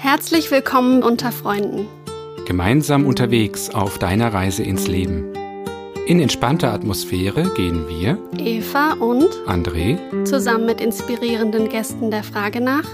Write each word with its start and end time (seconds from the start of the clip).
Herzlich 0.00 0.52
willkommen 0.52 1.02
unter 1.02 1.32
Freunden. 1.32 1.88
Gemeinsam 2.46 3.04
unterwegs 3.04 3.70
auf 3.70 3.98
deiner 3.98 4.32
Reise 4.32 4.62
ins 4.62 4.86
Leben. 4.86 5.34
In 6.06 6.20
entspannter 6.20 6.72
Atmosphäre 6.72 7.52
gehen 7.56 7.88
wir, 7.88 8.16
Eva 8.38 8.92
und 8.92 9.28
André, 9.48 9.98
zusammen 10.24 10.66
mit 10.66 10.80
inspirierenden 10.80 11.68
Gästen 11.68 12.12
der 12.12 12.22
Frage 12.22 12.60
nach, 12.60 12.84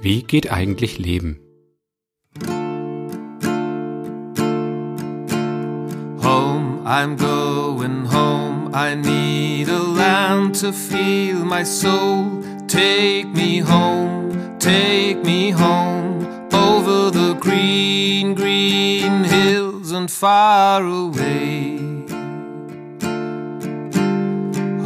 wie 0.00 0.22
geht 0.22 0.50
eigentlich 0.50 0.98
Leben? 0.98 1.38
Home, 6.22 6.80
I'm 6.86 7.18
going 7.18 8.10
home. 8.10 8.70
I 8.72 8.94
need 8.94 9.68
a 9.68 9.82
land 9.98 10.58
to 10.62 10.72
feel 10.72 11.44
my 11.44 11.62
soul. 11.62 12.42
Take 12.66 13.26
me 13.34 13.60
home, 13.60 14.56
take 14.58 15.22
me 15.26 15.52
home 15.52 15.93
green, 17.44 18.34
green 18.34 19.24
hills 19.24 19.92
and 19.92 20.10
far 20.10 20.84
away. 20.84 21.76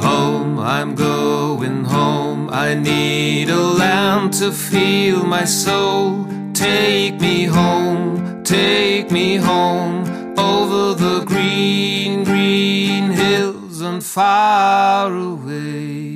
Home, 0.07 0.59
I'm 0.59 0.95
going 0.95 1.85
home. 1.85 2.51
I 2.51 2.75
need 2.75 3.49
a 3.51 3.65
land 3.83 4.33
to 4.41 4.51
feel 4.51 5.25
my 5.25 5.45
soul. 5.45 6.27
Take 6.53 7.21
me 7.21 7.45
home, 7.45 8.43
take 8.43 9.11
me 9.13 9.37
home 9.37 9.97
over 10.37 10.83
the 11.05 11.25
green, 11.25 12.25
green 12.25 13.11
hills 13.11 13.81
and 13.81 14.03
far 14.03 15.15
away. 15.15 16.08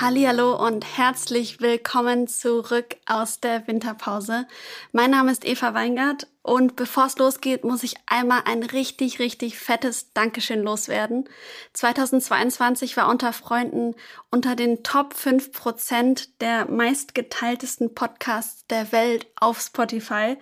Hallihallo 0.00 0.54
und 0.64 0.84
herzlich 0.96 1.60
willkommen 1.60 2.28
zurück 2.28 2.96
aus 3.06 3.40
der 3.40 3.66
Winterpause. 3.66 4.46
Mein 4.92 5.10
Name 5.10 5.32
ist 5.32 5.44
Eva 5.44 5.74
Weingart 5.74 6.28
und 6.42 6.76
bevor 6.76 7.06
es 7.06 7.18
losgeht, 7.18 7.64
muss 7.64 7.82
ich 7.82 7.96
einmal 8.06 8.42
ein 8.44 8.62
richtig, 8.62 9.18
richtig 9.18 9.58
fettes 9.58 10.12
Dankeschön 10.12 10.62
loswerden. 10.62 11.28
2022 11.72 12.96
war 12.96 13.08
unter 13.08 13.32
Freunden 13.32 13.96
unter 14.30 14.54
den 14.54 14.84
Top 14.84 15.14
5% 15.14 16.28
der 16.40 16.70
meistgeteiltesten 16.70 17.92
Podcasts 17.92 18.68
der 18.68 18.92
Welt 18.92 19.26
auf 19.40 19.60
Spotify 19.60 20.36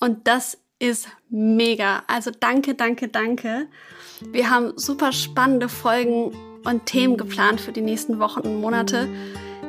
und 0.00 0.28
das 0.28 0.58
ist 0.78 1.08
mega. 1.30 2.02
Also 2.08 2.30
danke, 2.30 2.74
danke, 2.74 3.08
danke. 3.08 3.68
Wir 4.20 4.50
haben 4.50 4.76
super 4.76 5.12
spannende 5.12 5.70
Folgen 5.70 6.32
und 6.68 6.86
Themen 6.86 7.16
geplant 7.16 7.60
für 7.60 7.72
die 7.72 7.80
nächsten 7.80 8.18
Wochen 8.18 8.40
und 8.40 8.60
Monate. 8.60 9.08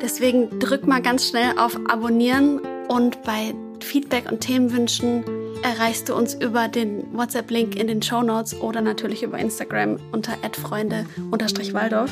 Deswegen 0.02 0.60
drück 0.60 0.88
mal 0.88 1.02
ganz 1.02 1.28
schnell 1.30 1.58
auf 1.58 1.78
Abonnieren 1.88 2.62
und 2.88 3.22
bei 3.24 3.54
Feedback 3.80 4.32
und 4.32 4.42
Themenwünschen 4.42 5.24
erreichst 5.64 6.10
du 6.10 6.16
uns 6.16 6.34
über 6.34 6.68
den 6.68 7.06
WhatsApp-Link 7.14 7.76
in 7.76 7.88
den 7.88 8.02
Show 8.02 8.22
Notes 8.22 8.60
oder 8.60 8.82
natürlich 8.82 9.24
über 9.24 9.38
Instagram 9.38 9.98
unter 10.12 10.34
@freunde_waldorf. 10.34 12.12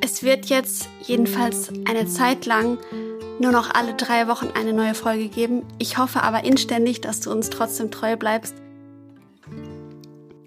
Es 0.00 0.22
wird 0.22 0.46
jetzt 0.46 0.88
jedenfalls 1.02 1.70
eine 1.86 2.06
Zeit 2.06 2.46
lang 2.46 2.78
nur 3.38 3.52
noch 3.52 3.74
alle 3.74 3.94
drei 3.94 4.28
Wochen 4.28 4.48
eine 4.54 4.72
neue 4.72 4.94
Folge 4.94 5.28
geben. 5.28 5.62
Ich 5.78 5.98
hoffe 5.98 6.22
aber 6.22 6.44
inständig, 6.44 7.00
dass 7.00 7.20
du 7.20 7.30
uns 7.30 7.50
trotzdem 7.50 7.90
treu 7.90 8.16
bleibst. 8.16 8.54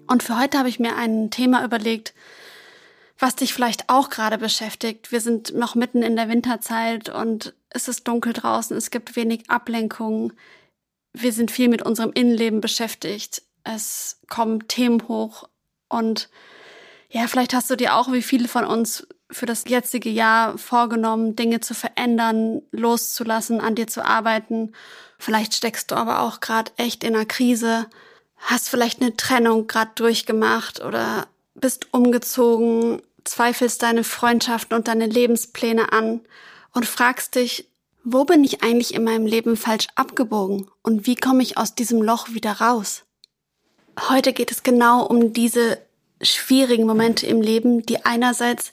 Und 0.08 0.24
für 0.24 0.40
heute 0.40 0.58
habe 0.58 0.68
ich 0.68 0.80
mir 0.80 0.96
ein 0.96 1.30
Thema 1.30 1.64
überlegt, 1.64 2.14
was 3.20 3.36
dich 3.36 3.52
vielleicht 3.52 3.88
auch 3.88 4.08
gerade 4.08 4.38
beschäftigt. 4.38 5.12
Wir 5.12 5.20
sind 5.20 5.54
noch 5.54 5.74
mitten 5.74 6.02
in 6.02 6.16
der 6.16 6.28
Winterzeit 6.28 7.10
und 7.10 7.54
es 7.68 7.86
ist 7.86 8.08
dunkel 8.08 8.32
draußen, 8.32 8.76
es 8.76 8.90
gibt 8.90 9.14
wenig 9.14 9.48
Ablenkung. 9.48 10.32
Wir 11.12 11.32
sind 11.32 11.50
viel 11.50 11.68
mit 11.68 11.82
unserem 11.82 12.12
Innenleben 12.12 12.60
beschäftigt. 12.60 13.42
Es 13.62 14.20
kommen 14.28 14.66
Themen 14.68 15.06
hoch 15.06 15.48
und 15.88 16.30
ja, 17.10 17.26
vielleicht 17.26 17.52
hast 17.52 17.68
du 17.68 17.76
dir 17.76 17.96
auch 17.96 18.10
wie 18.12 18.22
viele 18.22 18.48
von 18.48 18.64
uns 18.64 19.06
für 19.30 19.46
das 19.46 19.64
jetzige 19.68 20.08
Jahr 20.08 20.56
vorgenommen, 20.56 21.36
Dinge 21.36 21.60
zu 21.60 21.74
verändern, 21.74 22.62
loszulassen, 22.72 23.60
an 23.60 23.74
dir 23.74 23.86
zu 23.86 24.04
arbeiten. 24.04 24.72
Vielleicht 25.18 25.54
steckst 25.54 25.90
du 25.90 25.96
aber 25.96 26.20
auch 26.20 26.40
gerade 26.40 26.72
echt 26.76 27.04
in 27.04 27.14
einer 27.14 27.26
Krise, 27.26 27.86
hast 28.36 28.68
vielleicht 28.68 29.02
eine 29.02 29.16
Trennung 29.16 29.66
gerade 29.66 29.90
durchgemacht 29.94 30.82
oder 30.82 31.26
bist 31.54 31.92
umgezogen, 31.92 33.02
zweifelst 33.24 33.82
deine 33.82 34.04
Freundschaften 34.04 34.76
und 34.76 34.88
deine 34.88 35.06
Lebenspläne 35.06 35.92
an 35.92 36.20
und 36.72 36.86
fragst 36.86 37.34
dich, 37.34 37.68
wo 38.02 38.24
bin 38.24 38.44
ich 38.44 38.62
eigentlich 38.62 38.94
in 38.94 39.04
meinem 39.04 39.26
Leben 39.26 39.56
falsch 39.56 39.88
abgebogen 39.94 40.70
und 40.82 41.06
wie 41.06 41.16
komme 41.16 41.42
ich 41.42 41.58
aus 41.58 41.74
diesem 41.74 42.02
Loch 42.02 42.30
wieder 42.30 42.52
raus? 42.52 43.04
Heute 44.08 44.32
geht 44.32 44.50
es 44.50 44.62
genau 44.62 45.04
um 45.04 45.32
diese 45.32 45.78
schwierigen 46.22 46.86
Momente 46.86 47.26
im 47.26 47.40
Leben, 47.40 47.82
die 47.82 48.04
einerseits 48.04 48.72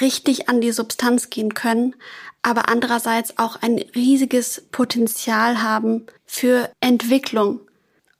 richtig 0.00 0.48
an 0.48 0.60
die 0.60 0.72
Substanz 0.72 1.30
gehen 1.30 1.54
können, 1.54 1.94
aber 2.42 2.68
andererseits 2.68 3.38
auch 3.38 3.56
ein 3.56 3.78
riesiges 3.94 4.66
Potenzial 4.72 5.62
haben 5.62 6.06
für 6.24 6.70
Entwicklung. 6.80 7.60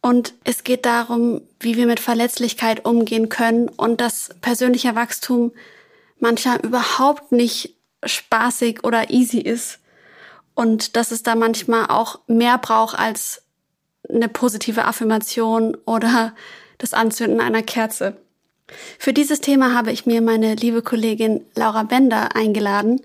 Und 0.03 0.35
es 0.45 0.65
geht 0.65 0.85
darum, 0.85 1.41
wie 1.61 1.77
wir 1.77 1.87
mit 1.87 2.01
Verletzlichkeit 2.01 2.85
umgehen 2.85 3.29
können 3.29 3.69
und 3.69 4.01
dass 4.01 4.35
persönlicher 4.41 4.97
Wachstum 4.97 5.53
manchmal 6.19 6.59
überhaupt 6.61 7.33
nicht 7.33 7.77
spaßig 8.05 8.83
oder 8.83 9.11
easy 9.11 9.39
ist 9.39 9.79
und 10.55 10.97
dass 10.97 11.13
es 11.13 11.23
da 11.23 11.37
manchmal 11.37 11.87
auch 11.87 12.19
mehr 12.27 12.59
braucht 12.59 12.99
als 12.99 13.43
eine 14.09 14.29
positive 14.29 14.85
Affirmation 14.85 15.77
oder 15.87 16.35
das 16.79 16.95
Anzünden 16.95 17.41
einer 17.41 17.63
Kerze. 17.63 18.17
Für 18.99 19.13
dieses 19.13 19.41
Thema 19.41 19.75
habe 19.75 19.93
ich 19.93 20.05
mir 20.05 20.21
meine 20.21 20.57
liebe 20.57 20.83
Kollegin 20.83 21.45
Laura 21.55 21.85
Bender 21.85 22.35
eingeladen. 22.35 23.03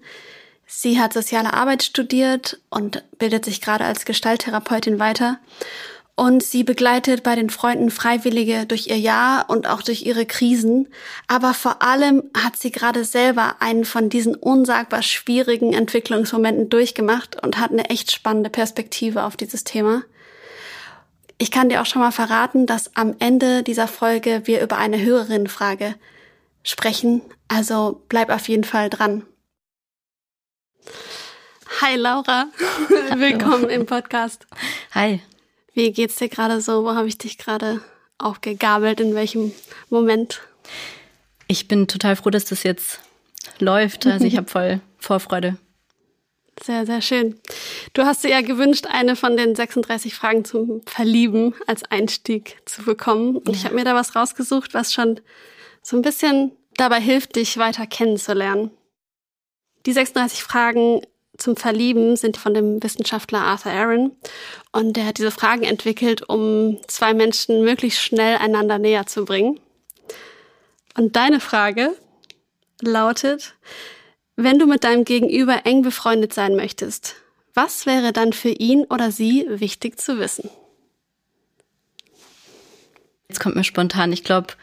Sie 0.66 1.00
hat 1.00 1.14
soziale 1.14 1.54
Arbeit 1.54 1.84
studiert 1.84 2.60
und 2.70 3.04
bildet 3.20 3.46
sich 3.46 3.62
gerade 3.62 3.86
als 3.86 4.06
Gestalttherapeutin 4.06 5.00
weiter. 5.00 5.40
Und 6.20 6.42
sie 6.42 6.64
begleitet 6.64 7.22
bei 7.22 7.36
den 7.36 7.52
Freunden 7.52 7.92
Freiwillige 7.92 8.66
durch 8.66 8.88
ihr 8.88 8.98
Jahr 8.98 9.52
und 9.52 9.68
auch 9.68 9.84
durch 9.84 10.02
ihre 10.02 10.26
Krisen. 10.26 10.88
Aber 11.28 11.54
vor 11.54 11.84
allem 11.84 12.24
hat 12.36 12.56
sie 12.58 12.72
gerade 12.72 13.06
selber 13.06 13.58
einen 13.60 13.86
von 13.86 14.10
diesen 14.10 14.34
unsagbar 14.34 15.04
schwierigen 15.04 15.74
Entwicklungsmomenten 15.74 16.70
durchgemacht 16.70 17.42
und 17.44 17.60
hat 17.60 17.70
eine 17.70 17.92
echt 17.92 18.12
spannende 18.12 18.50
Perspektive 18.50 19.26
auf 19.26 19.38
dieses 19.38 19.64
Thema. 19.64 20.02
Ich 21.38 21.52
kann 21.52 21.70
dir 21.70 21.84
auch 21.84 21.86
schon 21.86 22.02
mal 22.02 22.12
verraten, 22.12 22.66
dass 22.66 22.96
am 22.96 23.16
Ende 23.20 23.62
dieser 23.62 23.88
Folge 23.88 24.42
wir 24.46 24.62
über 24.62 24.78
eine 24.80 25.00
Hörerinnenfrage 25.00 25.94
sprechen. 26.64 27.22
Also 27.48 28.02
bleib 28.10 28.32
auf 28.32 28.50
jeden 28.50 28.64
Fall 28.64 28.90
dran. 28.90 29.22
Hi 31.80 31.96
Laura, 31.96 32.48
willkommen 33.18 33.70
im 33.70 33.86
Podcast. 33.86 34.48
Hi. 34.96 35.22
Wie 35.78 35.92
geht's 35.92 36.16
dir 36.16 36.28
gerade 36.28 36.60
so? 36.60 36.84
Wo 36.86 36.96
habe 36.96 37.08
ich 37.08 37.20
dich 37.20 37.38
gerade 37.38 37.82
aufgegabelt? 38.18 39.00
In 39.00 39.14
welchem 39.14 39.52
Moment? 39.92 40.42
Ich 41.48 41.68
bin 41.68 41.88
total 41.88 42.16
froh, 42.16 42.32
dass 42.32 42.46
das 42.46 42.64
jetzt 42.64 43.00
läuft. 43.60 44.08
Also 44.08 44.26
ich 44.26 44.38
habe 44.38 44.50
voll 44.50 44.82
Vorfreude. 44.98 45.60
Sehr, 46.64 46.88
sehr 46.88 47.04
schön. 47.04 47.40
Du 47.94 48.06
hast 48.06 48.24
dir 48.24 48.32
ja 48.32 48.42
gewünscht, 48.42 48.88
eine 48.88 49.16
von 49.16 49.38
den 49.38 49.54
36 49.54 50.16
Fragen 50.16 50.44
zum 50.46 50.82
Verlieben 50.88 51.54
als 51.68 51.84
Einstieg 51.84 52.58
zu 52.66 52.82
bekommen. 52.82 53.38
Und 53.38 53.50
ja. 53.50 53.54
ich 53.54 53.66
habe 53.66 53.76
mir 53.76 53.86
da 53.86 53.94
was 53.94 54.16
rausgesucht, 54.16 54.74
was 54.74 54.96
schon 54.96 55.22
so 55.84 55.96
ein 55.96 56.02
bisschen 56.02 56.54
dabei 56.78 57.00
hilft, 57.00 57.36
dich 57.36 57.56
weiter 57.60 57.86
kennenzulernen. 57.86 58.72
Die 59.86 59.94
36 59.94 60.42
Fragen 60.42 61.02
zum 61.38 61.56
Verlieben 61.56 62.16
sind 62.16 62.38
von 62.38 62.54
dem 62.54 62.82
Wissenschaftler 62.84 63.40
Arthur 63.40 63.72
Aaron. 63.72 64.12
Und 64.72 64.94
der 64.98 65.06
hat 65.06 65.18
diese 65.18 65.32
Fragen 65.32 65.64
entwickelt, 65.64 66.28
um 66.28 66.78
zwei 66.88 67.14
Menschen 67.14 67.64
möglichst 67.64 68.02
schnell 68.02 68.38
einander 68.38 68.80
näher 68.80 69.06
zu 69.06 69.26
bringen. 69.26 69.60
Und 70.96 71.16
deine 71.16 71.40
Frage 71.40 71.96
lautet, 72.82 73.56
wenn 74.36 74.60
du 74.60 74.66
mit 74.66 74.84
deinem 74.84 75.04
Gegenüber 75.04 75.66
eng 75.66 75.82
befreundet 75.82 76.34
sein 76.34 76.56
möchtest, 76.56 77.16
was 77.54 77.86
wäre 77.86 78.14
dann 78.14 78.34
für 78.34 78.50
ihn 78.50 78.86
oder 78.86 79.12
sie 79.12 79.46
wichtig 79.50 80.00
zu 80.00 80.20
wissen? 80.20 80.50
Jetzt 83.28 83.40
kommt 83.40 83.56
mir 83.56 83.64
spontan, 83.64 84.14
ich 84.14 84.24
glaube, 84.24 84.54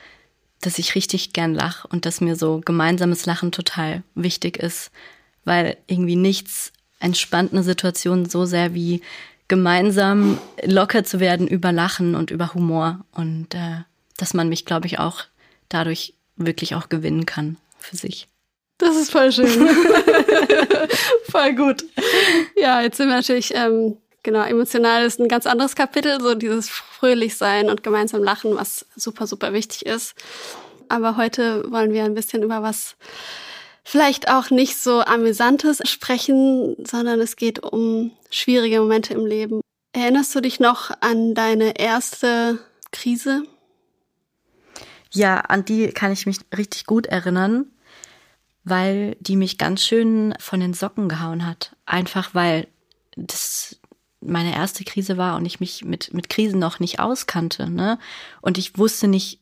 dass 0.60 0.78
ich 0.78 0.94
richtig 0.94 1.32
gern 1.32 1.54
lache 1.54 1.86
und 1.88 2.06
dass 2.06 2.20
mir 2.20 2.36
so 2.36 2.60
gemeinsames 2.64 3.26
Lachen 3.26 3.52
total 3.52 4.02
wichtig 4.14 4.56
ist, 4.56 4.90
weil 5.44 5.76
irgendwie 5.86 6.16
nichts 6.16 6.72
entspannt 7.00 7.52
eine 7.52 7.62
Situation 7.62 8.26
so 8.26 8.44
sehr 8.44 8.74
wie 8.74 9.02
gemeinsam 9.48 10.38
locker 10.64 11.04
zu 11.04 11.20
werden 11.20 11.46
über 11.46 11.72
Lachen 11.72 12.14
und 12.14 12.30
über 12.30 12.54
Humor 12.54 13.04
und 13.12 13.54
äh, 13.54 13.82
dass 14.16 14.32
man 14.32 14.48
mich, 14.48 14.64
glaube 14.64 14.86
ich, 14.86 14.98
auch 14.98 15.24
dadurch 15.68 16.14
wirklich 16.36 16.74
auch 16.74 16.88
gewinnen 16.88 17.26
kann 17.26 17.56
für 17.78 17.96
sich. 17.96 18.28
Das 18.78 18.96
ist 18.96 19.12
voll 19.12 19.30
schön. 19.30 19.46
voll 21.30 21.54
gut. 21.54 21.84
Ja, 22.56 22.80
jetzt 22.80 22.96
sind 22.96 23.08
wir 23.08 23.16
natürlich 23.16 23.54
ähm, 23.54 23.96
Genau, 24.24 24.42
emotional 24.42 25.04
ist 25.04 25.20
ein 25.20 25.28
ganz 25.28 25.46
anderes 25.46 25.76
Kapitel, 25.76 26.18
so 26.18 26.34
dieses 26.34 26.70
fröhlich 26.70 27.36
sein 27.36 27.68
und 27.68 27.82
gemeinsam 27.82 28.24
lachen, 28.24 28.56
was 28.56 28.86
super, 28.96 29.26
super 29.26 29.52
wichtig 29.52 29.84
ist. 29.84 30.14
Aber 30.88 31.18
heute 31.18 31.70
wollen 31.70 31.92
wir 31.92 32.04
ein 32.04 32.14
bisschen 32.14 32.42
über 32.42 32.62
was 32.62 32.96
vielleicht 33.84 34.28
auch 34.28 34.50
nicht 34.50 34.78
so 34.78 35.00
amüsantes 35.00 35.80
sprechen, 35.84 36.76
sondern 36.84 37.20
es 37.20 37.36
geht 37.36 37.62
um 37.62 38.10
schwierige 38.30 38.80
Momente 38.80 39.14
im 39.14 39.26
Leben. 39.26 39.60
Erinnerst 39.92 40.34
du 40.34 40.40
dich 40.40 40.58
noch 40.58 40.90
an 41.00 41.34
deine 41.34 41.78
erste 41.78 42.58
Krise? 42.90 43.44
Ja, 45.12 45.40
an 45.40 45.64
die 45.64 45.88
kann 45.88 46.10
ich 46.10 46.26
mich 46.26 46.38
richtig 46.56 46.86
gut 46.86 47.06
erinnern, 47.06 47.66
weil 48.64 49.16
die 49.20 49.36
mich 49.36 49.58
ganz 49.58 49.84
schön 49.84 50.34
von 50.40 50.58
den 50.58 50.74
Socken 50.74 51.08
gehauen 51.08 51.46
hat. 51.46 51.76
Einfach 51.86 52.34
weil 52.34 52.66
das 53.16 53.78
meine 54.20 54.54
erste 54.54 54.84
Krise 54.84 55.16
war 55.16 55.36
und 55.36 55.44
ich 55.44 55.60
mich 55.60 55.84
mit, 55.84 56.12
mit 56.14 56.28
Krisen 56.28 56.58
noch 56.58 56.80
nicht 56.80 56.98
auskannte. 56.98 57.70
Ne? 57.70 57.98
Und 58.40 58.58
ich 58.58 58.78
wusste 58.78 59.06
nicht, 59.06 59.40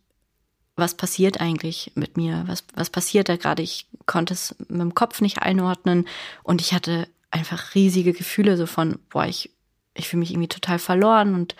was 0.76 0.94
passiert 0.94 1.40
eigentlich 1.40 1.92
mit 1.94 2.16
mir? 2.16 2.44
Was, 2.46 2.64
was 2.74 2.90
passiert 2.90 3.28
da 3.28 3.36
gerade? 3.36 3.62
Ich 3.62 3.86
konnte 4.06 4.34
es 4.34 4.54
mit 4.69 4.80
dem 4.80 4.94
Kopf 4.94 5.20
nicht 5.20 5.42
einordnen 5.42 6.06
und 6.42 6.60
ich 6.60 6.72
hatte 6.72 7.08
einfach 7.30 7.74
riesige 7.74 8.12
Gefühle 8.12 8.56
so 8.56 8.66
von, 8.66 8.98
boah, 9.10 9.26
ich, 9.26 9.50
ich 9.94 10.08
fühle 10.08 10.20
mich 10.20 10.30
irgendwie 10.30 10.48
total 10.48 10.78
verloren 10.78 11.34
und 11.34 11.54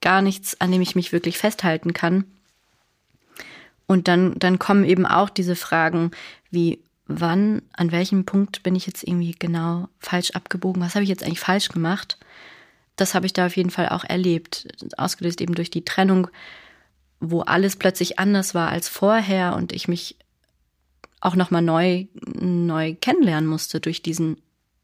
gar 0.00 0.22
nichts, 0.22 0.60
an 0.60 0.70
dem 0.70 0.82
ich 0.82 0.94
mich 0.94 1.12
wirklich 1.12 1.38
festhalten 1.38 1.92
kann. 1.92 2.24
Und 3.86 4.08
dann, 4.08 4.38
dann 4.38 4.58
kommen 4.58 4.84
eben 4.84 5.06
auch 5.06 5.30
diese 5.30 5.56
Fragen 5.56 6.10
wie, 6.50 6.80
wann, 7.06 7.62
an 7.72 7.92
welchem 7.92 8.24
Punkt 8.24 8.62
bin 8.62 8.74
ich 8.74 8.86
jetzt 8.86 9.04
irgendwie 9.04 9.34
genau 9.38 9.88
falsch 9.98 10.32
abgebogen? 10.32 10.82
Was 10.82 10.94
habe 10.94 11.04
ich 11.04 11.08
jetzt 11.08 11.22
eigentlich 11.22 11.40
falsch 11.40 11.68
gemacht? 11.68 12.18
Das 12.96 13.14
habe 13.14 13.26
ich 13.26 13.32
da 13.32 13.46
auf 13.46 13.56
jeden 13.56 13.70
Fall 13.70 13.90
auch 13.90 14.04
erlebt, 14.04 14.68
ausgelöst 14.96 15.40
eben 15.40 15.54
durch 15.54 15.70
die 15.70 15.84
Trennung, 15.84 16.28
wo 17.20 17.40
alles 17.40 17.76
plötzlich 17.76 18.18
anders 18.18 18.54
war 18.54 18.70
als 18.70 18.88
vorher 18.88 19.56
und 19.56 19.72
ich 19.72 19.88
mich 19.88 20.16
auch 21.20 21.34
nochmal 21.34 21.62
neu, 21.62 22.06
neu 22.14 22.94
kennenlernen 22.94 23.48
musste 23.48 23.80
durch 23.80 24.02
diesen 24.02 24.40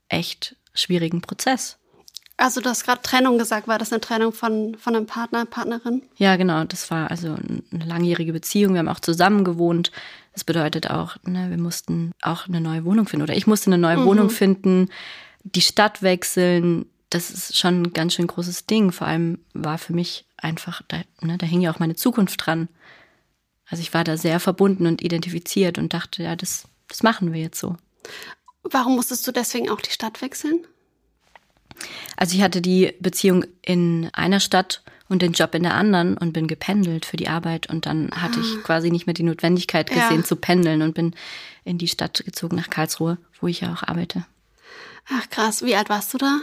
echt 0.08 0.56
schwierigen 0.74 1.20
Prozess. 1.20 1.78
Also 2.36 2.60
du 2.60 2.70
hast 2.70 2.84
gerade 2.84 3.02
Trennung 3.02 3.38
gesagt, 3.38 3.68
war 3.68 3.78
das 3.78 3.92
eine 3.92 4.00
Trennung 4.00 4.32
von, 4.32 4.76
von 4.76 4.96
einem 4.96 5.06
Partner, 5.06 5.44
Partnerin? 5.44 6.02
Ja, 6.16 6.36
genau, 6.36 6.64
das 6.64 6.90
war 6.90 7.10
also 7.10 7.36
eine 7.70 7.84
langjährige 7.84 8.32
Beziehung. 8.32 8.72
Wir 8.72 8.80
haben 8.80 8.88
auch 8.88 9.00
zusammen 9.00 9.44
gewohnt. 9.44 9.92
Das 10.32 10.42
bedeutet 10.44 10.90
auch, 10.90 11.16
ne, 11.24 11.50
wir 11.50 11.58
mussten 11.58 12.12
auch 12.22 12.48
eine 12.48 12.60
neue 12.60 12.84
Wohnung 12.84 13.06
finden 13.06 13.22
oder 13.22 13.36
ich 13.36 13.46
musste 13.46 13.68
eine 13.68 13.78
neue 13.78 13.98
mhm. 13.98 14.04
Wohnung 14.06 14.30
finden, 14.30 14.88
die 15.44 15.60
Stadt 15.60 16.02
wechseln. 16.02 16.86
Das 17.12 17.30
ist 17.30 17.58
schon 17.58 17.82
ein 17.82 17.92
ganz 17.92 18.14
schön 18.14 18.26
großes 18.26 18.64
Ding. 18.64 18.90
Vor 18.90 19.06
allem 19.06 19.38
war 19.52 19.76
für 19.76 19.92
mich 19.92 20.24
einfach, 20.38 20.80
da, 20.88 21.02
ne, 21.20 21.36
da 21.36 21.46
hing 21.46 21.60
ja 21.60 21.70
auch 21.70 21.78
meine 21.78 21.94
Zukunft 21.94 22.46
dran. 22.46 22.68
Also 23.68 23.82
ich 23.82 23.92
war 23.92 24.02
da 24.02 24.16
sehr 24.16 24.40
verbunden 24.40 24.86
und 24.86 25.02
identifiziert 25.02 25.76
und 25.76 25.92
dachte, 25.92 26.22
ja, 26.22 26.36
das, 26.36 26.64
das 26.88 27.02
machen 27.02 27.34
wir 27.34 27.40
jetzt 27.40 27.60
so. 27.60 27.76
Warum 28.62 28.96
musstest 28.96 29.26
du 29.26 29.32
deswegen 29.32 29.68
auch 29.68 29.80
die 29.80 29.90
Stadt 29.90 30.22
wechseln? 30.22 30.66
Also 32.16 32.34
ich 32.34 32.42
hatte 32.42 32.62
die 32.62 32.94
Beziehung 33.00 33.44
in 33.60 34.08
einer 34.14 34.40
Stadt 34.40 34.82
und 35.08 35.20
den 35.20 35.32
Job 35.32 35.54
in 35.54 35.64
der 35.64 35.74
anderen 35.74 36.16
und 36.16 36.32
bin 36.32 36.46
gependelt 36.46 37.04
für 37.04 37.18
die 37.18 37.28
Arbeit 37.28 37.68
und 37.68 37.84
dann 37.84 38.10
hatte 38.12 38.40
ich 38.40 38.56
ah. 38.56 38.60
quasi 38.62 38.90
nicht 38.90 39.06
mehr 39.06 39.14
die 39.14 39.22
Notwendigkeit 39.22 39.90
gesehen 39.90 40.20
ja. 40.20 40.24
zu 40.24 40.36
pendeln 40.36 40.80
und 40.80 40.94
bin 40.94 41.14
in 41.64 41.76
die 41.76 41.88
Stadt 41.88 42.22
gezogen 42.24 42.56
nach 42.56 42.70
Karlsruhe, 42.70 43.18
wo 43.40 43.48
ich 43.48 43.60
ja 43.60 43.72
auch 43.72 43.82
arbeite. 43.82 44.24
Ach 45.10 45.28
krass, 45.28 45.62
wie 45.62 45.76
alt 45.76 45.90
warst 45.90 46.14
du 46.14 46.18
da? 46.18 46.40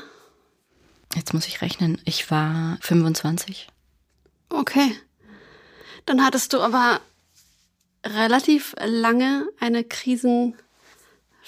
Jetzt 1.15 1.33
muss 1.33 1.47
ich 1.47 1.61
rechnen, 1.61 1.99
ich 2.05 2.29
war 2.29 2.77
25. 2.81 3.67
Okay. 4.49 4.95
Dann 6.05 6.23
hattest 6.23 6.53
du 6.53 6.61
aber 6.61 7.01
relativ 8.05 8.75
lange 8.79 9.47
eine 9.59 9.83
Krisen 9.83 10.55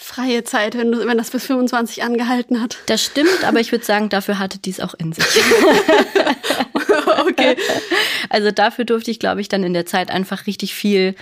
freie 0.02 0.44
Zeit, 0.44 0.76
wenn, 0.76 0.92
du, 0.92 1.06
wenn 1.06 1.18
das 1.18 1.30
bis 1.30 1.46
25 1.46 2.04
angehalten 2.04 2.60
hat. 2.60 2.78
Das 2.88 3.04
stimmt, 3.04 3.44
aber 3.44 3.60
ich 3.60 3.72
würde 3.72 3.86
sagen, 3.86 4.10
dafür 4.10 4.40
hatte 4.40 4.58
dies 4.58 4.80
auch 4.80 4.96
in 4.96 5.14
sich. 5.14 5.26
okay. 7.28 7.56
Also 8.30 8.50
dafür 8.52 8.86
durfte 8.86 9.12
ich, 9.12 9.20
glaube 9.20 9.42
ich, 9.42 9.48
dann 9.48 9.64
in 9.64 9.74
der 9.74 9.86
Zeit 9.86 10.10
einfach 10.10 10.48
richtig 10.48 10.74
viel 10.74 11.16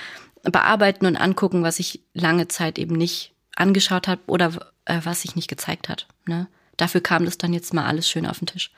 bearbeiten 0.43 1.05
und 1.05 1.17
angucken, 1.17 1.63
was 1.63 1.79
ich 1.79 2.01
lange 2.13 2.47
Zeit 2.47 2.79
eben 2.79 2.95
nicht 2.95 3.33
angeschaut 3.55 4.07
habe 4.07 4.21
oder 4.27 4.53
äh, 4.85 5.01
was 5.03 5.23
sich 5.23 5.35
nicht 5.35 5.49
gezeigt 5.49 5.89
hat. 5.89 6.07
Ne? 6.25 6.47
Dafür 6.79 7.01
kam 7.01 7.25
das 7.25 7.37
dann 7.37 7.53
jetzt 7.53 7.73
mal 7.73 7.85
alles 7.85 8.09
schön 8.09 8.25
auf 8.25 8.39
den 8.39 8.47
Tisch. 8.47 8.71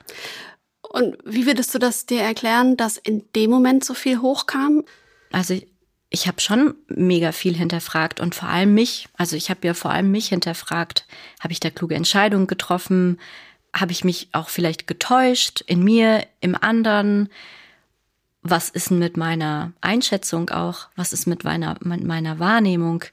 Und 0.82 1.16
wie 1.24 1.46
würdest 1.46 1.74
du 1.74 1.78
das 1.78 2.06
dir 2.06 2.20
erklären, 2.20 2.76
dass 2.76 2.96
in 2.96 3.24
dem 3.34 3.50
Moment 3.50 3.84
so 3.84 3.94
viel 3.94 4.18
hochkam? 4.20 4.84
Also 5.30 5.58
ich 6.10 6.26
habe 6.26 6.40
schon 6.40 6.74
mega 6.88 7.32
viel 7.32 7.56
hinterfragt 7.56 8.20
und 8.20 8.34
vor 8.34 8.48
allem 8.48 8.74
mich, 8.74 9.08
also 9.16 9.36
ich 9.36 9.48
habe 9.48 9.66
ja 9.66 9.72
vor 9.72 9.92
allem 9.92 10.10
mich 10.10 10.28
hinterfragt, 10.28 11.06
habe 11.40 11.52
ich 11.52 11.60
da 11.60 11.70
kluge 11.70 11.94
Entscheidungen 11.94 12.46
getroffen, 12.46 13.18
habe 13.74 13.92
ich 13.92 14.04
mich 14.04 14.28
auch 14.32 14.50
vielleicht 14.50 14.86
getäuscht 14.86 15.62
in 15.62 15.82
mir, 15.82 16.26
im 16.40 16.54
anderen, 16.54 17.30
was 18.42 18.68
ist 18.68 18.90
denn 18.90 18.98
mit 18.98 19.16
meiner 19.16 19.72
Einschätzung 19.80 20.50
auch, 20.50 20.88
was 20.96 21.12
ist 21.12 21.26
mit 21.26 21.44
meiner, 21.44 21.76
mit 21.80 22.04
meiner 22.04 22.38
Wahrnehmung, 22.38 23.04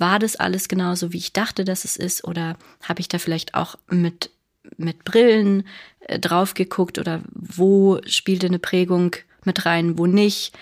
war 0.00 0.18
das 0.18 0.36
alles 0.36 0.68
genauso, 0.68 1.12
wie 1.12 1.18
ich 1.18 1.32
dachte, 1.32 1.64
dass 1.64 1.84
es 1.84 1.96
ist 1.96 2.24
oder 2.24 2.56
habe 2.82 3.00
ich 3.00 3.08
da 3.08 3.18
vielleicht 3.18 3.54
auch 3.54 3.76
mit, 3.88 4.30
mit 4.76 5.04
Brillen 5.04 5.64
äh, 6.00 6.18
drauf 6.18 6.54
geguckt 6.54 6.98
oder 6.98 7.22
wo 7.32 8.00
spielte 8.06 8.46
eine 8.46 8.58
Prägung 8.58 9.14
mit 9.44 9.66
rein, 9.66 9.98
wo 9.98 10.06
nicht, 10.06 10.56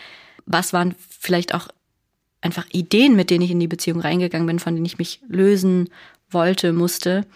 was 0.45 0.73
waren 0.73 0.95
vielleicht 0.99 1.55
auch 1.55 1.69
einfach 2.41 2.67
Ideen, 2.71 3.17
mit 3.17 3.31
denen 3.31 3.45
ich 3.45 3.51
in 3.51 3.61
die 3.61 3.69
Beziehung 3.69 4.01
reingegangen 4.01 4.47
bin, 4.47 4.59
von 4.59 4.75
denen 4.75 4.87
ich 4.87 4.99
mich 4.99 5.21
lösen 5.29 5.89
wollte, 6.31 6.73
musste. 6.73 7.27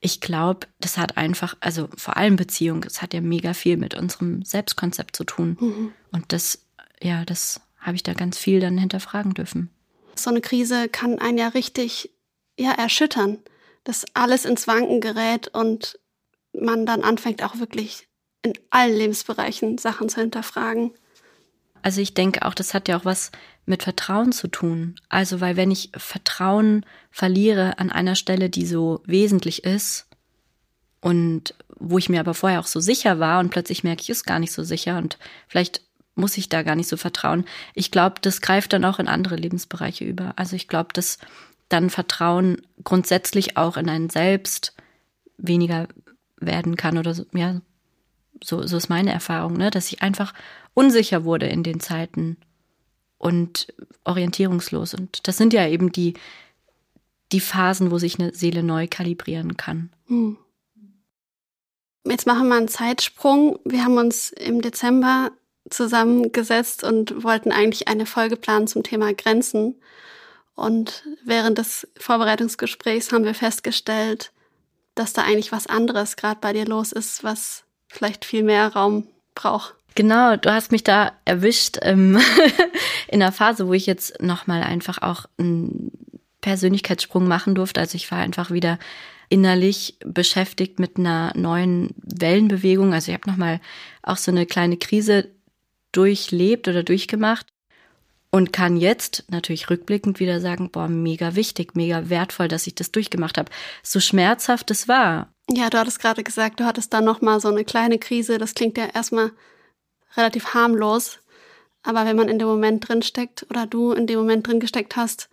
Ich 0.00 0.20
glaube, 0.20 0.66
das 0.80 0.96
hat 0.96 1.16
einfach, 1.16 1.56
also 1.60 1.88
vor 1.96 2.16
allem 2.16 2.36
Beziehung, 2.36 2.84
es 2.84 3.02
hat 3.02 3.14
ja 3.14 3.20
mega 3.20 3.54
viel 3.54 3.76
mit 3.76 3.94
unserem 3.94 4.42
Selbstkonzept 4.44 5.16
zu 5.16 5.24
tun. 5.24 5.56
Mhm. 5.60 5.92
Und 6.12 6.32
das, 6.32 6.60
ja, 7.02 7.24
das 7.24 7.60
habe 7.78 7.96
ich 7.96 8.02
da 8.02 8.12
ganz 8.14 8.38
viel 8.38 8.60
dann 8.60 8.78
hinterfragen 8.78 9.34
dürfen. 9.34 9.70
So 10.22 10.30
eine 10.30 10.40
Krise 10.40 10.88
kann 10.88 11.18
einen 11.18 11.38
ja 11.38 11.48
richtig, 11.48 12.10
ja, 12.58 12.72
erschüttern, 12.72 13.38
dass 13.84 14.04
alles 14.14 14.44
ins 14.44 14.66
Wanken 14.66 15.00
gerät 15.00 15.48
und 15.48 15.98
man 16.52 16.86
dann 16.86 17.02
anfängt 17.02 17.42
auch 17.42 17.58
wirklich 17.58 18.08
in 18.42 18.52
allen 18.70 18.96
Lebensbereichen 18.96 19.78
Sachen 19.78 20.08
zu 20.08 20.20
hinterfragen. 20.20 20.92
Also 21.82 22.00
ich 22.00 22.14
denke 22.14 22.44
auch, 22.44 22.54
das 22.54 22.74
hat 22.74 22.88
ja 22.88 22.98
auch 22.98 23.04
was 23.04 23.30
mit 23.66 23.82
Vertrauen 23.82 24.32
zu 24.32 24.48
tun. 24.48 24.96
Also, 25.08 25.40
weil 25.40 25.56
wenn 25.56 25.70
ich 25.70 25.90
Vertrauen 25.96 26.84
verliere 27.10 27.78
an 27.78 27.90
einer 27.90 28.14
Stelle, 28.14 28.50
die 28.50 28.66
so 28.66 29.02
wesentlich 29.04 29.64
ist 29.64 30.06
und 31.00 31.54
wo 31.78 31.98
ich 31.98 32.08
mir 32.08 32.20
aber 32.20 32.34
vorher 32.34 32.60
auch 32.60 32.66
so 32.66 32.80
sicher 32.80 33.20
war 33.20 33.40
und 33.40 33.50
plötzlich 33.50 33.84
merke 33.84 34.02
ich, 34.02 34.10
ist 34.10 34.24
gar 34.24 34.38
nicht 34.38 34.52
so 34.52 34.64
sicher 34.64 34.98
und 34.98 35.18
vielleicht 35.46 35.82
muss 36.18 36.36
ich 36.36 36.48
da 36.48 36.62
gar 36.62 36.76
nicht 36.76 36.88
so 36.88 36.96
vertrauen. 36.96 37.44
Ich 37.74 37.90
glaube, 37.90 38.16
das 38.20 38.40
greift 38.40 38.72
dann 38.72 38.84
auch 38.84 38.98
in 38.98 39.08
andere 39.08 39.36
Lebensbereiche 39.36 40.04
über. 40.04 40.34
Also 40.36 40.56
ich 40.56 40.68
glaube, 40.68 40.90
dass 40.92 41.18
dann 41.68 41.90
Vertrauen 41.90 42.62
grundsätzlich 42.84 43.56
auch 43.56 43.76
in 43.76 43.88
einen 43.88 44.10
selbst 44.10 44.74
weniger 45.36 45.88
werden 46.40 46.76
kann 46.76 46.98
oder 46.98 47.14
so, 47.14 47.26
ja, 47.32 47.60
so, 48.42 48.66
so 48.66 48.76
ist 48.76 48.88
meine 48.88 49.12
Erfahrung, 49.12 49.54
ne, 49.54 49.70
dass 49.70 49.90
ich 49.90 50.02
einfach 50.02 50.32
unsicher 50.74 51.24
wurde 51.24 51.46
in 51.46 51.62
den 51.62 51.80
Zeiten 51.80 52.36
und 53.18 53.72
orientierungslos. 54.04 54.94
Und 54.94 55.26
das 55.26 55.36
sind 55.36 55.52
ja 55.52 55.66
eben 55.66 55.90
die, 55.92 56.14
die 57.32 57.40
Phasen, 57.40 57.90
wo 57.90 57.98
sich 57.98 58.18
eine 58.18 58.34
Seele 58.34 58.62
neu 58.62 58.86
kalibrieren 58.88 59.56
kann. 59.56 59.90
Hm. 60.06 60.36
Jetzt 62.04 62.26
machen 62.26 62.48
wir 62.48 62.56
einen 62.56 62.68
Zeitsprung. 62.68 63.58
Wir 63.64 63.84
haben 63.84 63.98
uns 63.98 64.30
im 64.30 64.62
Dezember 64.62 65.30
zusammengesetzt 65.70 66.84
und 66.84 67.22
wollten 67.22 67.52
eigentlich 67.52 67.88
eine 67.88 68.06
Folge 68.06 68.36
planen 68.36 68.66
zum 68.66 68.82
Thema 68.82 69.12
Grenzen. 69.14 69.76
Und 70.54 71.04
während 71.24 71.58
des 71.58 71.86
Vorbereitungsgesprächs 71.98 73.12
haben 73.12 73.24
wir 73.24 73.34
festgestellt, 73.34 74.32
dass 74.94 75.12
da 75.12 75.22
eigentlich 75.22 75.52
was 75.52 75.66
anderes 75.66 76.16
gerade 76.16 76.40
bei 76.40 76.52
dir 76.52 76.66
los 76.66 76.92
ist, 76.92 77.22
was 77.22 77.64
vielleicht 77.86 78.24
viel 78.24 78.42
mehr 78.42 78.72
Raum 78.72 79.06
braucht. 79.34 79.74
Genau, 79.94 80.36
du 80.36 80.52
hast 80.52 80.72
mich 80.72 80.84
da 80.84 81.12
erwischt 81.24 81.78
ähm, 81.82 82.18
in 83.08 83.22
einer 83.22 83.32
Phase, 83.32 83.68
wo 83.68 83.72
ich 83.72 83.86
jetzt 83.86 84.20
nochmal 84.22 84.62
einfach 84.62 85.02
auch 85.02 85.26
einen 85.38 85.92
Persönlichkeitssprung 86.40 87.26
machen 87.26 87.54
durfte. 87.54 87.80
Also 87.80 87.96
ich 87.96 88.10
war 88.10 88.18
einfach 88.18 88.50
wieder 88.50 88.78
innerlich 89.28 89.96
beschäftigt 90.04 90.78
mit 90.78 90.98
einer 90.98 91.32
neuen 91.36 91.94
Wellenbewegung. 92.02 92.94
Also 92.94 93.10
ich 93.10 93.18
habe 93.18 93.30
nochmal 93.30 93.60
auch 94.02 94.16
so 94.16 94.30
eine 94.30 94.46
kleine 94.46 94.76
Krise 94.76 95.28
durchlebt 95.92 96.68
oder 96.68 96.82
durchgemacht 96.82 97.46
und 98.30 98.52
kann 98.52 98.76
jetzt 98.76 99.24
natürlich 99.28 99.70
rückblickend 99.70 100.20
wieder 100.20 100.40
sagen, 100.40 100.70
boah, 100.70 100.88
mega 100.88 101.34
wichtig, 101.34 101.74
mega 101.74 102.10
wertvoll, 102.10 102.48
dass 102.48 102.66
ich 102.66 102.74
das 102.74 102.92
durchgemacht 102.92 103.38
habe. 103.38 103.50
So 103.82 104.00
schmerzhaft 104.00 104.70
es 104.70 104.86
war, 104.88 105.32
Ja, 105.50 105.70
du 105.70 105.78
hattest 105.78 106.00
gerade 106.00 106.22
gesagt, 106.22 106.60
du 106.60 106.64
hattest 106.64 106.92
da 106.92 107.00
noch 107.00 107.22
mal 107.22 107.40
so 107.40 107.48
eine 107.48 107.64
kleine 107.64 107.98
Krise. 107.98 108.38
Das 108.38 108.54
klingt 108.54 108.76
ja 108.76 108.86
erstmal 108.86 109.32
relativ 110.16 110.52
harmlos, 110.54 111.20
aber 111.82 112.04
wenn 112.04 112.16
man 112.16 112.28
in 112.28 112.38
dem 112.38 112.48
Moment 112.48 112.88
drin 112.88 113.02
steckt 113.02 113.46
oder 113.50 113.66
du 113.66 113.92
in 113.92 114.06
dem 114.06 114.18
Moment 114.18 114.46
drin 114.46 114.60
gesteckt 114.60 114.96
hast, 114.96 115.30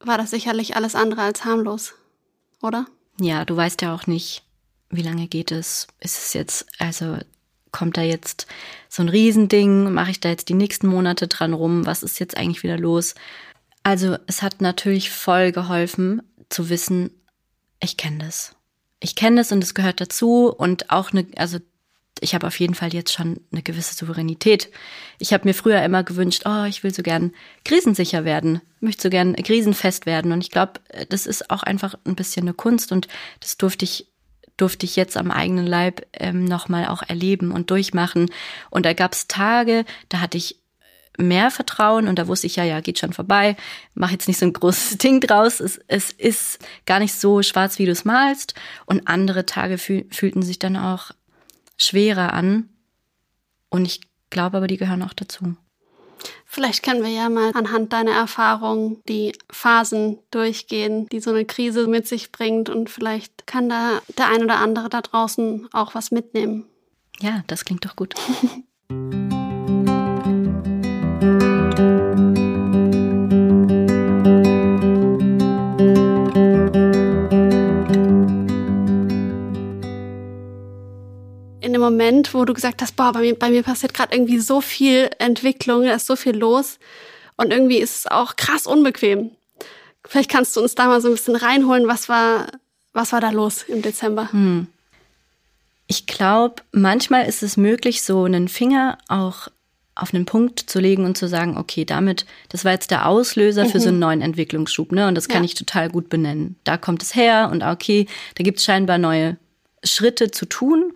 war 0.00 0.18
das 0.18 0.30
sicherlich 0.30 0.76
alles 0.76 0.94
andere 0.94 1.22
als 1.22 1.44
harmlos, 1.44 1.94
oder? 2.62 2.86
Ja, 3.18 3.44
du 3.44 3.56
weißt 3.56 3.82
ja 3.82 3.94
auch 3.94 4.06
nicht, 4.06 4.44
wie 4.90 5.02
lange 5.02 5.26
geht 5.26 5.50
es? 5.50 5.88
Ist 6.00 6.18
es 6.18 6.32
jetzt, 6.34 6.66
also 6.78 7.18
kommt 7.76 7.98
da 7.98 8.02
jetzt 8.02 8.46
so 8.88 9.02
ein 9.02 9.10
Riesending? 9.10 9.92
Mache 9.92 10.10
ich 10.10 10.20
da 10.20 10.30
jetzt 10.30 10.48
die 10.48 10.54
nächsten 10.54 10.86
Monate 10.86 11.28
dran 11.28 11.52
rum? 11.52 11.84
Was 11.84 12.02
ist 12.02 12.18
jetzt 12.18 12.36
eigentlich 12.36 12.62
wieder 12.62 12.78
los? 12.78 13.14
Also 13.82 14.16
es 14.26 14.40
hat 14.40 14.62
natürlich 14.62 15.10
voll 15.10 15.52
geholfen 15.52 16.22
zu 16.48 16.70
wissen, 16.70 17.10
ich 17.80 17.98
kenne 17.98 18.24
das. 18.24 18.56
Ich 18.98 19.14
kenne 19.14 19.36
das 19.36 19.52
und 19.52 19.62
es 19.62 19.74
gehört 19.74 20.00
dazu 20.00 20.46
und 20.46 20.90
auch 20.90 21.12
eine, 21.12 21.26
also 21.36 21.58
ich 22.20 22.34
habe 22.34 22.46
auf 22.46 22.58
jeden 22.58 22.74
Fall 22.74 22.94
jetzt 22.94 23.12
schon 23.12 23.40
eine 23.52 23.62
gewisse 23.62 23.94
Souveränität. 23.94 24.70
Ich 25.18 25.34
habe 25.34 25.46
mir 25.46 25.52
früher 25.52 25.82
immer 25.82 26.02
gewünscht, 26.02 26.44
oh, 26.46 26.64
ich 26.64 26.82
will 26.82 26.94
so 26.94 27.02
gern 27.02 27.34
krisensicher 27.66 28.24
werden, 28.24 28.62
möchte 28.80 29.02
so 29.02 29.10
gern 29.10 29.36
krisenfest 29.36 30.06
werden. 30.06 30.32
Und 30.32 30.40
ich 30.40 30.50
glaube, 30.50 30.80
das 31.10 31.26
ist 31.26 31.50
auch 31.50 31.62
einfach 31.62 31.94
ein 32.06 32.16
bisschen 32.16 32.44
eine 32.44 32.54
Kunst 32.54 32.90
und 32.90 33.06
das 33.40 33.58
durfte 33.58 33.84
ich 33.84 34.06
durfte 34.56 34.86
ich 34.86 34.96
jetzt 34.96 35.16
am 35.16 35.30
eigenen 35.30 35.66
Leib 35.66 36.06
ähm, 36.12 36.44
nochmal 36.44 36.86
auch 36.86 37.02
erleben 37.02 37.52
und 37.52 37.70
durchmachen. 37.70 38.30
Und 38.70 38.86
da 38.86 38.92
gab 38.92 39.12
es 39.12 39.28
Tage, 39.28 39.84
da 40.08 40.20
hatte 40.20 40.38
ich 40.38 40.60
mehr 41.18 41.50
Vertrauen 41.50 42.08
und 42.08 42.18
da 42.18 42.28
wusste 42.28 42.46
ich, 42.46 42.56
ja, 42.56 42.64
ja, 42.64 42.80
geht 42.80 42.98
schon 42.98 43.12
vorbei, 43.12 43.56
mach 43.94 44.10
jetzt 44.10 44.28
nicht 44.28 44.38
so 44.38 44.46
ein 44.46 44.52
großes 44.52 44.98
Ding 44.98 45.20
draus, 45.20 45.60
es, 45.60 45.80
es 45.88 46.12
ist 46.12 46.58
gar 46.84 46.98
nicht 46.98 47.14
so 47.14 47.42
schwarz, 47.42 47.78
wie 47.78 47.86
du 47.86 47.92
es 47.92 48.04
malst. 48.04 48.54
Und 48.84 49.08
andere 49.08 49.46
Tage 49.46 49.78
fühl, 49.78 50.06
fühlten 50.10 50.42
sich 50.42 50.58
dann 50.58 50.76
auch 50.76 51.10
schwerer 51.78 52.32
an. 52.32 52.68
Und 53.68 53.84
ich 53.84 54.00
glaube 54.30 54.58
aber, 54.58 54.66
die 54.66 54.76
gehören 54.76 55.02
auch 55.02 55.14
dazu. 55.14 55.56
Vielleicht 56.44 56.82
können 56.82 57.02
wir 57.02 57.10
ja 57.10 57.28
mal 57.28 57.52
anhand 57.54 57.92
deiner 57.92 58.12
Erfahrung 58.12 59.02
die 59.08 59.32
Phasen 59.50 60.18
durchgehen, 60.30 61.08
die 61.08 61.20
so 61.20 61.30
eine 61.30 61.44
Krise 61.44 61.86
mit 61.86 62.06
sich 62.08 62.32
bringt. 62.32 62.68
Und 62.68 62.88
vielleicht 62.90 63.46
kann 63.46 63.68
da 63.68 64.00
der 64.16 64.28
ein 64.28 64.42
oder 64.42 64.58
andere 64.58 64.88
da 64.88 65.02
draußen 65.02 65.68
auch 65.72 65.94
was 65.94 66.10
mitnehmen. 66.10 66.66
Ja, 67.20 67.42
das 67.46 67.64
klingt 67.64 67.84
doch 67.84 67.96
gut. 67.96 68.14
Moment, 81.90 82.34
wo 82.34 82.44
du 82.44 82.54
gesagt 82.54 82.82
hast, 82.82 82.96
boah, 82.96 83.12
bei 83.12 83.20
mir, 83.20 83.38
bei 83.38 83.50
mir 83.50 83.62
passiert 83.62 83.94
gerade 83.94 84.14
irgendwie 84.14 84.38
so 84.38 84.60
viel 84.60 85.10
Entwicklung, 85.18 85.84
da 85.84 85.94
ist 85.94 86.06
so 86.06 86.16
viel 86.16 86.36
los 86.36 86.78
und 87.36 87.52
irgendwie 87.52 87.78
ist 87.78 87.96
es 87.96 88.06
auch 88.06 88.36
krass 88.36 88.66
unbequem. 88.66 89.30
Vielleicht 90.04 90.30
kannst 90.30 90.56
du 90.56 90.60
uns 90.60 90.74
da 90.74 90.86
mal 90.86 91.00
so 91.00 91.08
ein 91.08 91.14
bisschen 91.14 91.36
reinholen, 91.36 91.88
was 91.88 92.08
war, 92.08 92.48
was 92.92 93.12
war 93.12 93.20
da 93.20 93.30
los 93.30 93.64
im 93.64 93.82
Dezember? 93.82 94.30
Hm. 94.32 94.66
Ich 95.86 96.06
glaube, 96.06 96.62
manchmal 96.72 97.26
ist 97.26 97.42
es 97.42 97.56
möglich, 97.56 98.02
so 98.02 98.24
einen 98.24 98.48
Finger 98.48 98.98
auch 99.08 99.48
auf 99.94 100.12
einen 100.12 100.26
Punkt 100.26 100.60
zu 100.60 100.78
legen 100.78 101.04
und 101.04 101.16
zu 101.16 101.26
sagen, 101.26 101.56
okay, 101.56 101.84
damit, 101.84 102.26
das 102.50 102.64
war 102.64 102.72
jetzt 102.72 102.90
der 102.90 103.06
Auslöser 103.06 103.64
mhm. 103.64 103.68
für 103.70 103.80
so 103.80 103.88
einen 103.88 103.96
mhm. 103.96 104.00
neuen 104.00 104.22
Entwicklungsschub, 104.22 104.92
ne? 104.92 105.08
Und 105.08 105.14
das 105.14 105.28
kann 105.28 105.42
ja. 105.42 105.46
ich 105.46 105.54
total 105.54 105.88
gut 105.88 106.08
benennen. 106.10 106.56
Da 106.64 106.76
kommt 106.76 107.02
es 107.02 107.14
her 107.14 107.48
und 107.50 107.62
okay, 107.62 108.06
da 108.34 108.44
gibt 108.44 108.58
es 108.58 108.64
scheinbar 108.64 108.98
neue 108.98 109.38
Schritte 109.84 110.30
zu 110.30 110.46
tun. 110.46 110.92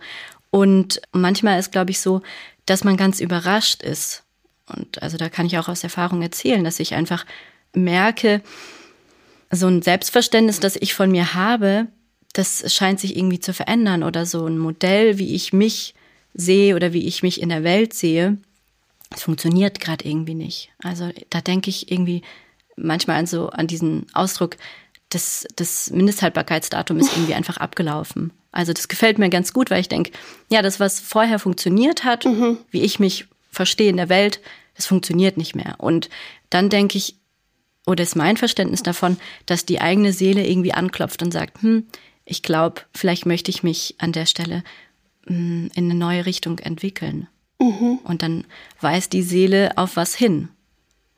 Und 0.51 1.01
manchmal 1.11 1.59
ist, 1.59 1.71
glaube 1.71 1.91
ich, 1.91 1.99
so, 1.99 2.21
dass 2.65 2.83
man 2.83 2.97
ganz 2.97 3.19
überrascht 3.19 3.81
ist. 3.81 4.23
Und 4.67 5.01
also 5.01 5.17
da 5.17 5.29
kann 5.29 5.45
ich 5.45 5.57
auch 5.57 5.67
aus 5.67 5.83
Erfahrung 5.83 6.21
erzählen, 6.21 6.63
dass 6.63 6.79
ich 6.79 6.93
einfach 6.93 7.25
merke, 7.73 8.41
so 9.49 9.67
ein 9.67 9.81
Selbstverständnis, 9.81 10.59
das 10.59 10.75
ich 10.75 10.93
von 10.93 11.11
mir 11.11 11.33
habe, 11.33 11.87
das 12.33 12.73
scheint 12.73 12.99
sich 12.99 13.17
irgendwie 13.17 13.39
zu 13.39 13.53
verändern 13.53 14.03
oder 14.03 14.25
so 14.25 14.45
ein 14.45 14.57
Modell, 14.57 15.17
wie 15.17 15.35
ich 15.35 15.51
mich 15.51 15.93
sehe 16.33 16.75
oder 16.75 16.93
wie 16.93 17.05
ich 17.07 17.23
mich 17.23 17.41
in 17.41 17.49
der 17.49 17.63
Welt 17.63 17.93
sehe, 17.93 18.37
es 19.13 19.23
funktioniert 19.23 19.81
gerade 19.81 20.07
irgendwie 20.07 20.35
nicht. 20.35 20.69
Also 20.81 21.09
da 21.29 21.41
denke 21.41 21.69
ich 21.69 21.91
irgendwie 21.91 22.21
manchmal 22.77 23.17
an 23.17 23.25
so 23.25 23.49
an 23.49 23.67
diesen 23.67 24.07
Ausdruck, 24.13 24.55
das, 25.09 25.45
das 25.57 25.89
Mindesthaltbarkeitsdatum 25.89 26.97
ist 26.99 27.11
irgendwie 27.11 27.33
einfach 27.33 27.57
abgelaufen. 27.57 28.31
Also 28.51 28.73
das 28.73 28.87
gefällt 28.87 29.17
mir 29.17 29.29
ganz 29.29 29.53
gut, 29.53 29.71
weil 29.71 29.79
ich 29.79 29.89
denke, 29.89 30.11
ja, 30.49 30.61
das, 30.61 30.79
was 30.79 30.99
vorher 30.99 31.39
funktioniert 31.39 32.03
hat, 32.03 32.25
mhm. 32.25 32.57
wie 32.69 32.81
ich 32.81 32.99
mich 32.99 33.27
verstehe 33.49 33.89
in 33.89 33.97
der 33.97 34.09
Welt, 34.09 34.41
das 34.75 34.87
funktioniert 34.87 35.37
nicht 35.37 35.55
mehr. 35.55 35.75
Und 35.77 36.09
dann 36.49 36.69
denke 36.69 36.97
ich, 36.97 37.15
oder 37.85 38.03
ist 38.03 38.15
mein 38.15 38.37
Verständnis 38.37 38.83
davon, 38.83 39.17
dass 39.45 39.65
die 39.65 39.81
eigene 39.81 40.13
Seele 40.13 40.45
irgendwie 40.47 40.73
anklopft 40.73 41.21
und 41.23 41.31
sagt, 41.31 41.61
hm, 41.61 41.87
ich 42.25 42.43
glaube, 42.43 42.81
vielleicht 42.93 43.25
möchte 43.25 43.51
ich 43.51 43.63
mich 43.63 43.95
an 43.97 44.11
der 44.11 44.25
Stelle 44.25 44.63
hm, 45.25 45.69
in 45.73 45.85
eine 45.85 45.95
neue 45.95 46.25
Richtung 46.25 46.59
entwickeln. 46.59 47.27
Mhm. 47.59 47.99
Und 48.03 48.21
dann 48.21 48.45
weiß 48.81 49.09
die 49.09 49.23
Seele 49.23 49.77
auf 49.77 49.95
was 49.95 50.15
hin. 50.15 50.49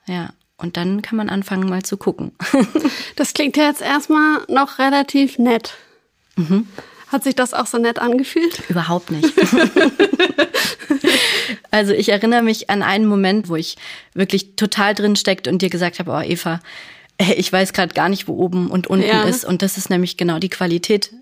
Ja. 0.05 0.33
Und 0.57 0.77
dann 0.77 1.01
kann 1.01 1.17
man 1.17 1.29
anfangen, 1.29 1.67
mal 1.67 1.83
zu 1.83 1.97
gucken. 1.97 2.31
das 3.15 3.33
klingt 3.33 3.57
ja 3.57 3.67
jetzt 3.67 3.81
erstmal 3.81 4.45
noch 4.47 4.79
relativ 4.79 5.37
nett. 5.37 5.73
Mhm. 6.35 6.67
Hat 7.13 7.23
sich 7.23 7.35
das 7.35 7.53
auch 7.53 7.67
so 7.67 7.77
nett 7.77 7.99
angefühlt? 7.99 8.67
Überhaupt 8.69 9.11
nicht. 9.11 9.31
also 11.71 11.93
ich 11.93 12.09
erinnere 12.09 12.41
mich 12.41 12.71
an 12.71 12.81
einen 12.81 13.05
Moment, 13.05 13.49
wo 13.49 13.55
ich 13.55 13.77
wirklich 14.15 14.55
total 14.55 14.95
drin 14.95 15.15
steckt 15.15 15.47
und 15.47 15.61
dir 15.61 15.69
gesagt 15.69 15.99
habe, 15.99 16.09
oh 16.09 16.21
Eva, 16.21 16.59
ich 17.19 17.53
weiß 17.53 17.73
gerade 17.73 17.93
gar 17.93 18.09
nicht, 18.09 18.27
wo 18.27 18.33
oben 18.33 18.71
und 18.71 18.87
unten 18.87 19.07
ja. 19.07 19.25
ist. 19.25 19.45
Und 19.45 19.61
das 19.61 19.77
ist 19.77 19.91
nämlich 19.91 20.17
genau 20.17 20.39
die 20.39 20.49
Qualität, 20.49 21.13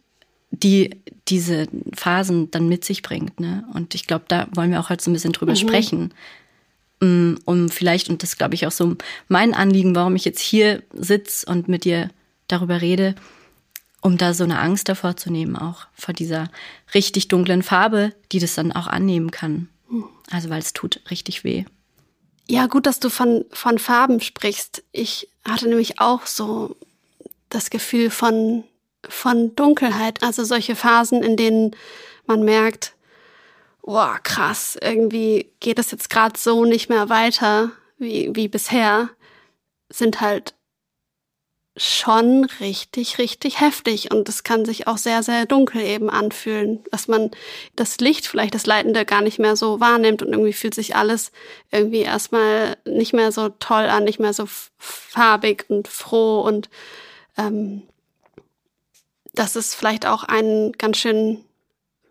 die 0.49 0.91
diese 1.27 1.67
Phasen 1.93 2.49
dann 2.51 2.69
mit 2.69 2.85
sich 2.85 3.01
bringt. 3.01 3.41
Ne? 3.41 3.65
Und 3.73 3.93
ich 3.93 4.07
glaube, 4.07 4.23
da 4.29 4.47
wollen 4.55 4.71
wir 4.71 4.79
auch 4.79 4.89
halt 4.89 5.01
so 5.01 5.11
ein 5.11 5.13
bisschen 5.13 5.33
drüber 5.33 5.51
mhm. 5.51 5.57
sprechen. 5.57 6.13
Mm, 7.01 7.33
um 7.43 7.67
vielleicht, 7.67 8.09
und 8.09 8.23
das 8.23 8.37
glaube 8.37 8.55
ich 8.55 8.65
auch 8.65 8.71
so 8.71 8.95
mein 9.27 9.53
Anliegen, 9.53 9.93
warum 9.93 10.15
ich 10.15 10.23
jetzt 10.23 10.39
hier 10.39 10.83
sitze 10.93 11.45
und 11.51 11.67
mit 11.67 11.83
dir 11.83 12.09
darüber 12.47 12.79
rede, 12.79 13.15
um 14.01 14.17
da 14.17 14.33
so 14.33 14.43
eine 14.43 14.59
Angst 14.59 14.89
davor 14.89 15.15
zu 15.15 15.31
nehmen, 15.31 15.55
auch 15.55 15.85
vor 15.93 16.13
dieser 16.13 16.49
richtig 16.93 17.27
dunklen 17.27 17.63
Farbe, 17.63 18.13
die 18.31 18.39
das 18.39 18.55
dann 18.55 18.71
auch 18.71 18.87
annehmen 18.87 19.31
kann. 19.31 19.69
Also 20.29 20.49
weil 20.49 20.59
es 20.59 20.73
tut 20.73 21.01
richtig 21.09 21.43
weh. 21.43 21.65
Ja, 22.47 22.65
gut, 22.67 22.85
dass 22.85 22.99
du 22.99 23.09
von, 23.09 23.45
von 23.51 23.79
Farben 23.79 24.19
sprichst. 24.19 24.83
Ich 24.91 25.29
hatte 25.47 25.67
nämlich 25.67 25.99
auch 25.99 26.25
so 26.25 26.75
das 27.49 27.69
Gefühl 27.69 28.09
von, 28.09 28.63
von 29.07 29.55
Dunkelheit, 29.55 30.23
also 30.23 30.43
solche 30.43 30.75
Phasen, 30.75 31.21
in 31.21 31.37
denen 31.37 31.75
man 32.25 32.43
merkt, 32.43 32.93
oh, 33.81 34.15
krass, 34.23 34.77
irgendwie 34.81 35.51
geht 35.59 35.79
es 35.79 35.91
jetzt 35.91 36.09
gerade 36.09 36.39
so 36.39 36.65
nicht 36.65 36.89
mehr 36.89 37.09
weiter 37.09 37.71
wie, 37.97 38.31
wie 38.33 38.47
bisher, 38.47 39.09
sind 39.89 40.21
halt 40.21 40.53
schon 41.77 42.45
richtig, 42.59 43.17
richtig 43.17 43.61
heftig 43.61 44.11
und 44.11 44.27
es 44.27 44.43
kann 44.43 44.65
sich 44.65 44.87
auch 44.87 44.97
sehr, 44.97 45.23
sehr 45.23 45.45
dunkel 45.45 45.81
eben 45.81 46.09
anfühlen, 46.09 46.83
dass 46.91 47.07
man 47.07 47.31
das 47.77 47.99
Licht, 47.99 48.27
vielleicht 48.27 48.53
das 48.53 48.65
Leitende 48.65 49.05
gar 49.05 49.21
nicht 49.21 49.39
mehr 49.39 49.55
so 49.55 49.79
wahrnimmt 49.79 50.21
und 50.21 50.33
irgendwie 50.33 50.51
fühlt 50.53 50.75
sich 50.75 50.95
alles 50.97 51.31
irgendwie 51.71 52.01
erstmal 52.01 52.75
nicht 52.85 53.13
mehr 53.13 53.31
so 53.31 53.49
toll 53.49 53.85
an, 53.85 54.03
nicht 54.03 54.19
mehr 54.19 54.33
so 54.33 54.45
farbig 54.77 55.65
und 55.69 55.87
froh 55.87 56.41
und 56.41 56.69
ähm, 57.37 57.83
dass 59.33 59.55
es 59.55 59.73
vielleicht 59.73 60.05
auch 60.05 60.23
einen 60.25 60.73
ganz 60.73 60.97
schön 60.97 61.43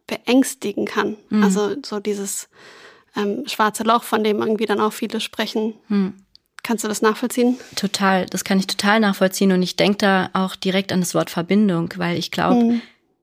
beängstigen 0.06 0.86
kann. 0.86 1.16
Mhm. 1.28 1.42
Also 1.42 1.76
so 1.84 2.00
dieses 2.00 2.48
ähm, 3.14 3.46
schwarze 3.46 3.82
Loch, 3.82 4.04
von 4.04 4.24
dem 4.24 4.40
irgendwie 4.40 4.66
dann 4.66 4.80
auch 4.80 4.92
viele 4.92 5.20
sprechen. 5.20 5.74
Mhm. 5.88 6.14
Kannst 6.62 6.84
du 6.84 6.88
das 6.88 7.02
nachvollziehen? 7.02 7.56
Total, 7.76 8.26
das 8.26 8.44
kann 8.44 8.58
ich 8.58 8.66
total 8.66 9.00
nachvollziehen 9.00 9.52
und 9.52 9.62
ich 9.62 9.76
denke 9.76 9.98
da 9.98 10.30
auch 10.32 10.56
direkt 10.56 10.92
an 10.92 11.00
das 11.00 11.14
Wort 11.14 11.30
Verbindung, 11.30 11.92
weil 11.96 12.18
ich 12.18 12.30
glaube, 12.30 12.62
mhm. 12.62 12.82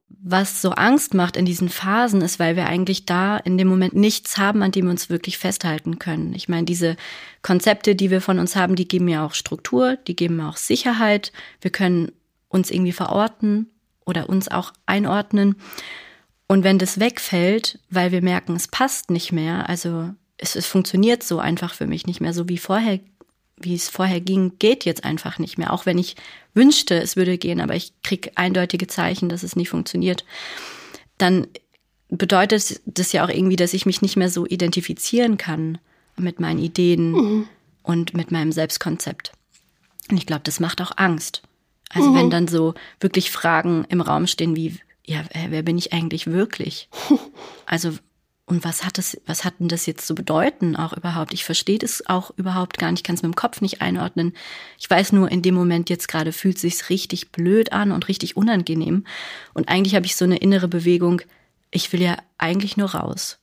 was 0.09 0.61
so 0.61 0.71
Angst 0.71 1.13
macht 1.13 1.37
in 1.37 1.45
diesen 1.45 1.69
Phasen 1.69 2.21
ist, 2.21 2.39
weil 2.39 2.55
wir 2.55 2.67
eigentlich 2.67 3.05
da 3.05 3.37
in 3.37 3.57
dem 3.57 3.67
Moment 3.67 3.95
nichts 3.95 4.37
haben, 4.37 4.63
an 4.63 4.71
dem 4.71 4.85
wir 4.85 4.91
uns 4.91 5.09
wirklich 5.09 5.37
festhalten 5.37 5.99
können. 5.99 6.33
Ich 6.33 6.49
meine, 6.49 6.65
diese 6.65 6.97
Konzepte, 7.41 7.95
die 7.95 8.09
wir 8.09 8.21
von 8.21 8.39
uns 8.39 8.55
haben, 8.55 8.75
die 8.75 8.87
geben 8.87 9.07
ja 9.07 9.25
auch 9.25 9.33
Struktur, 9.33 9.97
die 10.07 10.15
geben 10.15 10.41
auch 10.41 10.57
Sicherheit. 10.57 11.31
Wir 11.61 11.71
können 11.71 12.11
uns 12.49 12.71
irgendwie 12.71 12.91
verorten 12.91 13.69
oder 14.05 14.29
uns 14.29 14.47
auch 14.47 14.73
einordnen. 14.85 15.55
Und 16.47 16.63
wenn 16.63 16.79
das 16.79 16.99
wegfällt, 16.99 17.79
weil 17.89 18.11
wir 18.11 18.21
merken, 18.21 18.55
es 18.55 18.67
passt 18.67 19.11
nicht 19.11 19.31
mehr, 19.31 19.69
also 19.69 20.11
es, 20.37 20.55
es 20.55 20.65
funktioniert 20.65 21.23
so 21.23 21.39
einfach 21.39 21.73
für 21.73 21.87
mich 21.87 22.07
nicht 22.07 22.21
mehr 22.21 22.33
so 22.33 22.47
wie 22.47 22.57
vorher 22.57 22.99
wie 23.59 23.75
es 23.75 23.89
vorher 23.89 24.21
ging, 24.21 24.53
geht 24.59 24.85
jetzt 24.85 25.03
einfach 25.03 25.39
nicht 25.39 25.57
mehr. 25.57 25.73
Auch 25.73 25.85
wenn 25.85 25.97
ich 25.97 26.15
wünschte, 26.53 26.99
es 26.99 27.15
würde 27.15 27.37
gehen, 27.37 27.59
aber 27.59 27.75
ich 27.75 27.93
kriege 28.03 28.31
eindeutige 28.35 28.87
Zeichen, 28.87 29.29
dass 29.29 29.43
es 29.43 29.55
nicht 29.55 29.69
funktioniert. 29.69 30.25
Dann 31.17 31.47
bedeutet 32.09 32.81
das 32.85 33.11
ja 33.11 33.25
auch 33.25 33.29
irgendwie, 33.29 33.55
dass 33.55 33.73
ich 33.73 33.85
mich 33.85 34.01
nicht 34.01 34.15
mehr 34.15 34.29
so 34.29 34.45
identifizieren 34.45 35.37
kann 35.37 35.79
mit 36.15 36.39
meinen 36.39 36.59
Ideen 36.59 37.11
mhm. 37.11 37.47
und 37.83 38.13
mit 38.13 38.31
meinem 38.31 38.51
Selbstkonzept. 38.51 39.31
Und 40.09 40.17
ich 40.17 40.25
glaube, 40.25 40.43
das 40.43 40.59
macht 40.59 40.81
auch 40.81 40.91
Angst. 40.95 41.41
Also 41.89 42.11
mhm. 42.11 42.15
wenn 42.15 42.29
dann 42.29 42.47
so 42.47 42.75
wirklich 42.99 43.31
Fragen 43.31 43.85
im 43.89 44.01
Raum 44.01 44.27
stehen 44.27 44.55
wie, 44.55 44.77
ja, 45.05 45.23
wer 45.49 45.63
bin 45.63 45.77
ich 45.77 45.93
eigentlich 45.93 46.27
wirklich? 46.27 46.89
Also 47.69 47.91
und 48.49 48.63
was 48.63 48.85
hat 48.85 48.97
das, 48.97 49.19
was 49.25 49.43
hat 49.43 49.59
denn 49.59 49.67
das 49.67 49.85
jetzt 49.85 50.07
zu 50.07 50.15
bedeuten 50.15 50.77
auch 50.77 50.93
überhaupt? 50.93 51.33
Ich 51.33 51.43
verstehe 51.43 51.77
das 51.77 52.07
auch 52.07 52.31
überhaupt 52.37 52.77
gar 52.77 52.91
nicht, 52.91 53.05
kann 53.05 53.15
es 53.15 53.21
mit 53.21 53.33
dem 53.33 53.35
Kopf 53.35 53.59
nicht 53.59 53.81
einordnen. 53.81 54.33
Ich 54.79 54.89
weiß 54.89 55.11
nur, 55.11 55.29
in 55.29 55.41
dem 55.41 55.53
Moment 55.53 55.89
jetzt 55.89 56.07
gerade 56.07 56.31
fühlt 56.31 56.57
sich's 56.57 56.89
richtig 56.89 57.33
blöd 57.33 57.73
an 57.73 57.91
und 57.91 58.07
richtig 58.07 58.37
unangenehm. 58.37 59.03
Und 59.53 59.67
eigentlich 59.67 59.95
habe 59.95 60.05
ich 60.05 60.15
so 60.15 60.23
eine 60.23 60.37
innere 60.37 60.69
Bewegung, 60.69 61.21
ich 61.71 61.91
will 61.91 62.01
ja 62.01 62.17
eigentlich 62.37 62.77
nur 62.77 62.95
raus. 62.95 63.37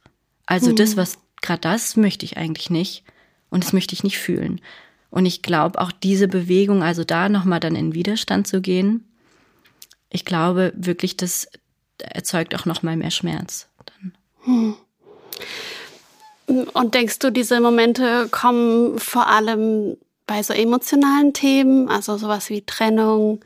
Also 0.46 0.70
mhm. 0.70 0.76
das, 0.76 0.96
was 0.96 1.18
gerade 1.42 1.60
das 1.60 1.96
möchte 1.96 2.24
ich 2.24 2.38
eigentlich 2.38 2.70
nicht. 2.70 3.04
Und 3.50 3.62
das 3.62 3.74
möchte 3.74 3.94
ich 3.94 4.04
nicht 4.04 4.16
fühlen. 4.16 4.62
Und 5.10 5.26
ich 5.26 5.42
glaube, 5.42 5.82
auch 5.82 5.92
diese 5.92 6.28
Bewegung, 6.28 6.82
also 6.82 7.04
da 7.04 7.28
nochmal 7.28 7.60
dann 7.60 7.76
in 7.76 7.94
Widerstand 7.94 8.46
zu 8.46 8.62
gehen, 8.62 9.04
ich 10.08 10.24
glaube 10.24 10.72
wirklich, 10.74 11.18
das 11.18 11.46
erzeugt 11.98 12.54
auch 12.54 12.64
nochmal 12.64 12.96
mehr 12.96 13.10
Schmerz. 13.10 13.68
Dann. 13.84 14.14
Hm. 14.44 14.76
Und 16.46 16.94
denkst 16.94 17.20
du, 17.20 17.30
diese 17.30 17.60
Momente 17.60 18.28
kommen 18.30 18.98
vor 18.98 19.28
allem 19.28 19.96
bei 20.26 20.42
so 20.42 20.52
emotionalen 20.52 21.32
Themen, 21.32 21.88
also 21.88 22.16
sowas 22.16 22.50
wie 22.50 22.62
Trennung, 22.62 23.40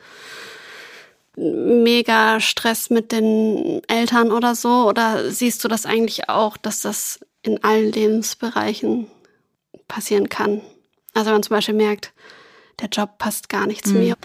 mega 1.37 2.41
Stress 2.41 2.91
mit 2.91 3.13
den 3.13 3.83
Eltern 3.87 4.33
oder 4.33 4.55
so? 4.55 4.89
Oder 4.89 5.31
siehst 5.31 5.63
du 5.65 5.69
das 5.69 5.87
eigentlich 5.87 6.29
auch, 6.29 6.57
dass 6.57 6.81
das 6.81 7.21
in 7.43 7.63
allen 7.63 7.93
Lebensbereichen 7.93 9.07
passieren 9.87 10.29
kann? 10.29 10.61
Also 11.15 11.27
wenn 11.27 11.35
man 11.35 11.43
zum 11.43 11.57
Beispiel 11.57 11.75
merkt, 11.75 12.13
der 12.81 12.89
Job 12.89 13.19
passt 13.19 13.49
gar 13.49 13.67
nicht 13.67 13.87
zu 13.87 13.95
hm. 13.95 14.01
mir. 14.01 14.17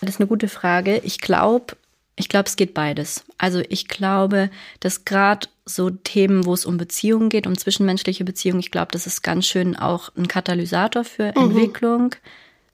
Das 0.00 0.10
ist 0.10 0.20
eine 0.20 0.28
gute 0.28 0.48
Frage. 0.48 0.98
Ich 1.04 1.20
glaube, 1.20 1.76
ich 2.16 2.28
glaube, 2.28 2.48
es 2.48 2.56
geht 2.56 2.74
beides. 2.74 3.24
Also 3.38 3.62
ich 3.68 3.88
glaube, 3.88 4.50
dass 4.80 5.04
gerade 5.04 5.48
so 5.64 5.90
Themen, 5.90 6.44
wo 6.44 6.54
es 6.54 6.66
um 6.66 6.76
Beziehungen 6.76 7.28
geht, 7.28 7.46
um 7.46 7.56
zwischenmenschliche 7.56 8.24
Beziehungen, 8.24 8.60
ich 8.60 8.70
glaube, 8.70 8.90
das 8.92 9.06
ist 9.06 9.22
ganz 9.22 9.46
schön 9.46 9.76
auch 9.76 10.10
ein 10.16 10.28
Katalysator 10.28 11.04
für 11.04 11.32
mhm. 11.36 11.50
Entwicklung, 11.50 12.14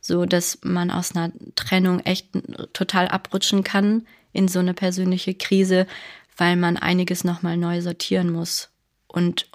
so 0.00 0.24
dass 0.24 0.58
man 0.62 0.90
aus 0.90 1.14
einer 1.14 1.32
Trennung 1.54 2.00
echt 2.00 2.28
total 2.72 3.08
abrutschen 3.08 3.64
kann 3.64 4.06
in 4.32 4.48
so 4.48 4.58
eine 4.58 4.74
persönliche 4.74 5.34
Krise, 5.34 5.86
weil 6.36 6.56
man 6.56 6.76
einiges 6.76 7.24
nochmal 7.24 7.56
neu 7.56 7.80
sortieren 7.82 8.32
muss. 8.32 8.70
Und 9.06 9.48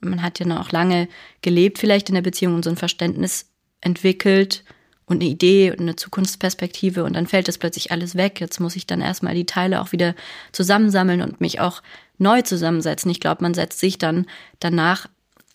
man 0.00 0.22
hat 0.22 0.38
ja 0.38 0.46
noch 0.46 0.60
auch 0.60 0.72
lange 0.72 1.08
gelebt, 1.42 1.78
vielleicht 1.78 2.08
in 2.08 2.14
der 2.14 2.22
Beziehung 2.22 2.54
und 2.56 2.64
so 2.64 2.70
ein 2.70 2.76
Verständnis 2.76 3.50
entwickelt 3.80 4.64
und 5.06 5.22
eine 5.22 5.30
Idee 5.30 5.70
und 5.70 5.80
eine 5.80 5.96
Zukunftsperspektive 5.96 7.04
und 7.04 7.14
dann 7.14 7.26
fällt 7.26 7.48
das 7.48 7.58
plötzlich 7.58 7.90
alles 7.90 8.14
weg. 8.14 8.40
Jetzt 8.40 8.60
muss 8.60 8.76
ich 8.76 8.86
dann 8.86 9.00
erstmal 9.00 9.34
die 9.34 9.46
Teile 9.46 9.80
auch 9.80 9.92
wieder 9.92 10.14
zusammensammeln 10.52 11.22
und 11.22 11.40
mich 11.40 11.60
auch 11.60 11.82
neu 12.20 12.42
zusammensetzen. 12.42 13.10
Ich 13.10 13.20
glaube, 13.20 13.42
man 13.42 13.54
setzt 13.54 13.80
sich 13.80 13.98
dann 13.98 14.26
danach 14.60 15.08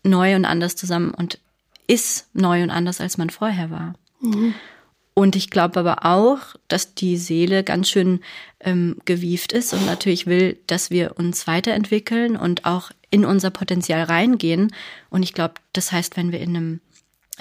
neu 0.03 0.35
und 0.35 0.45
anders 0.45 0.75
zusammen 0.75 1.11
und 1.11 1.39
ist 1.87 2.27
neu 2.33 2.63
und 2.63 2.69
anders, 2.69 2.99
als 2.99 3.17
man 3.17 3.29
vorher 3.29 3.69
war. 3.71 3.93
Mhm. 4.21 4.53
Und 5.13 5.37
ich 5.37 5.49
glaube 5.49 5.79
aber 5.79 6.05
auch, 6.05 6.39
dass 6.67 6.93
die 6.93 7.15
Seele 7.15 7.63
ganz 7.63 7.89
schön 7.89 8.19
ähm, 8.59 8.97
gewieft 9.05 9.53
ist 9.53 9.73
und 9.73 9.85
natürlich 9.85 10.27
will, 10.27 10.57
dass 10.67 10.89
wir 10.89 11.17
uns 11.17 11.47
weiterentwickeln 11.47 12.35
und 12.35 12.65
auch 12.65 12.91
in 13.11 13.23
unser 13.23 13.49
Potenzial 13.49 14.03
reingehen. 14.03 14.73
Und 15.09 15.23
ich 15.23 15.33
glaube, 15.33 15.53
das 15.71 15.93
heißt, 15.93 16.17
wenn 16.17 16.33
wir 16.33 16.41
in 16.41 16.55
einem 16.57 16.81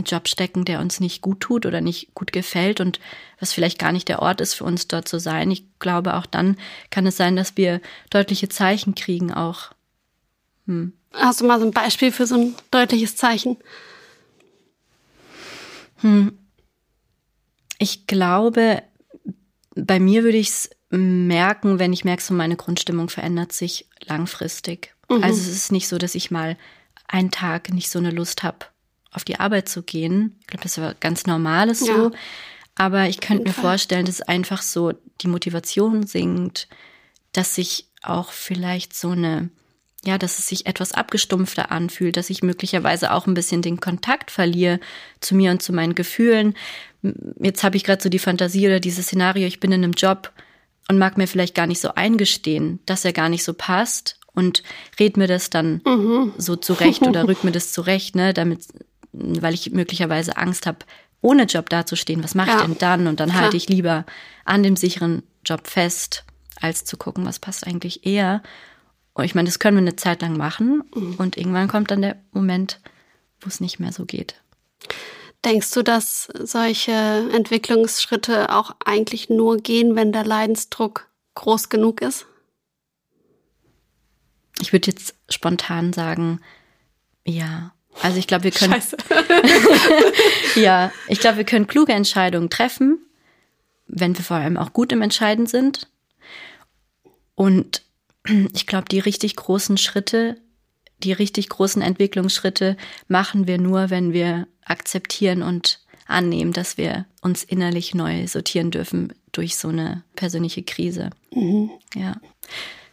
Job 0.03 0.29
stecken, 0.29 0.65
der 0.65 0.81
uns 0.81 0.99
nicht 0.99 1.23
gut 1.23 1.41
tut 1.41 1.67
oder 1.67 1.81
nicht 1.81 2.15
gut 2.15 2.33
gefällt 2.33 2.81
und 2.81 2.99
was 3.39 3.53
vielleicht 3.53 3.79
gar 3.79 3.93
nicht 3.93 4.09
der 4.09 4.21
Ort 4.21 4.41
ist 4.41 4.55
für 4.55 4.65
uns 4.65 4.89
dort 4.89 5.07
zu 5.07 5.21
sein. 5.21 5.51
Ich 5.51 5.65
glaube, 5.79 6.15
auch 6.15 6.27
dann 6.27 6.57
kann 6.91 7.07
es 7.07 7.17
sein, 7.17 7.37
dass 7.37 7.57
wir 7.57 7.81
deutliche 8.11 8.49
Zeichen 8.49 8.95
kriegen 8.95 9.33
auch. 9.33 9.71
Hm. 10.67 10.95
Hast 11.13 11.41
du 11.41 11.47
mal 11.47 11.61
so 11.61 11.67
ein 11.67 11.73
Beispiel 11.73 12.11
für 12.11 12.27
so 12.27 12.35
ein 12.35 12.55
deutliches 12.73 13.15
Zeichen? 13.17 13.57
Hm. 15.99 16.37
Ich 17.79 18.07
glaube, 18.07 18.83
bei 19.77 20.01
mir 20.01 20.25
würde 20.25 20.39
ich 20.39 20.49
es 20.49 20.71
merken, 20.91 21.79
wenn 21.79 21.93
ich 21.93 22.05
merke, 22.05 22.23
so 22.23 22.35
meine 22.35 22.57
Grundstimmung 22.57 23.09
verändert 23.09 23.53
sich 23.53 23.89
langfristig. 24.01 24.95
Mhm. 25.09 25.23
Also 25.23 25.41
es 25.41 25.49
ist 25.49 25.73
nicht 25.73 25.89
so, 25.89 25.99
dass 25.99 26.15
ich 26.15 26.31
mal 26.31 26.57
einen 27.07 27.31
Tag 27.31 27.73
nicht 27.73 27.91
so 27.91 27.99
eine 27.99 28.11
Lust 28.11 28.43
habe 28.43 28.67
auf 29.15 29.25
die 29.25 29.41
Arbeit 29.41 29.69
zu 29.69 29.83
gehen. 29.83 30.37
Ich 30.41 30.47
glaube, 30.49 30.65
das 30.65 30.77
ist 30.77 31.01
ganz 31.01 31.27
normales 31.27 31.87
ja. 31.87 31.95
so. 31.95 32.11
Aber 32.75 33.09
ich 33.09 33.21
könnte 33.21 33.45
mir 33.45 33.53
Fall. 33.53 33.63
vorstellen, 33.63 34.07
dass 34.07 34.21
einfach 34.21 34.61
so 34.61 34.93
die 35.21 35.29
Motivation 35.29 36.07
sinkt, 36.07 36.69
dass 37.33 37.55
sich 37.55 37.87
auch 38.03 38.33
vielleicht 38.33 38.95
so 38.95 39.11
eine, 39.11 39.51
ja, 40.05 40.19
dass 40.19 40.39
es 40.39 40.49
sich 40.49 40.67
etwas 40.67 40.93
abgestumpfter 40.93 41.71
anfühlt, 41.71 42.17
dass 42.17 42.31
ich 42.31 42.43
möglicherweise 42.43 43.13
auch 43.13 43.27
ein 43.27 43.35
bisschen 43.35 43.63
den 43.63 43.81
Kontakt 43.81 44.31
verliere 44.31 44.81
zu 45.21 45.35
mir 45.35 45.53
und 45.53 45.63
zu 45.63 45.73
meinen 45.73 45.95
Gefühlen. 45.95 46.55
Jetzt 47.41 47.63
habe 47.63 47.77
ich 47.77 47.85
gerade 47.85 48.03
so 48.03 48.09
die 48.09 48.19
Fantasie 48.19 48.67
oder 48.67 48.81
dieses 48.81 49.07
Szenario, 49.07 49.47
ich 49.47 49.61
bin 49.61 49.73
in 49.73 49.85
einem 49.85 49.93
Job 49.93 50.33
und 50.89 50.99
mag 50.99 51.17
mir 51.17 51.29
vielleicht 51.29 51.55
gar 51.55 51.67
nicht 51.67 51.81
so 51.81 51.95
eingestehen, 51.95 52.81
dass 52.87 53.05
er 53.05 53.13
gar 53.13 53.29
nicht 53.29 53.45
so 53.45 53.55
passt 53.55 54.19
und 54.35 54.63
red 54.99 55.17
mir 55.17 55.29
das 55.29 55.49
dann 55.49 55.81
mhm. 55.87 56.33
so 56.37 56.57
zurecht 56.57 57.03
oder 57.03 57.27
rück 57.27 57.45
mir 57.45 57.53
das 57.53 57.73
zurecht, 57.73 58.17
ne, 58.17 58.35
damit 58.35 58.67
weil 59.15 59.55
ich 59.55 59.71
möglicherweise 59.71 60.37
Angst 60.37 60.67
habe, 60.67 60.79
ohne 61.21 61.45
Job 61.45 61.71
dazustehen. 61.71 62.23
Was 62.23 62.35
mache 62.35 62.51
ja. 62.51 62.57
ich 62.59 62.63
denn 62.63 62.79
dann? 62.79 63.07
Und 63.07 63.21
dann 63.21 63.31
Klar. 63.31 63.43
halte 63.43 63.57
ich 63.57 63.69
lieber 63.69 64.05
an 64.45 64.63
dem 64.63 64.77
sicheren 64.77 65.23
Job 65.45 65.67
fest, 65.67 66.25
als 66.61 66.85
zu 66.85 66.97
gucken, 66.97 67.25
was 67.25 67.39
passt 67.39 67.67
eigentlich 67.67 68.07
eher. 68.07 68.43
Und 69.15 69.25
ich 69.25 69.35
meine, 69.35 69.47
das 69.47 69.59
können 69.59 69.77
wir 69.77 69.83
eine 69.83 69.97
Zeit 69.97 70.23
lang 70.23 70.37
machen 70.37 70.83
mhm. 70.95 71.15
und 71.15 71.37
irgendwann 71.37 71.69
kommt 71.69 71.91
dann 71.91 72.03
der 72.03 72.17
Moment, 72.33 72.81
wo 73.41 73.49
es 73.49 73.61
nicht 73.61 73.79
mehr 73.79 73.93
so 73.93 74.05
geht. 74.05 74.41
Denkst 75.45 75.71
du, 75.73 75.83
dass 75.83 76.29
solche 76.41 76.93
Entwicklungsschritte 77.33 78.51
auch 78.51 78.75
eigentlich 78.85 79.29
nur 79.29 79.59
gehen, 79.59 79.95
wenn 79.95 80.11
der 80.11 80.25
Leidensdruck 80.25 81.09
groß 81.35 81.69
genug 81.69 82.01
ist? 82.01 82.27
Ich 84.61 84.73
würde 84.73 84.91
jetzt 84.91 85.15
spontan 85.29 85.93
sagen, 85.93 86.41
ja. 87.27 87.74
Also 88.03 88.19
ich 88.19 88.27
glaube, 88.27 88.45
wir 88.45 88.51
können. 88.51 88.73
Scheiße. 88.73 88.97
ja, 90.61 90.93
ich 91.09 91.21
glaube, 91.21 91.39
wir 91.39 91.45
können 91.45 91.67
kluge 91.67 91.93
Entscheidungen 91.93 92.51
treffen, 92.51 92.99
wenn 93.87 94.17
wir 94.17 94.25
vor 94.25 94.37
allem 94.37 94.57
auch 94.57 94.73
gut 94.73 94.93
im 94.93 95.03
Entscheiden 95.03 95.47
sind. 95.47 95.89
Und 97.35 97.83
ich 98.55 98.67
glaube, 98.67 98.87
die 98.91 98.99
richtig 98.99 99.37
großen 99.37 99.79
Schritte, 99.79 100.37
die 100.99 101.13
richtig 101.13 101.49
großen 101.49 101.83
Entwicklungsschritte 101.83 102.77
machen 103.09 103.47
wir 103.47 103.59
nur, 103.59 103.91
wenn 103.91 104.13
wir 104.13 104.47
akzeptieren 104.65 105.43
und 105.43 105.81
annehmen, 106.07 106.53
dass 106.53 106.77
wir 106.77 107.07
uns 107.23 107.45
innerlich 107.45 107.95
neu 107.95 108.27
sortieren 108.27 108.71
dürfen 108.71 109.13
durch 109.33 109.57
so 109.57 109.69
eine 109.69 110.05
persönliche 110.17 110.63
Krise. 110.63 111.11
Mhm. 111.33 111.71
Ja. 111.95 112.17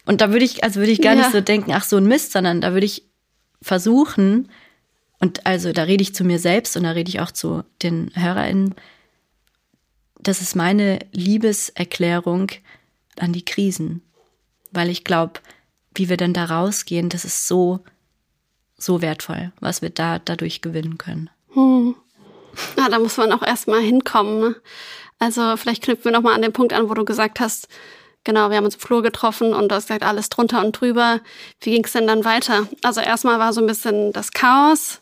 Und 0.05 0.21
da 0.21 0.31
würde 0.31 0.45
ich, 0.45 0.63
also 0.63 0.79
würde 0.79 0.91
ich 0.91 1.01
gar 1.01 1.13
ja. 1.13 1.19
nicht 1.19 1.31
so 1.31 1.41
denken, 1.41 1.71
ach 1.73 1.83
so 1.83 1.97
ein 1.97 2.05
Mist, 2.05 2.31
sondern 2.31 2.61
da 2.61 2.73
würde 2.73 2.85
ich 2.85 3.03
versuchen, 3.61 4.49
und 5.21 5.45
also 5.45 5.71
da 5.71 5.83
rede 5.83 6.01
ich 6.01 6.15
zu 6.15 6.23
mir 6.23 6.39
selbst 6.39 6.75
und 6.75 6.83
da 6.83 6.91
rede 6.91 7.09
ich 7.09 7.19
auch 7.19 7.31
zu 7.31 7.63
den 7.83 8.11
HörerInnen. 8.15 8.73
Das 10.19 10.41
ist 10.41 10.55
meine 10.55 10.99
Liebeserklärung 11.11 12.51
an 13.19 13.31
die 13.31 13.45
Krisen. 13.45 14.01
Weil 14.71 14.89
ich 14.89 15.03
glaube, 15.03 15.39
wie 15.93 16.09
wir 16.09 16.17
dann 16.17 16.33
da 16.33 16.45
rausgehen, 16.45 17.09
das 17.09 17.23
ist 17.23 17.47
so, 17.47 17.83
so 18.77 19.01
wertvoll, 19.01 19.51
was 19.59 19.83
wir 19.83 19.91
da 19.91 20.17
dadurch 20.17 20.61
gewinnen 20.61 20.97
können. 20.97 21.29
Hm. 21.53 21.95
Ja, 22.77 22.89
da 22.89 22.97
muss 22.97 23.17
man 23.17 23.31
auch 23.31 23.43
erstmal 23.43 23.81
hinkommen. 23.81 24.39
Ne? 24.39 24.55
Also 25.19 25.55
vielleicht 25.55 25.83
knüpfen 25.83 26.05
wir 26.05 26.11
nochmal 26.13 26.33
an 26.33 26.41
den 26.41 26.53
Punkt 26.53 26.73
an, 26.73 26.89
wo 26.89 26.95
du 26.95 27.05
gesagt 27.05 27.39
hast, 27.39 27.67
Genau, 28.23 28.49
wir 28.49 28.57
haben 28.57 28.65
uns 28.65 28.75
im 28.75 28.81
Flur 28.81 29.01
getroffen 29.01 29.53
und 29.53 29.69
du 29.69 29.75
hast 29.75 29.87
gesagt, 29.87 30.03
alles 30.03 30.29
drunter 30.29 30.63
und 30.63 30.73
drüber. 30.73 31.21
Wie 31.59 31.71
ging 31.71 31.83
es 31.83 31.93
denn 31.93 32.05
dann 32.05 32.23
weiter? 32.23 32.67
Also 32.83 33.01
erstmal 33.01 33.39
war 33.39 33.51
so 33.51 33.61
ein 33.61 33.67
bisschen 33.67 34.13
das 34.13 34.31
Chaos 34.31 35.01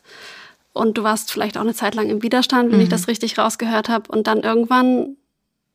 und 0.72 0.96
du 0.96 1.02
warst 1.02 1.30
vielleicht 1.30 1.58
auch 1.58 1.62
eine 1.62 1.74
Zeit 1.74 1.94
lang 1.94 2.08
im 2.08 2.22
Widerstand, 2.22 2.70
wenn 2.70 2.78
mhm. 2.78 2.84
ich 2.84 2.88
das 2.88 3.08
richtig 3.08 3.36
rausgehört 3.36 3.88
habe. 3.88 4.10
Und 4.10 4.26
dann 4.26 4.40
irgendwann 4.40 5.16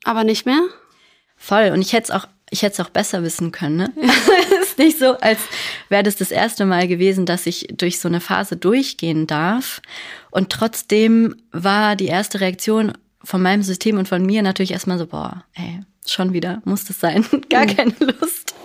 aber 0.04 0.24
nicht 0.24 0.46
mehr? 0.46 0.62
Voll. 1.36 1.72
Und 1.72 1.82
ich 1.82 1.94
hätte 1.94 2.06
es 2.06 2.12
auch, 2.12 2.28
ich 2.50 2.64
hätte 2.64 2.82
es 2.82 2.88
auch 2.88 2.90
besser 2.90 3.22
wissen 3.22 3.52
können. 3.52 3.78
Ne? 3.78 3.94
ist 4.62 4.78
nicht 4.78 4.98
so, 4.98 5.18
als 5.18 5.40
wäre 5.90 6.04
das 6.04 6.16
das 6.16 6.32
erste 6.32 6.66
Mal 6.66 6.88
gewesen, 6.88 7.26
dass 7.26 7.46
ich 7.46 7.68
durch 7.78 8.00
so 8.00 8.08
eine 8.08 8.22
Phase 8.22 8.58
durchgehen 8.58 9.28
darf. 9.28 9.82
Und 10.32 10.50
trotzdem 10.50 11.36
war 11.52 11.96
die 11.96 12.08
erste 12.08 12.40
Reaktion 12.40 12.94
von 13.24 13.42
meinem 13.42 13.64
System 13.64 13.98
und 13.98 14.08
von 14.08 14.26
mir 14.26 14.42
natürlich 14.44 14.72
erstmal 14.72 14.98
so, 14.98 15.08
boah, 15.08 15.44
ey, 15.54 15.82
schon 16.12 16.34
wieder, 16.34 16.62
muss 16.66 16.86
das 16.86 17.00
sein, 17.00 17.26
gar 17.50 17.66
mhm. 17.66 17.76
keine 17.76 17.96
Lust. 18.00 18.56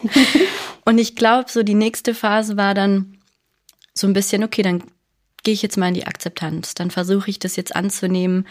und 0.84 0.98
ich 0.98 1.16
glaube, 1.16 1.50
so 1.50 1.62
die 1.62 1.74
nächste 1.74 2.14
Phase 2.14 2.56
war 2.56 2.74
dann 2.74 3.18
so 3.94 4.06
ein 4.06 4.12
bisschen, 4.12 4.44
okay, 4.44 4.62
dann 4.62 4.82
gehe 5.42 5.54
ich 5.54 5.62
jetzt 5.62 5.76
mal 5.76 5.88
in 5.88 5.94
die 5.94 6.06
Akzeptanz, 6.06 6.74
dann 6.74 6.90
versuche 6.90 7.30
ich 7.30 7.38
das 7.38 7.56
jetzt 7.56 7.74
anzunehmen. 7.74 8.46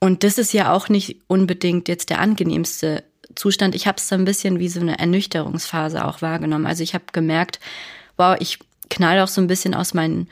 Und 0.00 0.22
das 0.22 0.38
ist 0.38 0.52
ja 0.52 0.72
auch 0.72 0.88
nicht 0.88 1.22
unbedingt 1.26 1.88
jetzt 1.88 2.10
der 2.10 2.20
angenehmste 2.20 3.02
Zustand. 3.34 3.74
Ich 3.74 3.86
habe 3.86 3.98
es 3.98 4.08
so 4.08 4.14
ein 4.14 4.24
bisschen 4.24 4.58
wie 4.58 4.68
so 4.68 4.80
eine 4.80 4.98
Ernüchterungsphase 4.98 6.04
auch 6.04 6.22
wahrgenommen. 6.22 6.66
Also 6.66 6.82
ich 6.82 6.94
habe 6.94 7.04
gemerkt, 7.12 7.58
wow, 8.16 8.36
ich 8.38 8.58
knall 8.90 9.20
auch 9.20 9.28
so 9.28 9.40
ein 9.40 9.48
bisschen 9.48 9.74
aus 9.74 9.94
meinen 9.94 10.28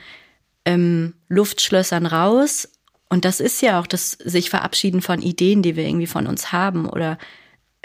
ähm, 0.65 1.13
Luftschlössern 1.27 2.05
raus. 2.05 2.69
Und 3.09 3.25
das 3.25 3.39
ist 3.39 3.61
ja 3.61 3.79
auch 3.79 3.87
das 3.87 4.11
sich 4.11 4.49
verabschieden 4.49 5.01
von 5.01 5.21
Ideen, 5.21 5.61
die 5.61 5.75
wir 5.75 5.85
irgendwie 5.85 6.07
von 6.07 6.27
uns 6.27 6.51
haben 6.51 6.87
oder 6.87 7.17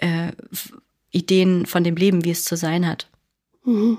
äh, 0.02 0.32
Ideen 1.10 1.66
von 1.66 1.84
dem 1.84 1.96
Leben, 1.96 2.24
wie 2.24 2.30
es 2.30 2.44
zu 2.44 2.56
sein 2.56 2.86
hat. 2.86 3.06
Mhm. 3.64 3.98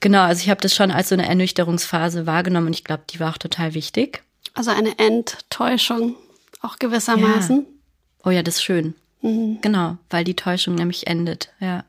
Genau, 0.00 0.22
also 0.22 0.42
ich 0.42 0.50
habe 0.50 0.60
das 0.60 0.74
schon 0.74 0.90
als 0.90 1.08
so 1.08 1.14
eine 1.14 1.28
Ernüchterungsphase 1.28 2.26
wahrgenommen 2.26 2.68
und 2.68 2.72
ich 2.74 2.84
glaube, 2.84 3.04
die 3.10 3.20
war 3.20 3.32
auch 3.32 3.38
total 3.38 3.74
wichtig. 3.74 4.22
Also 4.54 4.70
eine 4.70 4.98
Enttäuschung 4.98 6.16
auch 6.60 6.78
gewissermaßen. 6.78 7.58
Ja. 7.60 7.66
Oh 8.24 8.30
ja, 8.30 8.42
das 8.42 8.56
ist 8.56 8.64
schön. 8.64 8.94
Mhm. 9.22 9.58
Genau, 9.62 9.96
weil 10.10 10.24
die 10.24 10.36
Täuschung 10.36 10.74
nämlich 10.74 11.06
endet, 11.06 11.52
ja. 11.60 11.84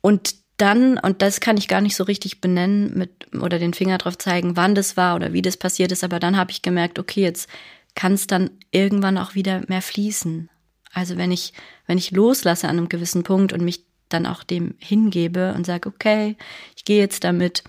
Und 0.00 0.36
dann, 0.56 0.98
und 0.98 1.22
das 1.22 1.40
kann 1.40 1.56
ich 1.56 1.66
gar 1.66 1.80
nicht 1.80 1.96
so 1.96 2.04
richtig 2.04 2.40
benennen 2.40 2.96
mit 2.96 3.10
oder 3.34 3.58
den 3.58 3.74
Finger 3.74 3.98
drauf 3.98 4.16
zeigen, 4.16 4.56
wann 4.56 4.76
das 4.76 4.96
war 4.96 5.16
oder 5.16 5.32
wie 5.32 5.42
das 5.42 5.56
passiert 5.56 5.90
ist, 5.90 6.04
aber 6.04 6.20
dann 6.20 6.36
habe 6.36 6.52
ich 6.52 6.62
gemerkt, 6.62 7.00
okay, 7.00 7.22
jetzt 7.22 7.48
kann 7.94 8.12
es 8.12 8.28
dann 8.28 8.50
irgendwann 8.70 9.18
auch 9.18 9.34
wieder 9.34 9.62
mehr 9.66 9.82
fließen. 9.82 10.48
Also 10.92 11.16
wenn 11.16 11.32
ich, 11.32 11.52
wenn 11.86 11.98
ich 11.98 12.10
loslasse 12.10 12.68
an 12.68 12.78
einem 12.78 12.88
gewissen 12.88 13.22
Punkt 13.22 13.52
und 13.52 13.62
mich 13.62 13.84
dann 14.08 14.26
auch 14.26 14.42
dem 14.42 14.74
hingebe 14.78 15.54
und 15.54 15.64
sage, 15.64 15.88
okay, 15.88 16.36
ich 16.76 16.84
gehe 16.84 16.98
jetzt 16.98 17.24
damit, 17.24 17.64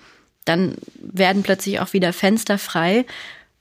dann 0.46 0.76
werden 0.98 1.44
plötzlich 1.44 1.80
auch 1.80 1.94
wieder 1.94 2.12
Fenster 2.12 2.58
frei, 2.58 3.06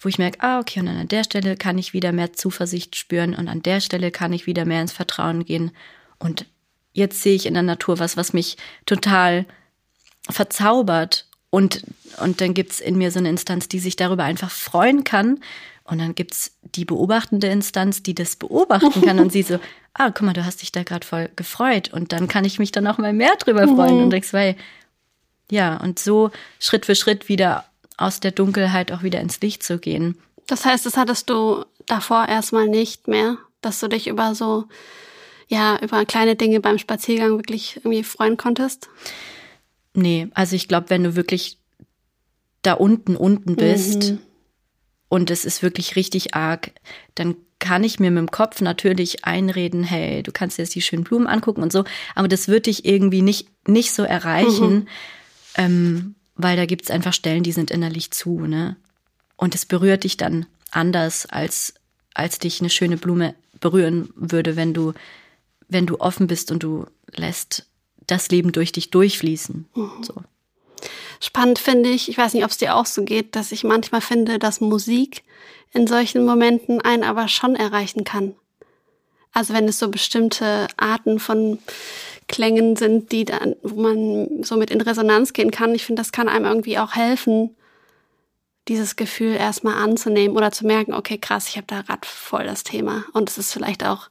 wo 0.00 0.08
ich 0.08 0.18
merke, 0.18 0.40
ah, 0.40 0.58
okay, 0.58 0.80
und 0.80 0.88
an 0.88 1.08
der 1.08 1.22
Stelle 1.22 1.56
kann 1.56 1.78
ich 1.78 1.92
wieder 1.92 2.10
mehr 2.12 2.32
Zuversicht 2.32 2.96
spüren 2.96 3.34
und 3.34 3.48
an 3.48 3.62
der 3.62 3.80
Stelle 3.80 4.10
kann 4.10 4.32
ich 4.32 4.46
wieder 4.46 4.64
mehr 4.64 4.82
ins 4.82 4.92
Vertrauen 4.92 5.44
gehen. 5.44 5.70
Und 6.18 6.46
jetzt 6.92 7.22
sehe 7.22 7.36
ich 7.36 7.46
in 7.46 7.54
der 7.54 7.62
Natur 7.62 8.00
was, 8.00 8.16
was 8.16 8.32
mich 8.32 8.56
total 8.84 9.46
verzaubert. 10.28 11.26
Und, 11.50 11.84
und 12.18 12.40
dann 12.40 12.54
gibt's 12.54 12.80
in 12.80 12.96
mir 12.96 13.10
so 13.10 13.20
eine 13.20 13.28
Instanz, 13.28 13.68
die 13.68 13.78
sich 13.78 13.94
darüber 13.94 14.24
einfach 14.24 14.50
freuen 14.50 15.04
kann. 15.04 15.38
Und 15.92 15.98
dann 15.98 16.14
gibt's 16.14 16.52
die 16.62 16.86
beobachtende 16.86 17.48
Instanz, 17.48 18.02
die 18.02 18.14
das 18.14 18.36
beobachten 18.36 19.02
kann 19.02 19.18
und 19.18 19.30
sie 19.30 19.42
so, 19.42 19.60
ah, 19.94 20.10
guck 20.10 20.22
mal, 20.22 20.32
du 20.32 20.46
hast 20.46 20.62
dich 20.62 20.72
da 20.72 20.84
gerade 20.84 21.06
voll 21.06 21.28
gefreut. 21.36 21.92
Und 21.92 22.12
dann 22.12 22.28
kann 22.28 22.46
ich 22.46 22.58
mich 22.58 22.72
dann 22.72 22.86
auch 22.86 22.96
mal 22.96 23.12
mehr 23.12 23.36
drüber 23.38 23.68
freuen 23.68 23.96
mhm. 23.96 24.04
und 24.04 24.10
denkst, 24.10 24.32
weil, 24.32 24.56
ja, 25.50 25.76
und 25.76 25.98
so 25.98 26.30
Schritt 26.58 26.86
für 26.86 26.94
Schritt 26.94 27.28
wieder 27.28 27.66
aus 27.98 28.20
der 28.20 28.30
Dunkelheit 28.30 28.90
auch 28.90 29.02
wieder 29.02 29.20
ins 29.20 29.38
Licht 29.42 29.62
zu 29.62 29.78
gehen. 29.78 30.16
Das 30.46 30.64
heißt, 30.64 30.86
das 30.86 30.96
hattest 30.96 31.28
du 31.28 31.66
davor 31.84 32.26
erstmal 32.26 32.68
nicht 32.68 33.06
mehr, 33.06 33.36
dass 33.60 33.78
du 33.78 33.88
dich 33.88 34.08
über 34.08 34.34
so, 34.34 34.64
ja, 35.48 35.78
über 35.82 36.06
kleine 36.06 36.36
Dinge 36.36 36.60
beim 36.60 36.78
Spaziergang 36.78 37.32
wirklich 37.36 37.76
irgendwie 37.76 38.02
freuen 38.02 38.38
konntest? 38.38 38.88
Nee, 39.92 40.28
also 40.32 40.56
ich 40.56 40.68
glaube, 40.68 40.88
wenn 40.88 41.04
du 41.04 41.16
wirklich 41.16 41.58
da 42.62 42.72
unten, 42.72 43.14
unten 43.14 43.56
bist 43.56 44.12
mhm. 44.12 44.20
Und 45.12 45.30
es 45.30 45.44
ist 45.44 45.62
wirklich 45.62 45.94
richtig 45.94 46.34
arg, 46.34 46.70
dann 47.16 47.36
kann 47.58 47.84
ich 47.84 48.00
mir 48.00 48.10
mit 48.10 48.20
dem 48.20 48.30
Kopf 48.30 48.62
natürlich 48.62 49.26
einreden, 49.26 49.84
hey, 49.84 50.22
du 50.22 50.32
kannst 50.32 50.56
dir 50.56 50.62
jetzt 50.62 50.74
die 50.74 50.80
schönen 50.80 51.04
Blumen 51.04 51.26
angucken 51.26 51.62
und 51.62 51.70
so, 51.70 51.84
aber 52.14 52.28
das 52.28 52.48
wird 52.48 52.64
dich 52.64 52.86
irgendwie 52.86 53.20
nicht, 53.20 53.46
nicht 53.68 53.92
so 53.92 54.04
erreichen, 54.04 54.74
mhm. 54.74 54.86
ähm, 55.56 56.14
weil 56.34 56.56
da 56.56 56.64
gibt's 56.64 56.90
einfach 56.90 57.12
Stellen, 57.12 57.42
die 57.42 57.52
sind 57.52 57.70
innerlich 57.70 58.10
zu, 58.10 58.46
ne? 58.46 58.76
Und 59.36 59.54
es 59.54 59.66
berührt 59.66 60.04
dich 60.04 60.16
dann 60.16 60.46
anders, 60.70 61.26
als, 61.26 61.74
als 62.14 62.38
dich 62.38 62.62
eine 62.62 62.70
schöne 62.70 62.96
Blume 62.96 63.34
berühren 63.60 64.08
würde, 64.14 64.56
wenn 64.56 64.72
du, 64.72 64.94
wenn 65.68 65.84
du 65.84 66.00
offen 66.00 66.26
bist 66.26 66.50
und 66.50 66.62
du 66.62 66.86
lässt 67.10 67.66
das 68.06 68.30
Leben 68.30 68.52
durch 68.52 68.72
dich 68.72 68.88
durchfließen. 68.88 69.66
Mhm. 69.74 69.90
So. 70.02 70.14
Spannend 71.20 71.58
finde 71.58 71.90
ich, 71.90 72.08
ich 72.08 72.18
weiß 72.18 72.34
nicht, 72.34 72.44
ob 72.44 72.50
es 72.50 72.58
dir 72.58 72.74
auch 72.74 72.86
so 72.86 73.02
geht, 73.04 73.36
dass 73.36 73.52
ich 73.52 73.64
manchmal 73.64 74.00
finde, 74.00 74.38
dass 74.38 74.60
Musik 74.60 75.22
in 75.72 75.86
solchen 75.86 76.24
Momenten 76.24 76.80
einen 76.80 77.04
aber 77.04 77.28
schon 77.28 77.56
erreichen 77.56 78.04
kann. 78.04 78.34
Also 79.32 79.54
wenn 79.54 79.66
es 79.66 79.78
so 79.78 79.88
bestimmte 79.88 80.68
Arten 80.76 81.18
von 81.18 81.58
Klängen 82.28 82.76
sind, 82.76 83.12
die 83.12 83.24
dann, 83.24 83.56
wo 83.62 83.80
man 83.80 84.42
so 84.42 84.56
mit 84.56 84.70
in 84.70 84.80
Resonanz 84.80 85.32
gehen 85.32 85.50
kann. 85.50 85.74
Ich 85.74 85.84
finde, 85.84 86.00
das 86.00 86.12
kann 86.12 86.28
einem 86.28 86.44
irgendwie 86.44 86.78
auch 86.78 86.94
helfen, 86.94 87.54
dieses 88.68 88.96
Gefühl 88.96 89.34
erstmal 89.34 89.74
anzunehmen 89.74 90.36
oder 90.36 90.52
zu 90.52 90.66
merken, 90.66 90.94
okay, 90.94 91.18
krass, 91.18 91.48
ich 91.48 91.56
habe 91.56 91.66
da 91.66 91.82
gerade 91.82 92.06
voll 92.06 92.44
das 92.44 92.64
Thema. 92.64 93.04
Und 93.12 93.28
es 93.28 93.38
ist 93.38 93.52
vielleicht 93.52 93.84
auch, 93.84 94.08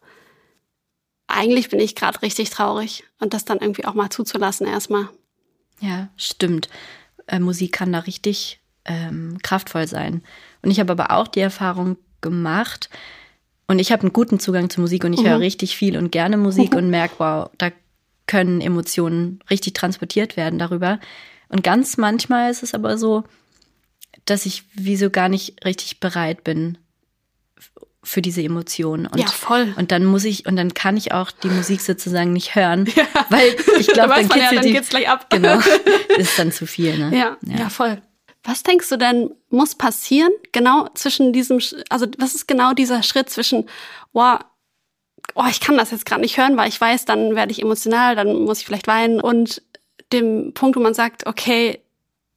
eigentlich 1.27 1.69
bin 1.69 1.79
ich 1.79 1.95
gerade 1.95 2.21
richtig 2.21 2.49
traurig 2.49 3.05
und 3.19 3.33
das 3.33 3.45
dann 3.45 3.59
irgendwie 3.59 3.85
auch 3.85 3.93
mal 3.93 4.09
zuzulassen 4.09 4.67
erstmal. 4.67 5.09
Ja, 5.81 6.09
stimmt. 6.15 6.69
Äh, 7.27 7.39
Musik 7.39 7.73
kann 7.73 7.91
da 7.91 7.99
richtig 7.99 8.59
ähm, 8.85 9.37
kraftvoll 9.43 9.87
sein. 9.87 10.23
Und 10.61 10.71
ich 10.71 10.79
habe 10.79 10.93
aber 10.93 11.11
auch 11.11 11.27
die 11.27 11.41
Erfahrung 11.41 11.97
gemacht, 12.21 12.89
und 13.71 13.79
ich 13.79 13.93
habe 13.93 14.01
einen 14.01 14.11
guten 14.11 14.37
Zugang 14.37 14.69
zu 14.69 14.81
Musik 14.81 15.05
und 15.05 15.13
ich 15.13 15.21
mhm. 15.21 15.27
höre 15.27 15.39
richtig 15.39 15.77
viel 15.77 15.95
und 15.95 16.11
gerne 16.11 16.35
Musik 16.35 16.73
mhm. 16.73 16.77
und 16.77 16.89
merke, 16.89 17.15
wow, 17.19 17.49
da 17.57 17.71
können 18.27 18.59
Emotionen 18.59 19.39
richtig 19.49 19.75
transportiert 19.75 20.35
werden 20.35 20.59
darüber. 20.59 20.99
Und 21.47 21.63
ganz 21.63 21.95
manchmal 21.95 22.51
ist 22.51 22.63
es 22.63 22.73
aber 22.73 22.97
so, 22.97 23.23
dass 24.25 24.45
ich 24.45 24.65
wieso 24.73 25.09
gar 25.09 25.29
nicht 25.29 25.63
richtig 25.63 26.01
bereit 26.01 26.43
bin 26.43 26.77
für 28.03 28.21
diese 28.21 28.41
Emotionen. 28.41 29.05
Und, 29.05 29.19
ja, 29.19 29.27
voll. 29.27 29.73
Und 29.77 29.91
dann 29.91 30.05
muss 30.05 30.23
ich, 30.23 30.45
und 30.45 30.55
dann 30.55 30.73
kann 30.73 30.97
ich 30.97 31.11
auch 31.11 31.31
die 31.31 31.49
Musik 31.49 31.81
sozusagen 31.81 32.33
nicht 32.33 32.55
hören, 32.55 32.85
ja. 32.95 33.05
weil 33.29 33.55
ich 33.79 33.87
glaube, 33.87 34.15
dann, 34.15 34.27
dann, 34.27 34.39
ja, 34.39 34.53
dann 34.53 34.63
die, 34.63 34.73
geht's 34.73 34.89
gleich 34.89 35.07
ab. 35.07 35.29
Genau, 35.29 35.59
ist 36.17 36.37
dann 36.37 36.51
zu 36.51 36.65
viel. 36.65 36.97
Ne? 36.97 37.17
Ja, 37.17 37.37
ja, 37.41 37.59
ja, 37.59 37.69
voll. 37.69 38.01
Was 38.43 38.63
denkst 38.63 38.89
du 38.89 38.97
denn, 38.97 39.29
muss 39.49 39.75
passieren, 39.75 40.31
genau 40.51 40.89
zwischen 40.95 41.31
diesem, 41.31 41.59
also 41.89 42.07
was 42.17 42.33
ist 42.33 42.47
genau 42.47 42.73
dieser 42.73 43.03
Schritt 43.03 43.29
zwischen, 43.29 43.69
wow, 44.13 44.39
oh, 45.35 45.45
ich 45.49 45.59
kann 45.59 45.77
das 45.77 45.91
jetzt 45.91 46.07
gerade 46.07 46.21
nicht 46.21 46.37
hören, 46.37 46.57
weil 46.57 46.69
ich 46.69 46.81
weiß, 46.81 47.05
dann 47.05 47.35
werde 47.35 47.51
ich 47.51 47.61
emotional, 47.61 48.15
dann 48.15 48.33
muss 48.33 48.59
ich 48.59 48.65
vielleicht 48.65 48.87
weinen 48.87 49.21
und 49.21 49.61
dem 50.11 50.53
Punkt, 50.55 50.75
wo 50.75 50.81
man 50.81 50.95
sagt, 50.95 51.27
okay, 51.27 51.79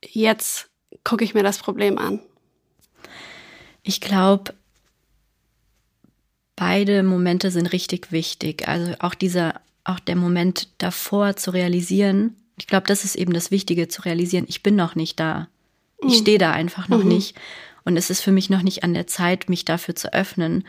jetzt 0.02 0.68
gucke 1.04 1.24
ich 1.24 1.32
mir 1.32 1.42
das 1.42 1.58
Problem 1.58 1.96
an. 1.96 2.20
Ich 3.82 4.02
glaube, 4.02 4.54
beide 6.56 7.02
Momente 7.02 7.50
sind 7.50 7.66
richtig 7.72 8.12
wichtig. 8.12 8.68
Also 8.68 8.94
auch 9.00 9.14
dieser, 9.14 9.60
auch 9.84 10.00
der 10.00 10.16
Moment 10.16 10.68
davor 10.78 11.36
zu 11.36 11.50
realisieren. 11.50 12.36
Ich 12.56 12.66
glaube, 12.66 12.86
das 12.86 13.04
ist 13.04 13.16
eben 13.16 13.32
das 13.32 13.50
Wichtige 13.50 13.88
zu 13.88 14.02
realisieren. 14.02 14.46
Ich 14.48 14.62
bin 14.62 14.76
noch 14.76 14.94
nicht 14.94 15.18
da. 15.18 15.48
Ich 16.00 16.14
mhm. 16.14 16.22
stehe 16.22 16.38
da 16.38 16.52
einfach 16.52 16.88
noch 16.88 17.02
mhm. 17.02 17.08
nicht. 17.08 17.36
Und 17.84 17.96
es 17.96 18.10
ist 18.10 18.20
für 18.20 18.32
mich 18.32 18.50
noch 18.50 18.62
nicht 18.62 18.82
an 18.82 18.94
der 18.94 19.06
Zeit, 19.06 19.48
mich 19.48 19.64
dafür 19.64 19.94
zu 19.94 20.12
öffnen. 20.12 20.64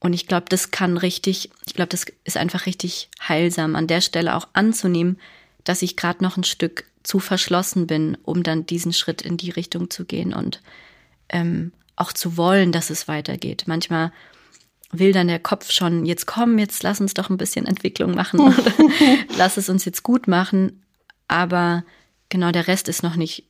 Und 0.00 0.12
ich 0.12 0.26
glaube, 0.28 0.46
das 0.48 0.70
kann 0.70 0.96
richtig, 0.96 1.50
ich 1.66 1.74
glaube, 1.74 1.88
das 1.88 2.06
ist 2.24 2.36
einfach 2.36 2.66
richtig 2.66 3.08
heilsam, 3.26 3.74
an 3.74 3.88
der 3.88 4.00
Stelle 4.00 4.36
auch 4.36 4.46
anzunehmen, 4.52 5.18
dass 5.64 5.82
ich 5.82 5.96
gerade 5.96 6.22
noch 6.22 6.36
ein 6.36 6.44
Stück 6.44 6.84
zu 7.02 7.18
verschlossen 7.18 7.86
bin, 7.86 8.16
um 8.22 8.42
dann 8.42 8.66
diesen 8.66 8.92
Schritt 8.92 9.22
in 9.22 9.36
die 9.36 9.50
Richtung 9.50 9.90
zu 9.90 10.04
gehen 10.04 10.32
und 10.32 10.60
ähm, 11.30 11.72
auch 11.96 12.12
zu 12.12 12.36
wollen, 12.36 12.70
dass 12.70 12.90
es 12.90 13.08
weitergeht. 13.08 13.64
Manchmal 13.66 14.12
will 14.90 15.12
dann 15.12 15.28
der 15.28 15.38
Kopf 15.38 15.70
schon, 15.70 16.06
jetzt 16.06 16.26
komm, 16.26 16.58
jetzt 16.58 16.82
lass 16.82 17.00
uns 17.00 17.14
doch 17.14 17.30
ein 17.30 17.36
bisschen 17.36 17.66
Entwicklung 17.66 18.14
machen, 18.14 18.54
lass 19.36 19.56
es 19.56 19.68
uns 19.68 19.84
jetzt 19.84 20.02
gut 20.02 20.28
machen, 20.28 20.82
aber 21.28 21.84
genau 22.28 22.52
der 22.52 22.68
Rest 22.68 22.88
ist 22.88 23.02
noch 23.02 23.16
nicht 23.16 23.44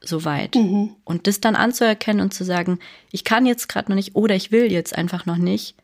so 0.00 0.24
weit. 0.24 0.54
Mhm. 0.54 0.94
Und 1.04 1.26
das 1.26 1.40
dann 1.40 1.56
anzuerkennen 1.56 2.22
und 2.22 2.32
zu 2.32 2.44
sagen, 2.44 2.78
ich 3.10 3.24
kann 3.24 3.46
jetzt 3.46 3.68
gerade 3.68 3.90
noch 3.90 3.96
nicht 3.96 4.14
oder 4.14 4.34
ich 4.34 4.52
will 4.52 4.70
jetzt 4.70 4.96
einfach 4.96 5.26
noch 5.26 5.38
nicht, 5.38 5.74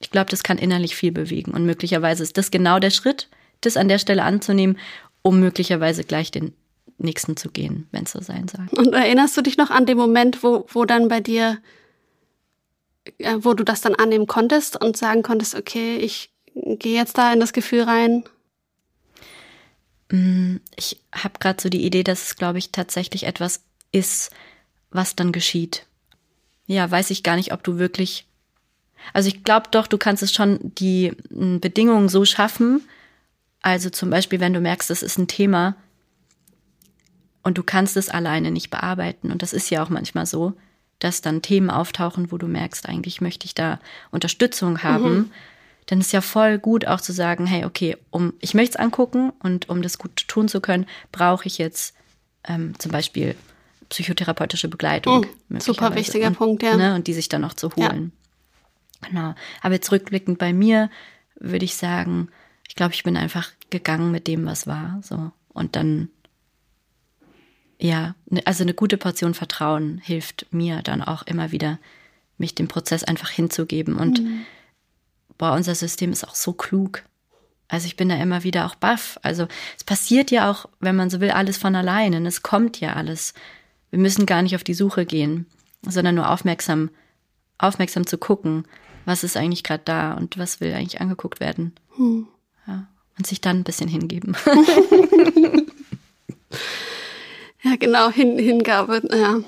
ich 0.00 0.10
glaube, 0.10 0.30
das 0.30 0.42
kann 0.42 0.58
innerlich 0.58 0.96
viel 0.96 1.12
bewegen. 1.12 1.52
Und 1.52 1.64
möglicherweise 1.64 2.22
ist 2.22 2.38
das 2.38 2.50
genau 2.50 2.78
der 2.78 2.90
Schritt, 2.90 3.28
das 3.60 3.76
an 3.76 3.88
der 3.88 3.98
Stelle 3.98 4.22
anzunehmen, 4.22 4.78
um 5.22 5.40
möglicherweise 5.40 6.04
gleich 6.04 6.30
den 6.30 6.52
nächsten 6.98 7.36
zu 7.36 7.50
gehen, 7.50 7.88
wenn 7.92 8.04
es 8.04 8.12
so 8.12 8.20
sein 8.20 8.46
soll. 8.48 8.66
Und 8.70 8.92
erinnerst 8.92 9.36
du 9.36 9.42
dich 9.42 9.56
noch 9.56 9.70
an 9.70 9.86
den 9.86 9.96
Moment, 9.96 10.42
wo, 10.42 10.66
wo 10.72 10.84
dann 10.84 11.08
bei 11.08 11.20
dir, 11.20 11.58
wo 13.40 13.54
du 13.54 13.64
das 13.64 13.80
dann 13.80 13.94
annehmen 13.94 14.26
konntest 14.26 14.80
und 14.80 14.96
sagen 14.96 15.22
konntest, 15.22 15.54
okay, 15.54 15.96
ich 15.96 16.30
gehe 16.54 16.96
jetzt 16.96 17.18
da 17.18 17.32
in 17.32 17.40
das 17.40 17.52
Gefühl 17.52 17.82
rein? 17.82 18.24
Mm, 20.10 20.56
ich 20.76 21.00
habe 21.12 21.38
gerade 21.38 21.60
so 21.60 21.68
die 21.68 21.84
Idee, 21.84 22.02
dass 22.02 22.22
es, 22.22 22.36
glaube 22.36 22.58
ich, 22.58 22.72
tatsächlich 22.72 23.24
etwas 23.24 23.62
ist, 23.92 24.30
was 24.90 25.16
dann 25.16 25.32
geschieht. 25.32 25.86
Ja, 26.66 26.90
weiß 26.90 27.10
ich 27.10 27.22
gar 27.22 27.36
nicht, 27.36 27.52
ob 27.52 27.62
du 27.62 27.78
wirklich. 27.78 28.26
Also 29.12 29.28
ich 29.28 29.44
glaube 29.44 29.68
doch, 29.70 29.86
du 29.86 29.96
kannst 29.96 30.22
es 30.22 30.32
schon 30.32 30.58
die 30.60 31.12
mm, 31.30 31.58
Bedingungen 31.58 32.08
so 32.08 32.24
schaffen. 32.24 32.82
Also 33.60 33.90
zum 33.90 34.10
Beispiel, 34.10 34.40
wenn 34.40 34.52
du 34.52 34.60
merkst, 34.60 34.90
das 34.90 35.02
ist 35.02 35.18
ein 35.18 35.28
Thema 35.28 35.76
und 37.42 37.58
du 37.58 37.62
kannst 37.62 37.96
es 37.96 38.08
alleine 38.08 38.50
nicht 38.50 38.70
bearbeiten. 38.70 39.30
Und 39.30 39.42
das 39.42 39.52
ist 39.52 39.70
ja 39.70 39.82
auch 39.82 39.88
manchmal 39.88 40.26
so, 40.26 40.54
dass 40.98 41.20
dann 41.20 41.42
Themen 41.42 41.70
auftauchen, 41.70 42.32
wo 42.32 42.38
du 42.38 42.46
merkst, 42.46 42.88
eigentlich 42.88 43.20
möchte 43.20 43.46
ich 43.46 43.54
da 43.54 43.78
Unterstützung 44.10 44.82
haben. 44.82 45.14
Mhm 45.14 45.30
dann 45.88 46.00
ist 46.00 46.12
ja 46.12 46.20
voll 46.20 46.58
gut 46.58 46.86
auch 46.86 47.00
zu 47.00 47.12
sagen, 47.12 47.46
hey, 47.46 47.64
okay, 47.64 47.96
um 48.10 48.34
ich 48.40 48.52
möchte 48.52 48.72
es 48.72 48.76
angucken 48.76 49.32
und 49.42 49.70
um 49.70 49.80
das 49.80 49.96
gut 49.96 50.28
tun 50.28 50.46
zu 50.46 50.60
können, 50.60 50.84
brauche 51.12 51.46
ich 51.46 51.56
jetzt 51.56 51.94
ähm, 52.44 52.78
zum 52.78 52.92
Beispiel 52.92 53.34
psychotherapeutische 53.88 54.68
Begleitung. 54.68 55.24
Oh, 55.50 55.58
super 55.58 55.94
wichtiger 55.94 56.28
und, 56.28 56.36
Punkt, 56.36 56.62
ja. 56.62 56.76
Ne, 56.76 56.94
und 56.94 57.06
die 57.06 57.14
sich 57.14 57.30
dann 57.30 57.40
noch 57.40 57.54
zu 57.54 57.74
holen. 57.74 58.12
Ja. 59.02 59.08
Genau. 59.08 59.34
Aber 59.62 59.74
jetzt 59.74 59.90
rückblickend 59.90 60.38
bei 60.38 60.52
mir 60.52 60.90
würde 61.40 61.64
ich 61.64 61.76
sagen, 61.76 62.28
ich 62.68 62.74
glaube, 62.74 62.92
ich 62.92 63.02
bin 63.02 63.16
einfach 63.16 63.50
gegangen 63.70 64.10
mit 64.10 64.26
dem, 64.26 64.44
was 64.44 64.66
war. 64.66 65.00
So. 65.02 65.32
Und 65.54 65.74
dann, 65.74 66.10
ja, 67.78 68.14
ne, 68.26 68.42
also 68.44 68.64
eine 68.64 68.74
gute 68.74 68.96
Portion 68.96 69.34
Vertrauen 69.34 69.98
hilft 69.98 70.46
mir 70.50 70.82
dann 70.82 71.02
auch 71.02 71.22
immer 71.22 71.52
wieder, 71.52 71.78
mich 72.36 72.54
dem 72.54 72.68
Prozess 72.68 73.04
einfach 73.04 73.30
hinzugeben. 73.30 73.96
Und 73.96 74.22
mhm 74.22 74.44
boah, 75.38 75.52
unser 75.52 75.74
System 75.74 76.12
ist 76.12 76.26
auch 76.26 76.34
so 76.34 76.52
klug. 76.52 77.02
Also 77.68 77.86
ich 77.86 77.96
bin 77.96 78.08
da 78.08 78.16
immer 78.16 78.42
wieder 78.42 78.66
auch 78.66 78.74
baff. 78.74 79.18
Also 79.22 79.46
es 79.76 79.84
passiert 79.84 80.30
ja 80.30 80.50
auch, 80.50 80.66
wenn 80.80 80.96
man 80.96 81.10
so 81.10 81.20
will, 81.20 81.30
alles 81.30 81.56
von 81.56 81.76
alleine. 81.76 82.26
Es 82.26 82.42
kommt 82.42 82.80
ja 82.80 82.94
alles. 82.94 83.34
Wir 83.90 83.98
müssen 83.98 84.26
gar 84.26 84.42
nicht 84.42 84.56
auf 84.56 84.64
die 84.64 84.74
Suche 84.74 85.06
gehen, 85.06 85.46
sondern 85.82 86.16
nur 86.16 86.30
aufmerksam, 86.30 86.90
aufmerksam 87.56 88.06
zu 88.06 88.18
gucken, 88.18 88.64
was 89.04 89.24
ist 89.24 89.36
eigentlich 89.36 89.64
gerade 89.64 89.82
da 89.84 90.14
und 90.14 90.38
was 90.38 90.60
will 90.60 90.74
eigentlich 90.74 91.00
angeguckt 91.00 91.40
werden. 91.40 91.74
Hm. 91.96 92.26
Ja. 92.66 92.86
Und 93.16 93.26
sich 93.26 93.40
dann 93.40 93.58
ein 93.58 93.64
bisschen 93.64 93.88
hingeben. 93.88 94.36
ja, 97.62 97.76
genau, 97.76 98.10
Hin 98.10 98.38
Hingabe. 98.38 99.02
Ja. 99.10 99.40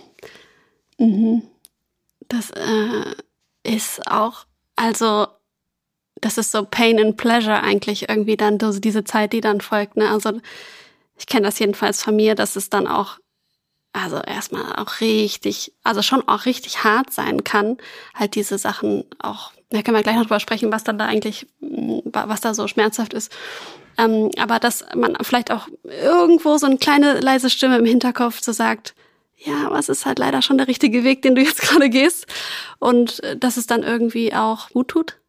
Mhm. 0.98 1.42
Das 2.28 2.50
äh, 2.50 3.14
ist 3.62 4.06
auch, 4.10 4.46
also 4.76 5.26
das 6.20 6.38
ist 6.38 6.52
so 6.52 6.64
Pain 6.64 7.00
and 7.00 7.16
Pleasure 7.16 7.62
eigentlich 7.62 8.08
irgendwie 8.08 8.36
dann 8.36 8.58
diese 8.58 9.04
Zeit, 9.04 9.32
die 9.32 9.40
dann 9.40 9.60
folgt. 9.60 9.96
Ne? 9.96 10.10
Also 10.10 10.40
ich 11.16 11.26
kenne 11.26 11.46
das 11.46 11.58
jedenfalls 11.58 12.02
von 12.02 12.16
mir, 12.16 12.34
dass 12.34 12.56
es 12.56 12.70
dann 12.70 12.86
auch, 12.86 13.18
also 13.92 14.18
erstmal 14.18 14.76
auch 14.76 15.00
richtig, 15.00 15.72
also 15.82 16.02
schon 16.02 16.26
auch 16.28 16.46
richtig 16.46 16.84
hart 16.84 17.12
sein 17.12 17.44
kann, 17.44 17.78
halt 18.14 18.34
diese 18.34 18.58
Sachen 18.58 19.04
auch, 19.18 19.52
da 19.70 19.82
können 19.82 19.96
wir 19.96 20.02
gleich 20.02 20.16
noch 20.16 20.22
drüber 20.22 20.40
sprechen, 20.40 20.72
was 20.72 20.84
dann 20.84 20.98
da 20.98 21.06
eigentlich, 21.06 21.46
was 21.60 22.40
da 22.40 22.54
so 22.54 22.68
schmerzhaft 22.68 23.14
ist. 23.14 23.32
Ähm, 23.98 24.30
aber 24.38 24.58
dass 24.58 24.84
man 24.94 25.16
vielleicht 25.22 25.50
auch 25.50 25.68
irgendwo 25.82 26.56
so 26.56 26.66
eine 26.66 26.78
kleine 26.78 27.20
leise 27.20 27.50
Stimme 27.50 27.78
im 27.78 27.84
Hinterkopf 27.84 28.40
so 28.40 28.52
sagt, 28.52 28.94
ja, 29.36 29.70
was 29.70 29.88
ist 29.88 30.06
halt 30.06 30.18
leider 30.18 30.42
schon 30.42 30.58
der 30.58 30.68
richtige 30.68 31.02
Weg, 31.02 31.22
den 31.22 31.34
du 31.34 31.42
jetzt 31.42 31.62
gerade 31.62 31.90
gehst. 31.90 32.26
Und 32.78 33.22
äh, 33.24 33.36
dass 33.36 33.56
es 33.56 33.66
dann 33.66 33.82
irgendwie 33.82 34.34
auch 34.34 34.70
gut 34.70 34.88
tut 34.88 35.20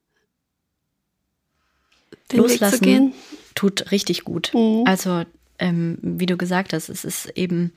den 2.31 2.39
Loslassen 2.39 3.13
tut 3.55 3.91
richtig 3.91 4.23
gut. 4.23 4.51
Mhm. 4.53 4.83
Also, 4.85 5.23
ähm, 5.59 5.97
wie 6.01 6.25
du 6.25 6.37
gesagt 6.37 6.73
hast, 6.73 6.89
es 6.89 7.05
ist 7.05 7.29
eben, 7.35 7.73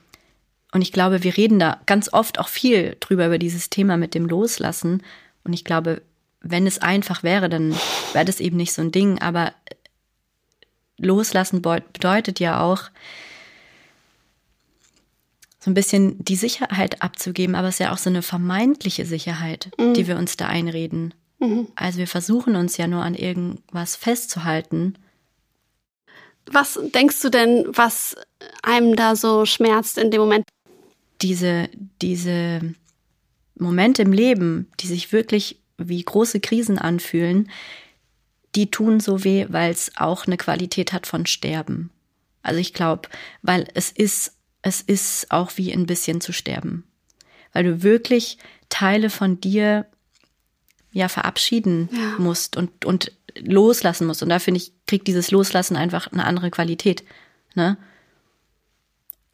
und 0.75 0.83
ich 0.83 0.91
glaube, 0.91 1.23
wir 1.23 1.37
reden 1.37 1.61
da 1.61 1.81
ganz 1.87 2.13
oft 2.13 2.41
auch 2.41 2.49
viel 2.49 2.97
drüber, 2.99 3.27
über 3.27 3.39
dieses 3.39 3.71
Thema 3.71 3.97
mit 3.97 4.13
dem 4.13 4.27
Loslassen. 4.27 5.05
Und 5.45 5.53
ich 5.53 5.65
glaube, 5.65 6.03
wenn 6.41 6.67
es 6.67 6.81
einfach 6.81 7.23
wäre, 7.23 7.49
dann 7.49 7.77
wäre 8.13 8.25
das 8.25 8.41
eben 8.41 8.57
nicht 8.57 8.73
so 8.73 8.83
ein 8.83 8.91
Ding. 8.91 9.21
Aber 9.21 9.53
Loslassen 10.99 11.63
bedeutet 11.63 12.41
ja 12.41 12.61
auch, 12.61 12.91
so 15.61 15.71
ein 15.71 15.75
bisschen 15.75 16.23
die 16.23 16.35
Sicherheit 16.35 17.01
abzugeben, 17.03 17.55
aber 17.55 17.69
es 17.69 17.77
ist 17.77 17.79
ja 17.79 17.93
auch 17.93 17.99
so 17.99 18.11
eine 18.11 18.21
vermeintliche 18.21 19.07
Sicherheit, 19.07 19.71
mhm. 19.79 19.95
die 19.95 20.09
wir 20.09 20.19
uns 20.19 20.37
da 20.37 20.49
einreden. 20.49 21.15
Mhm. 21.39 21.69
Also 21.77 21.99
wir 22.01 22.09
versuchen 22.09 22.57
uns 22.57 22.77
ja 22.79 22.89
nur 22.89 23.03
an 23.03 23.15
irgendwas 23.15 23.95
festzuhalten. 23.95 24.99
Was 26.47 26.81
denkst 26.93 27.23
du 27.23 27.31
denn, 27.31 27.65
was 27.69 28.17
einem 28.63 28.97
da 28.97 29.15
so 29.15 29.47
schmerzt 29.47 29.99
in 29.99 30.11
dem 30.11 30.21
Moment? 30.21 30.45
Diese, 31.23 31.69
diese 32.03 32.75
Momente 33.57 34.03
im 34.03 34.13
Leben, 34.13 34.69
die 34.81 34.87
sich 34.87 35.13
wirklich 35.13 35.61
wie 35.79 36.03
große 36.03 36.41
Krisen 36.41 36.79
anfühlen, 36.79 37.51
die 38.55 38.71
tun 38.71 39.01
so 39.01 39.25
weh, 39.25 39.47
weil 39.49 39.71
es 39.73 39.93
auch 39.97 40.27
eine 40.27 40.37
Qualität 40.37 40.93
hat 40.93 41.07
von 41.07 41.27
Sterben. 41.27 41.91
Also 42.43 42.61
ich 42.61 42.73
glaube, 42.73 43.09
weil 43.43 43.67
es 43.75 43.91
ist, 43.91 44.35
es 44.63 44.81
ist 44.81 45.31
auch 45.31 45.53
wie 45.57 45.73
ein 45.73 45.87
bisschen 45.87 46.21
zu 46.21 46.33
sterben. 46.33 46.85
Weil 47.53 47.65
du 47.65 47.83
wirklich 47.83 48.39
Teile 48.69 49.11
von 49.11 49.41
dir 49.41 49.87
ja 50.93 51.09
verabschieden 51.09 51.89
ja. 51.93 52.19
musst 52.19 52.57
und, 52.57 52.85
und 52.85 53.13
loslassen 53.37 54.07
musst. 54.07 54.23
Und 54.23 54.29
da 54.29 54.39
finde 54.39 54.59
ich, 54.59 54.73
kriegt 54.87 55.09
dieses 55.09 55.31
Loslassen 55.31 55.77
einfach 55.77 56.13
eine 56.13 56.25
andere 56.25 56.51
Qualität. 56.51 57.03
Ne? 57.55 57.77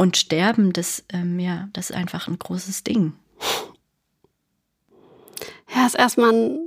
Und 0.01 0.17
Sterben, 0.17 0.73
das, 0.73 1.05
ähm, 1.11 1.39
ja, 1.39 1.69
das 1.75 1.91
ist 1.91 1.97
einfach 1.97 2.27
ein 2.27 2.39
großes 2.39 2.85
Ding. 2.85 3.13
Ja, 5.75 5.85
ist 5.85 5.95
erstmal 5.95 6.33
ein 6.33 6.59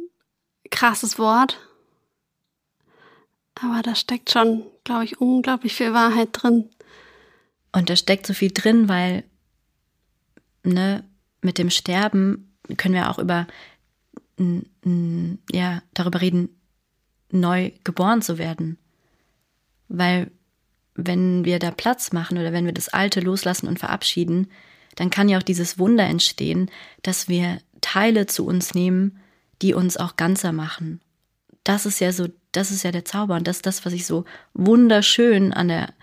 krasses 0.69 1.17
Wort. 1.17 1.59
Aber 3.55 3.81
da 3.81 3.95
steckt 3.95 4.29
schon, 4.29 4.67
glaube 4.83 5.05
ich, 5.05 5.19
unglaublich 5.19 5.73
viel 5.73 5.95
Wahrheit 5.95 6.29
drin. 6.31 6.69
Und 7.71 7.89
da 7.89 7.95
steckt 7.95 8.27
so 8.27 8.35
viel 8.35 8.51
drin, 8.51 8.87
weil, 8.87 9.23
ne, 10.61 11.03
mit 11.41 11.57
dem 11.57 11.71
Sterben 11.71 12.55
können 12.77 12.93
wir 12.93 13.09
auch 13.09 13.17
über 13.17 13.47
ja, 15.51 15.81
darüber 15.95 16.21
reden, 16.21 16.49
neu 17.31 17.71
geboren 17.83 18.21
zu 18.21 18.37
werden. 18.37 18.77
Weil 19.87 20.29
wenn 20.95 21.45
wir 21.45 21.59
da 21.59 21.71
Platz 21.71 22.11
machen 22.11 22.37
oder 22.37 22.53
wenn 22.53 22.65
wir 22.65 22.73
das 22.73 22.89
Alte 22.89 23.19
loslassen 23.19 23.67
und 23.67 23.79
verabschieden, 23.79 24.47
dann 24.95 25.09
kann 25.09 25.29
ja 25.29 25.39
auch 25.39 25.43
dieses 25.43 25.79
Wunder 25.79 26.05
entstehen, 26.05 26.69
dass 27.01 27.27
wir 27.27 27.59
Teile 27.81 28.27
zu 28.27 28.45
uns 28.45 28.73
nehmen, 28.73 29.19
die 29.61 29.73
uns 29.73 29.97
auch 29.97 30.15
ganzer 30.17 30.51
machen. 30.51 31.01
Das 31.63 31.85
ist 31.85 31.99
ja 31.99 32.11
so, 32.11 32.27
das 32.51 32.71
ist 32.71 32.83
ja 32.83 32.91
der 32.91 33.05
Zauber 33.05 33.35
und 33.35 33.47
das 33.47 33.57
ist 33.57 33.65
das, 33.65 33.85
was 33.85 33.93
ich 33.93 34.05
so 34.05 34.25
wunderschön 34.53 35.53
an 35.53 35.69
der 35.69 35.93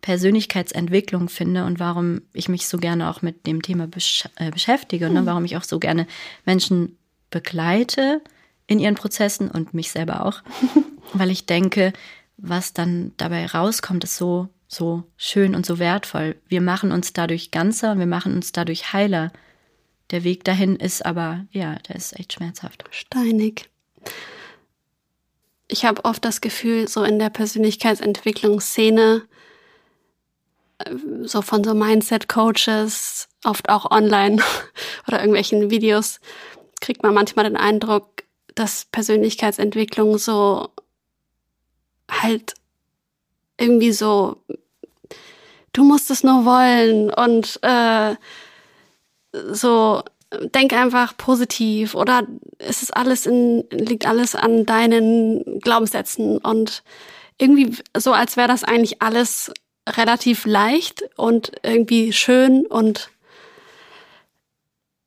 Persönlichkeitsentwicklung 0.00 1.28
finde 1.28 1.64
und 1.64 1.80
warum 1.80 2.22
ich 2.32 2.48
mich 2.48 2.68
so 2.68 2.78
gerne 2.78 3.10
auch 3.10 3.22
mit 3.22 3.46
dem 3.46 3.62
Thema 3.62 3.86
besch 3.86 4.28
äh, 4.36 4.50
beschäftige 4.50 5.06
und 5.08 5.14
ne? 5.14 5.26
warum 5.26 5.44
ich 5.44 5.56
auch 5.56 5.64
so 5.64 5.78
gerne 5.78 6.06
Menschen 6.44 6.96
begleite 7.30 8.22
in 8.66 8.78
ihren 8.78 8.94
Prozessen 8.94 9.50
und 9.50 9.74
mich 9.74 9.90
selber 9.90 10.24
auch, 10.24 10.42
weil 11.12 11.30
ich 11.30 11.46
denke, 11.46 11.92
was 12.36 12.72
dann 12.72 13.12
dabei 13.16 13.46
rauskommt, 13.46 14.04
ist 14.04 14.16
so, 14.16 14.48
so 14.68 15.04
schön 15.16 15.54
und 15.54 15.64
so 15.64 15.78
wertvoll. 15.78 16.36
Wir 16.48 16.60
machen 16.60 16.92
uns 16.92 17.12
dadurch 17.12 17.50
ganzer 17.50 17.92
und 17.92 17.98
wir 17.98 18.06
machen 18.06 18.34
uns 18.34 18.52
dadurch 18.52 18.92
heiler. 18.92 19.32
Der 20.10 20.24
Weg 20.24 20.44
dahin 20.44 20.76
ist 20.76 21.04
aber, 21.04 21.46
ja, 21.50 21.76
der 21.88 21.96
ist 21.96 22.18
echt 22.18 22.34
schmerzhaft. 22.34 22.84
Steinig. 22.90 23.68
Ich 25.68 25.84
habe 25.84 26.04
oft 26.04 26.24
das 26.24 26.40
Gefühl, 26.40 26.86
so 26.86 27.02
in 27.02 27.18
der 27.18 27.30
Persönlichkeitsentwicklungsszene, 27.30 29.22
äh, 30.78 30.94
so 31.22 31.42
von 31.42 31.64
so 31.64 31.74
Mindset-Coaches, 31.74 33.28
oft 33.44 33.68
auch 33.68 33.90
online 33.90 34.40
oder 35.08 35.18
irgendwelchen 35.18 35.70
Videos, 35.70 36.20
kriegt 36.80 37.02
man 37.02 37.14
manchmal 37.14 37.46
den 37.46 37.56
Eindruck, 37.56 38.22
dass 38.54 38.84
Persönlichkeitsentwicklung 38.86 40.18
so 40.18 40.68
halt 42.10 42.54
irgendwie 43.58 43.92
so, 43.92 44.36
du 45.72 45.84
musst 45.84 46.10
es 46.10 46.22
nur 46.22 46.44
wollen 46.44 47.10
und 47.12 47.58
äh, 47.62 48.16
so 49.50 50.02
denk 50.54 50.72
einfach 50.72 51.16
positiv 51.16 51.94
oder 51.94 52.26
es 52.58 52.82
ist 52.82 52.96
alles 52.96 53.26
in, 53.26 53.64
liegt 53.70 54.06
alles 54.06 54.34
an 54.34 54.66
deinen 54.66 55.60
Glaubenssätzen 55.60 56.38
und 56.38 56.82
irgendwie 57.38 57.76
so, 57.96 58.12
als 58.12 58.36
wäre 58.36 58.48
das 58.48 58.64
eigentlich 58.64 59.02
alles 59.02 59.52
relativ 59.88 60.46
leicht 60.46 61.04
und 61.16 61.52
irgendwie 61.62 62.12
schön 62.12 62.66
und 62.66 63.10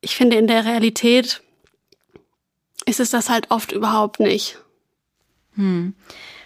ich 0.00 0.16
finde 0.16 0.36
in 0.36 0.46
der 0.46 0.64
Realität 0.64 1.42
ist 2.86 3.00
es 3.00 3.10
das 3.10 3.28
halt 3.28 3.50
oft 3.50 3.72
überhaupt 3.72 4.20
nicht. 4.20 4.58
Hm. 5.54 5.94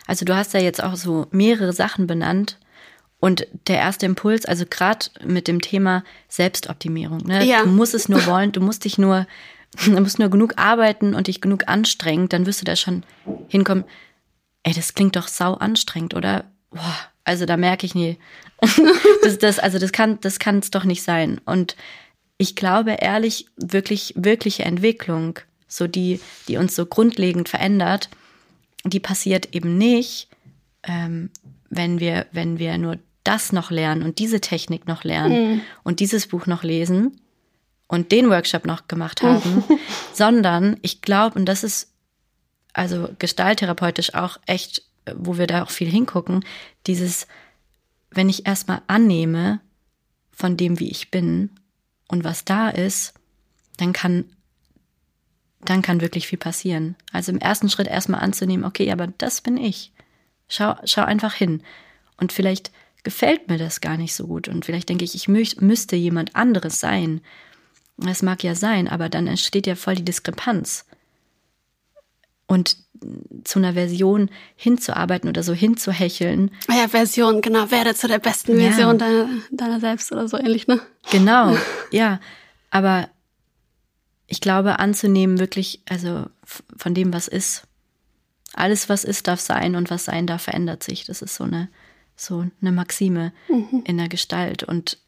Also 0.06 0.24
du 0.24 0.36
hast 0.36 0.54
ja 0.54 0.60
jetzt 0.60 0.82
auch 0.82 0.96
so 0.96 1.26
mehrere 1.30 1.72
Sachen 1.72 2.06
benannt 2.06 2.58
Und 3.20 3.46
der 3.68 3.78
erste 3.78 4.04
Impuls, 4.04 4.44
also 4.44 4.66
gerade 4.68 5.06
mit 5.24 5.48
dem 5.48 5.62
Thema 5.62 6.04
Selbstoptimierung, 6.28 7.26
ne? 7.26 7.42
Ja. 7.44 7.62
du 7.62 7.70
musst 7.70 7.94
es 7.94 8.08
nur 8.08 8.26
wollen, 8.26 8.52
du 8.52 8.60
musst 8.60 8.84
dich 8.84 8.98
nur, 8.98 9.26
du 9.86 9.92
musst 9.92 10.18
nur 10.18 10.28
genug 10.28 10.54
arbeiten 10.56 11.14
und 11.14 11.26
dich 11.26 11.40
genug 11.40 11.66
anstrengen, 11.66 12.28
dann 12.28 12.44
wirst 12.44 12.60
du 12.60 12.66
da 12.66 12.76
schon 12.76 13.02
hinkommen. 13.48 13.84
Ey, 14.62 14.74
das 14.74 14.92
klingt 14.92 15.16
doch 15.16 15.28
sau 15.28 15.54
anstrengend, 15.54 16.12
oder? 16.14 16.44
Boah, 16.70 16.98
also 17.24 17.46
da 17.46 17.56
merke 17.56 17.86
ich 17.86 17.94
nie. 17.94 18.18
das, 19.22 19.38
das, 19.38 19.58
also 19.58 19.78
das 19.78 19.92
kann, 19.92 20.18
das 20.20 20.38
kann 20.38 20.58
es 20.58 20.70
doch 20.70 20.84
nicht 20.84 21.02
sein. 21.02 21.40
Und 21.46 21.76
ich 22.36 22.56
glaube 22.56 22.92
ehrlich, 22.92 23.46
wirklich, 23.56 24.12
wirkliche 24.16 24.64
Entwicklung, 24.64 25.38
so 25.66 25.86
die, 25.86 26.20
die 26.46 26.58
uns 26.58 26.76
so 26.76 26.84
grundlegend 26.84 27.48
verändert, 27.48 28.10
die 28.92 29.00
passiert 29.00 29.54
eben 29.54 29.78
nicht, 29.78 30.28
ähm, 30.82 31.30
wenn 31.70 32.00
wir, 32.00 32.26
wenn 32.32 32.58
wir 32.58 32.76
nur 32.78 32.98
das 33.24 33.52
noch 33.52 33.70
lernen 33.70 34.02
und 34.02 34.18
diese 34.18 34.40
Technik 34.40 34.86
noch 34.86 35.02
lernen 35.02 35.62
und 35.82 36.00
dieses 36.00 36.26
Buch 36.26 36.46
noch 36.46 36.62
lesen 36.62 37.20
und 37.88 38.12
den 38.12 38.28
Workshop 38.28 38.66
noch 38.66 38.86
gemacht 38.86 39.22
haben, 39.22 39.64
sondern 40.12 40.76
ich 40.82 41.00
glaube, 41.00 41.38
und 41.38 41.46
das 41.46 41.64
ist 41.64 41.90
also 42.74 43.08
gestalttherapeutisch 43.18 44.14
auch 44.14 44.38
echt, 44.46 44.82
wo 45.14 45.38
wir 45.38 45.46
da 45.46 45.62
auch 45.62 45.70
viel 45.70 45.88
hingucken, 45.88 46.44
dieses, 46.86 47.26
wenn 48.10 48.28
ich 48.28 48.46
erstmal 48.46 48.82
annehme 48.88 49.60
von 50.30 50.56
dem, 50.56 50.80
wie 50.80 50.90
ich 50.90 51.10
bin 51.10 51.50
und 52.08 52.24
was 52.24 52.44
da 52.44 52.68
ist, 52.68 53.14
dann 53.78 53.92
kann, 53.92 54.24
dann 55.64 55.82
kann 55.82 56.00
wirklich 56.00 56.26
viel 56.26 56.38
passieren. 56.38 56.96
Also 57.12 57.32
im 57.32 57.38
ersten 57.38 57.68
Schritt 57.68 57.88
erstmal 57.88 58.20
anzunehmen, 58.20 58.64
okay, 58.64 58.90
aber 58.92 59.08
das 59.18 59.40
bin 59.40 59.56
ich. 59.56 59.92
Schau, 60.48 60.74
schau 60.84 61.02
einfach 61.02 61.34
hin. 61.34 61.62
Und 62.16 62.32
vielleicht 62.32 62.70
gefällt 63.02 63.48
mir 63.48 63.58
das 63.58 63.80
gar 63.80 63.96
nicht 63.96 64.14
so 64.14 64.26
gut. 64.26 64.48
Und 64.48 64.64
vielleicht 64.64 64.88
denke 64.88 65.04
ich, 65.04 65.14
ich 65.14 65.28
mü 65.28 65.44
müsste 65.60 65.96
jemand 65.96 66.36
anderes 66.36 66.80
sein. 66.80 67.20
Das 67.96 68.22
mag 68.22 68.42
ja 68.42 68.54
sein, 68.54 68.88
aber 68.88 69.08
dann 69.08 69.26
entsteht 69.26 69.66
ja 69.66 69.74
voll 69.76 69.94
die 69.94 70.04
Diskrepanz. 70.04 70.86
Und 72.46 72.76
zu 73.44 73.58
einer 73.58 73.74
Version 73.74 74.30
hinzuarbeiten 74.56 75.28
oder 75.28 75.42
so 75.42 75.52
hinzuhecheln. 75.52 76.50
Ah 76.68 76.76
Ja, 76.76 76.88
Version, 76.88 77.40
genau. 77.40 77.70
Werde 77.70 77.94
zu 77.94 78.08
der 78.08 78.18
besten 78.18 78.58
Ja. 78.58 78.68
Version 78.70 78.98
deiner, 78.98 79.28
deiner 79.50 79.80
selbst 79.80 80.12
oder 80.12 80.28
so 80.28 80.38
ähnlich, 80.38 80.66
ne? 80.66 80.80
Genau, 81.10 81.56
ja. 81.90 82.20
Aber 82.70 83.08
ich 84.26 84.40
glaube, 84.40 84.78
anzunehmen 84.78 85.38
wirklich, 85.38 85.80
also 85.88 86.26
von 86.44 86.94
dem, 86.94 87.12
was 87.12 87.28
ist. 87.28 87.66
Alles, 88.54 88.88
was 88.88 89.04
ist, 89.04 89.26
darf 89.26 89.40
sein 89.40 89.74
und 89.74 89.90
was 89.90 90.04
sein 90.04 90.26
darf, 90.26 90.42
verändert 90.42 90.82
sich. 90.82 91.04
Das 91.04 91.22
ist 91.22 91.34
so 91.34 91.44
eine, 91.44 91.68
so 92.16 92.46
eine 92.60 92.72
Maxime 92.72 93.32
in 93.84 93.98
der 93.98 94.08
Gestalt. 94.08 94.62
Und 94.62 94.98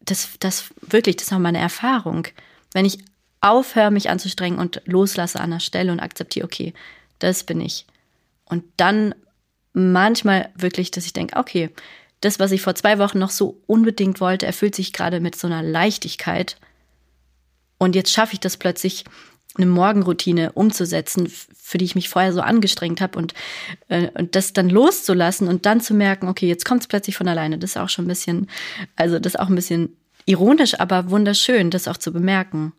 das, 0.00 0.30
das 0.40 0.72
wirklich, 0.80 1.16
das 1.16 1.26
ist 1.26 1.32
auch 1.32 1.38
meine 1.38 1.58
Erfahrung. 1.58 2.28
Wenn 2.72 2.84
ich 2.84 2.98
aufhöre, 3.40 3.90
mich 3.90 4.10
anzustrengen 4.10 4.58
und 4.58 4.80
loslasse 4.86 5.40
an 5.40 5.50
der 5.50 5.60
Stelle 5.60 5.92
und 5.92 6.00
akzeptiere, 6.00 6.46
okay, 6.46 6.72
das 7.18 7.44
bin 7.44 7.60
ich. 7.60 7.86
Und 8.44 8.64
dann 8.76 9.14
manchmal 9.72 10.50
wirklich, 10.54 10.90
dass 10.90 11.04
ich 11.04 11.12
denke, 11.12 11.36
okay, 11.36 11.70
das, 12.20 12.38
was 12.38 12.52
ich 12.52 12.62
vor 12.62 12.74
zwei 12.74 12.98
Wochen 12.98 13.18
noch 13.18 13.30
so 13.30 13.60
unbedingt 13.66 14.20
wollte, 14.20 14.46
erfüllt 14.46 14.74
sich 14.74 14.92
gerade 14.92 15.20
mit 15.20 15.36
so 15.36 15.46
einer 15.46 15.62
Leichtigkeit. 15.62 16.56
Und 17.84 17.94
jetzt 17.94 18.12
schaffe 18.12 18.32
ich 18.32 18.40
das 18.40 18.56
plötzlich, 18.56 19.04
eine 19.56 19.66
Morgenroutine 19.66 20.50
umzusetzen, 20.52 21.28
für 21.28 21.78
die 21.78 21.84
ich 21.84 21.94
mich 21.94 22.08
vorher 22.08 22.32
so 22.32 22.40
angestrengt 22.40 23.00
habe 23.00 23.18
und, 23.18 23.34
äh, 23.88 24.08
und 24.14 24.34
das 24.34 24.52
dann 24.52 24.68
loszulassen 24.68 25.46
und 25.46 25.64
dann 25.64 25.80
zu 25.80 25.94
merken, 25.94 26.26
okay, 26.26 26.48
jetzt 26.48 26.64
kommt 26.64 26.80
es 26.80 26.88
plötzlich 26.88 27.16
von 27.16 27.28
alleine. 27.28 27.58
Das 27.58 27.70
ist 27.70 27.76
auch 27.76 27.88
schon 27.88 28.06
ein 28.06 28.08
bisschen, 28.08 28.48
also 28.96 29.20
das 29.20 29.34
ist 29.34 29.40
auch 29.40 29.48
ein 29.48 29.54
bisschen 29.54 29.96
ironisch, 30.24 30.80
aber 30.80 31.10
wunderschön, 31.10 31.70
das 31.70 31.86
auch 31.86 31.96
zu 31.96 32.12
bemerken. 32.12 32.72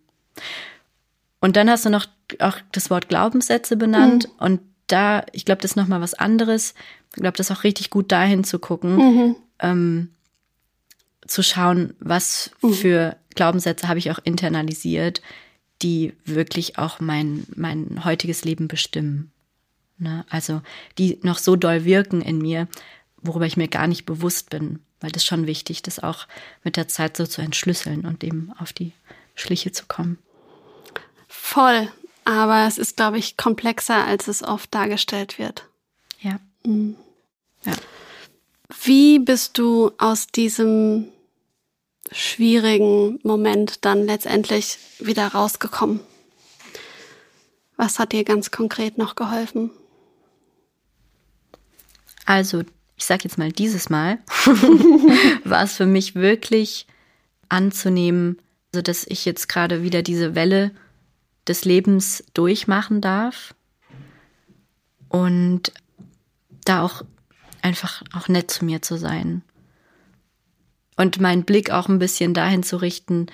Und 1.39 1.55
dann 1.55 1.69
hast 1.69 1.85
du 1.85 1.89
noch 1.89 2.07
auch 2.39 2.57
das 2.73 2.89
Wort 2.89 3.07
Glaubenssätze 3.07 3.77
benannt 3.77 4.27
und 4.39 4.59
da, 4.87 5.23
ich 5.31 5.45
glaube, 5.45 5.61
das 5.61 5.71
ist 5.71 5.77
nochmal 5.77 6.01
was 6.01 6.13
anderes. 6.13 6.73
Ich 7.15 7.21
glaube, 7.21 7.37
das 7.37 7.49
ist 7.49 7.57
auch 7.57 7.63
richtig 7.63 7.89
gut 7.89 8.11
dahin 8.11 8.43
zu 8.43 8.59
gucken, 8.59 9.35
ähm, 9.59 10.09
zu 11.27 11.43
schauen, 11.43 11.93
was 11.99 12.51
für 12.61 13.17
Glaubenssätze 13.35 13.87
habe 13.87 13.99
ich 13.99 14.11
auch 14.11 14.19
internalisiert, 14.23 15.21
die 15.81 16.13
wirklich 16.23 16.77
auch 16.77 16.99
mein, 16.99 17.45
mein 17.55 18.05
heutiges 18.05 18.45
Leben 18.45 18.67
bestimmen. 18.67 19.31
Ne? 19.97 20.25
Also 20.29 20.61
die 20.97 21.19
noch 21.23 21.37
so 21.37 21.55
doll 21.55 21.85
wirken 21.85 22.21
in 22.21 22.39
mir, 22.39 22.67
worüber 23.21 23.45
ich 23.45 23.57
mir 23.57 23.67
gar 23.67 23.87
nicht 23.87 24.05
bewusst 24.05 24.49
bin. 24.49 24.79
Weil 25.01 25.11
das 25.11 25.23
ist 25.23 25.27
schon 25.27 25.47
wichtig, 25.47 25.81
das 25.81 25.99
auch 25.99 26.27
mit 26.63 26.77
der 26.77 26.87
Zeit 26.87 27.17
so 27.17 27.25
zu 27.25 27.41
entschlüsseln 27.41 28.05
und 28.05 28.23
eben 28.23 28.51
auf 28.57 28.71
die 28.71 28.93
Schliche 29.35 29.71
zu 29.71 29.85
kommen. 29.87 30.17
Voll. 31.27 31.89
Aber 32.23 32.65
es 32.65 32.77
ist, 32.77 32.95
glaube 32.95 33.19
ich, 33.19 33.37
komplexer, 33.37 34.05
als 34.05 34.27
es 34.27 34.41
oft 34.41 34.73
dargestellt 34.73 35.37
wird. 35.37 35.67
Ja. 36.21 36.39
Ja. 36.63 37.73
Wie 38.83 39.19
bist 39.19 39.57
du 39.57 39.91
aus 39.99 40.27
diesem 40.27 41.09
schwierigen 42.11 43.19
Moment 43.23 43.85
dann 43.85 44.05
letztendlich 44.05 44.77
wieder 44.99 45.27
rausgekommen? 45.27 45.99
Was 47.77 47.99
hat 47.99 48.13
dir 48.13 48.23
ganz 48.23 48.51
konkret 48.51 48.97
noch 48.97 49.15
geholfen? 49.15 49.71
Also, 52.25 52.63
ich 52.95 53.05
sag 53.05 53.23
jetzt 53.23 53.37
mal, 53.37 53.51
dieses 53.51 53.89
Mal 53.89 54.19
war 55.43 55.63
es 55.63 55.73
für 55.73 55.85
mich 55.85 56.15
wirklich 56.15 56.87
anzunehmen, 57.49 58.39
also 58.71 58.81
dass 58.81 59.05
ich 59.07 59.25
jetzt 59.25 59.47
gerade 59.47 59.83
wieder 59.83 60.01
diese 60.01 60.35
Welle 60.35 60.71
des 61.47 61.65
Lebens 61.65 62.23
durchmachen 62.33 63.01
darf 63.01 63.53
und 65.09 65.71
da 66.63 66.81
auch 66.81 67.03
einfach 67.61 68.01
auch 68.13 68.27
nett 68.27 68.49
zu 68.49 68.65
mir 68.65 68.81
zu 68.81 68.97
sein 68.97 69.43
und 70.95 71.19
meinen 71.19 71.43
Blick 71.43 71.71
auch 71.71 71.87
ein 71.87 71.99
bisschen 71.99 72.33
dahin 72.33 72.63
zu 72.63 72.77
richten, 72.77 73.27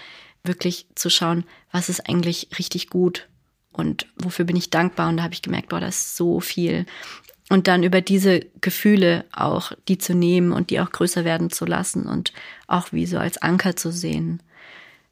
wirklich 0.43 0.87
zu 0.95 1.09
schauen, 1.09 1.43
was 1.71 1.89
ist 1.89 2.09
eigentlich 2.09 2.49
richtig 2.57 2.89
gut 2.89 3.27
und 3.71 4.07
wofür 4.17 4.45
bin 4.45 4.55
ich 4.55 4.69
dankbar. 4.69 5.09
Und 5.09 5.17
da 5.17 5.23
habe 5.23 5.33
ich 5.33 5.41
gemerkt, 5.41 5.69
boah, 5.69 5.79
das 5.79 5.97
ist 5.97 6.17
so 6.17 6.39
viel. 6.39 6.85
Und 7.49 7.67
dann 7.67 7.83
über 7.83 8.01
diese 8.01 8.39
Gefühle 8.61 9.25
auch, 9.31 9.73
die 9.87 9.97
zu 9.97 10.13
nehmen 10.15 10.51
und 10.51 10.69
die 10.69 10.79
auch 10.79 10.91
größer 10.91 11.25
werden 11.25 11.49
zu 11.49 11.65
lassen 11.65 12.07
und 12.07 12.33
auch 12.67 12.91
wie 12.91 13.05
so 13.05 13.17
als 13.17 13.37
Anker 13.37 13.75
zu 13.75 13.91
sehen. 13.91 14.41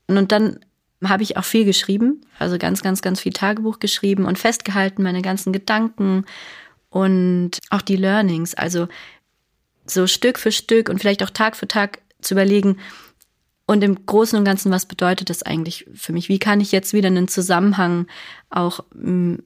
Und 0.08 0.32
dann 0.32 0.60
habe 1.04 1.24
ich 1.24 1.38
auch 1.38 1.44
viel 1.44 1.66
geschrieben, 1.66 2.22
also 2.40 2.58
ganz, 2.58 2.82
ganz, 2.82 3.02
ganz 3.02 3.22
viel 3.22 3.34
Tagebuch 3.34 3.80
geschrieben 3.80 4.26
und 4.26 4.40
festgehalten, 4.40 5.04
meine 5.04 5.22
ganzen 5.22 5.54
Gedanken 5.54 6.26
und 6.90 7.60
auch 7.70 7.82
die 7.82 7.96
Learnings. 7.96 8.54
Also 8.56 8.88
so 9.86 10.08
Stück 10.08 10.40
für 10.40 10.52
Stück 10.52 10.90
und 10.90 11.00
vielleicht 11.00 11.24
auch 11.24 11.30
Tag 11.30 11.56
für 11.56 11.68
Tag 11.68 12.00
zu 12.22 12.34
überlegen, 12.34 12.78
und 13.70 13.84
im 13.84 14.04
Großen 14.08 14.36
und 14.36 14.46
Ganzen, 14.46 14.72
was 14.72 14.88
bedeutet 14.88 15.30
das 15.30 15.44
eigentlich 15.44 15.86
für 15.94 16.12
mich? 16.12 16.28
Wie 16.28 16.40
kann 16.40 16.60
ich 16.60 16.72
jetzt 16.72 16.92
wieder 16.92 17.06
einen 17.06 17.28
Zusammenhang 17.28 18.08
auch 18.50 18.80
mh, 18.96 19.44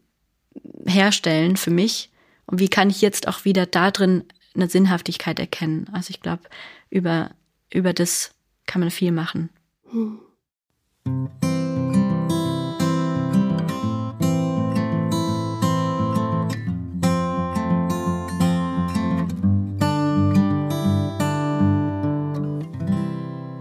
herstellen 0.86 1.58
für 1.58 1.72
mich? 1.72 2.10
Und 2.46 2.60
wie 2.60 2.70
kann 2.70 2.90
ich 2.90 3.02
jetzt 3.02 3.28
auch 3.28 3.44
wieder 3.44 3.66
da 3.66 3.92
drin 3.92 4.24
eine 4.56 4.70
Sinnhaftigkeit 4.70 5.40
erkennen? 5.40 5.90
Also 5.92 6.12
ich 6.12 6.22
glaube, 6.22 6.44
über, 6.90 7.32
über 7.70 7.92
das 7.92 8.34
kann 8.66 8.80
man 8.80 8.92
viel 8.92 9.12
machen. 9.12 9.50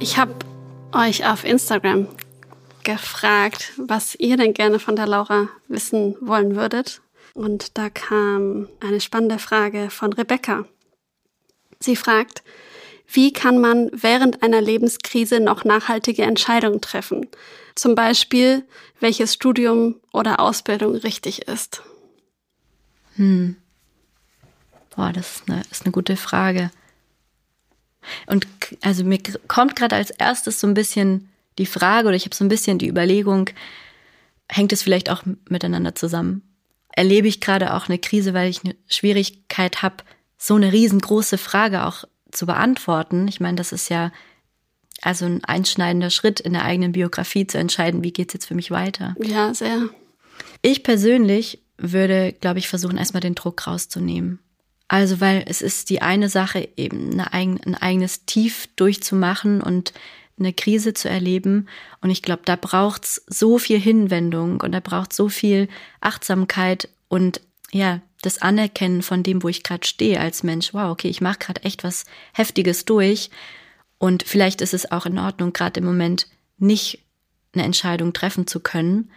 Ich 0.03 0.19
habe 0.19 0.35
euch 0.91 1.25
auf 1.25 1.45
Instagram 1.45 2.09
gefragt, 2.83 3.73
was 3.77 4.17
ihr 4.17 4.37
denn 4.37 4.53
gerne 4.53 4.81
von 4.81 4.97
der 4.97 5.07
Laura 5.07 5.49
wissen 5.69 6.17
wollen 6.21 6.57
würdet. 6.57 7.03
Und 7.35 7.79
da 7.79 7.89
kam 7.89 8.69
eine 8.81 9.01
spannende 9.01 9.39
Frage 9.39 9.91
von 9.91 10.13
Rebecca. 10.13 10.65
Sie 11.79 11.95
fragt, 11.95 12.43
wie 13.07 13.33
kann 13.33 13.61
man 13.61 13.91
während 13.93 14.43
einer 14.43 14.61
Lebenskrise 14.61 15.39
noch 15.39 15.63
nachhaltige 15.63 16.23
Entscheidungen 16.23 16.81
treffen? 16.81 17.29
Zum 17.77 17.95
Beispiel, 17.95 18.65
welches 18.99 19.35
Studium 19.35 20.01
oder 20.13 20.41
Ausbildung 20.41 20.97
richtig 20.97 21.47
ist. 21.47 21.81
Boah, 24.97 25.13
das 25.13 25.37
ist 25.37 25.49
eine, 25.49 25.63
ist 25.71 25.85
eine 25.85 25.93
gute 25.93 26.17
Frage. 26.17 26.73
Und 28.27 28.47
also 28.81 29.05
mir 29.05 29.19
kommt 29.49 29.77
gerade 29.77 29.97
als 29.97 30.11
erstes 30.11 30.61
so 30.61 30.67
ein 30.67 30.75
bisschen 30.75 31.29
die 31.59 31.67
Frage 31.67 32.09
oder 32.09 32.17
ich 32.17 32.25
habe 32.25 32.35
so 32.35 32.45
ein 32.45 32.49
bisschen 32.49 32.79
die 32.79 32.89
Überlegung, 32.89 33.51
hängt 34.49 34.73
es 34.73 34.83
vielleicht 34.83 35.11
auch 35.11 35.23
miteinander 35.49 35.95
zusammen? 35.95 36.43
Erlebe 36.95 37.29
ich 37.29 37.41
gerade 37.41 37.75
auch 37.75 37.89
eine 37.89 37.99
Krise, 37.99 38.35
weil 38.35 38.51
ich 38.51 38.65
eine 38.65 38.75
Schwierigkeit 38.89 39.83
habe, 39.83 39.97
so 40.37 40.55
eine 40.55 40.73
riesengroße 40.73 41.39
Frage 41.39 41.87
auch 41.87 42.05
zu 42.31 42.47
beantworten. 42.47 43.29
Ich 43.29 43.41
meine, 43.41 43.57
das 43.57 43.73
ist 43.73 43.89
ja 43.89 44.13
also 45.01 45.25
ein 45.25 45.45
einschneidender 45.45 46.11
Schritt 46.11 46.41
in 46.41 46.53
der 46.53 46.65
eigenen 46.65 46.93
Biografie 46.93 47.47
zu 47.47 47.59
entscheiden, 47.59 48.05
wie 48.05 48.13
geht's 48.13 48.35
jetzt 48.35 48.47
für 48.47 48.55
mich 48.55 48.71
weiter. 48.71 49.15
Ja, 49.23 49.53
sehr. 49.55 49.89
Ich 50.63 50.83
persönlich 50.83 51.61
würde, 51.77 52.33
glaube 52.33 52.59
ich, 52.59 52.69
versuchen, 52.69 52.97
erstmal 52.97 53.21
den 53.21 53.35
Druck 53.35 53.67
rauszunehmen. 53.67 54.39
Also, 54.93 55.23
weil 55.23 55.43
es 55.47 55.63
ist 55.63 55.89
die 55.89 56.03
eine 56.03 56.29
Sache, 56.29 56.69
eben 56.77 57.19
eine 57.19 57.33
ein 57.33 57.75
eigenes 57.75 58.27
Tief 58.27 58.69
durchzumachen 58.77 59.63
und 59.63 59.95
eine 60.39 60.53
Krise 60.53 60.93
zu 60.93 61.09
erleben. 61.09 61.67
Und 62.03 62.11
ich 62.11 62.21
glaube, 62.21 62.43
da 62.45 62.57
braucht's 62.57 63.25
so 63.27 63.57
viel 63.57 63.81
Hinwendung 63.81 64.61
und 64.61 64.73
da 64.73 64.81
braucht 64.81 65.15
so 65.15 65.31
viel 65.31 65.69
Achtsamkeit 66.03 66.91
und 67.09 67.41
ja, 67.71 68.03
das 68.21 68.43
Anerkennen 68.43 69.01
von 69.01 69.23
dem, 69.23 69.43
wo 69.43 69.49
ich 69.49 69.63
gerade 69.63 69.87
stehe 69.87 70.21
als 70.21 70.43
Mensch. 70.43 70.75
Wow, 70.75 70.91
okay, 70.91 71.09
ich 71.09 71.23
mache 71.23 71.39
gerade 71.39 71.65
echt 71.65 71.85
was 71.85 72.05
Heftiges 72.35 72.85
durch. 72.85 73.31
Und 73.97 74.25
vielleicht 74.25 74.61
ist 74.61 74.75
es 74.75 74.93
auch 74.93 75.07
in 75.07 75.19
Ordnung, 75.19 75.55
gerade 75.55 75.81
im 75.81 75.87
Moment 75.87 76.27
nicht 76.59 76.99
eine 77.55 77.65
Entscheidung 77.65 78.13
treffen 78.13 78.47
zu 78.47 78.61
können, 78.61 79.11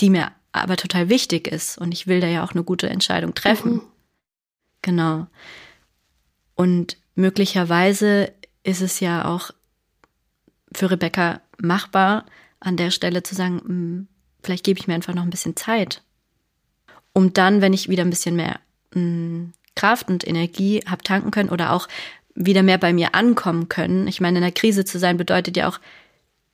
die 0.00 0.10
mir 0.10 0.32
aber 0.50 0.76
total 0.76 1.08
wichtig 1.08 1.46
ist. 1.46 1.78
Und 1.78 1.92
ich 1.92 2.08
will 2.08 2.18
da 2.18 2.26
ja 2.26 2.42
auch 2.42 2.50
eine 2.50 2.64
gute 2.64 2.90
Entscheidung 2.90 3.32
treffen. 3.36 3.74
Mhm. 3.74 3.82
Genau. 4.82 5.26
Und 6.54 6.96
möglicherweise 7.14 8.32
ist 8.62 8.80
es 8.80 9.00
ja 9.00 9.24
auch 9.24 9.50
für 10.72 10.90
Rebecca 10.90 11.40
machbar, 11.58 12.26
an 12.60 12.76
der 12.76 12.90
Stelle 12.90 13.22
zu 13.22 13.34
sagen, 13.34 13.60
hm, 13.64 14.08
vielleicht 14.42 14.64
gebe 14.64 14.78
ich 14.78 14.86
mir 14.86 14.94
einfach 14.94 15.14
noch 15.14 15.22
ein 15.22 15.30
bisschen 15.30 15.56
Zeit. 15.56 16.02
Um 17.12 17.32
dann, 17.32 17.60
wenn 17.60 17.72
ich 17.72 17.88
wieder 17.88 18.04
ein 18.04 18.10
bisschen 18.10 18.36
mehr 18.36 18.60
mh, 18.94 19.00
hm, 19.00 19.52
Kraft 19.74 20.08
und 20.08 20.26
Energie 20.26 20.82
habe 20.86 21.02
tanken 21.02 21.30
können 21.30 21.48
oder 21.48 21.72
auch 21.72 21.88
wieder 22.34 22.62
mehr 22.62 22.78
bei 22.78 22.92
mir 22.92 23.14
ankommen 23.14 23.68
können. 23.68 24.06
Ich 24.06 24.20
meine, 24.20 24.38
in 24.38 24.44
einer 24.44 24.52
Krise 24.52 24.84
zu 24.84 24.98
sein 24.98 25.16
bedeutet 25.16 25.56
ja 25.56 25.68
auch, 25.68 25.80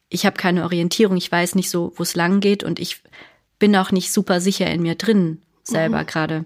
ich 0.09 0.25
habe 0.25 0.37
keine 0.37 0.65
Orientierung, 0.65 1.17
ich 1.17 1.31
weiß 1.31 1.55
nicht 1.57 1.71
so, 1.71 1.93
wo 1.97 2.03
es 2.03 2.15
lang 2.15 2.41
geht 2.41 2.63
und 2.63 2.79
ich 2.79 3.03
bin 3.59 3.75
auch 3.77 3.91
nicht 3.91 4.13
super 4.13 4.41
sicher 4.41 4.71
in 4.71 4.83
mir 4.83 4.95
drin 4.95 5.43
selber 5.65 6.03
mhm. 6.03 6.07
gerade. 6.07 6.45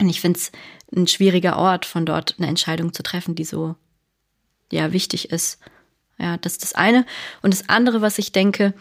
Und 0.00 0.08
ich 0.08 0.20
finde 0.20 0.38
es 0.38 0.52
ein 0.94 1.06
schwieriger 1.06 1.56
Ort, 1.56 1.86
von 1.86 2.06
dort 2.06 2.36
eine 2.38 2.48
Entscheidung 2.48 2.92
zu 2.92 3.02
treffen, 3.02 3.34
die 3.34 3.44
so 3.44 3.76
ja 4.70 4.92
wichtig 4.92 5.30
ist. 5.30 5.58
Ja, 6.18 6.36
das 6.36 6.52
ist 6.52 6.62
das 6.62 6.74
eine. 6.74 7.06
Und 7.42 7.52
das 7.52 7.68
andere, 7.68 8.00
was 8.02 8.18
ich 8.18 8.32
denke, 8.32 8.74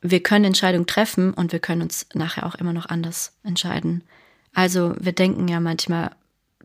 wir 0.00 0.22
können 0.22 0.44
Entscheidungen 0.44 0.86
treffen 0.86 1.32
und 1.32 1.52
wir 1.52 1.58
können 1.58 1.82
uns 1.82 2.06
nachher 2.14 2.46
auch 2.46 2.54
immer 2.54 2.72
noch 2.72 2.86
anders 2.86 3.36
entscheiden. 3.42 4.04
Also 4.52 4.94
wir 4.98 5.12
denken 5.12 5.48
ja 5.48 5.60
manchmal, 5.60 6.10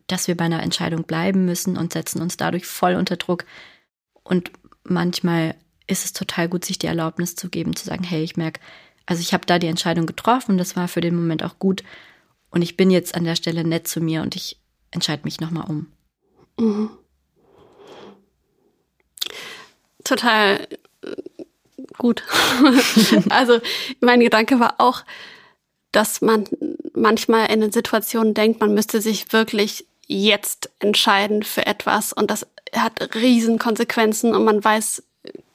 dass 0.08 0.28
wir 0.28 0.36
bei 0.36 0.46
einer 0.46 0.64
Entscheidung 0.64 1.04
bleiben 1.04 1.46
müssen 1.46 1.78
und 1.78 1.94
setzen 1.94 2.22
uns 2.22 2.38
dadurch 2.38 2.66
voll 2.66 2.96
unter 2.96 3.16
Druck. 3.16 3.46
Und 4.24 4.52
manchmal 4.84 5.56
ist 5.88 6.06
es 6.06 6.14
total 6.14 6.50
gut, 6.50 6.66
sich 6.66 6.80
die 6.80 6.88
Erlaubnis 6.88 7.36
zu 7.36 7.50
geben, 7.50 7.76
zu 7.76 7.86
sagen, 7.86 8.04
hey, 8.04 8.24
ich 8.24 8.38
merke, 8.38 8.60
also 9.06 9.22
ich 9.22 9.34
habe 9.34 9.46
da 9.46 9.60
die 9.60 9.68
Entscheidung 9.68 10.06
getroffen, 10.06 10.58
das 10.58 10.76
war 10.76 10.88
für 10.88 11.02
den 11.02 11.16
Moment 11.16 11.44
auch 11.44 11.60
gut 11.60 11.84
und 12.52 12.62
ich 12.62 12.78
bin 12.78 12.92
jetzt 12.92 13.16
an 13.16 13.24
der 13.24 13.36
Stelle 13.36 13.64
nett 13.64 13.88
zu 13.88 14.02
mir 14.02 14.22
und 14.22 14.36
ich 14.36 14.61
entscheide 14.92 15.24
mich 15.24 15.40
nochmal 15.40 15.66
um. 15.68 15.92
Mhm. 16.60 16.90
Total 20.04 20.68
äh, 21.04 21.16
gut. 21.98 22.24
also 23.30 23.60
mein 24.00 24.20
Gedanke 24.20 24.60
war 24.60 24.76
auch, 24.80 25.04
dass 25.92 26.22
man 26.22 26.48
manchmal 26.94 27.52
in 27.52 27.62
den 27.62 27.72
Situationen 27.72 28.34
denkt, 28.34 28.60
man 28.60 28.74
müsste 28.74 29.02
sich 29.02 29.34
wirklich 29.34 29.86
jetzt 30.08 30.70
entscheiden 30.80 31.44
für 31.44 31.66
etwas 31.66 32.14
und 32.14 32.32
das 32.32 32.48
hat 32.76 33.16
riesen 33.16 33.60
Konsequenzen 33.60 34.36
und 34.36 34.44
man 34.44 34.64
weiß 34.64 35.04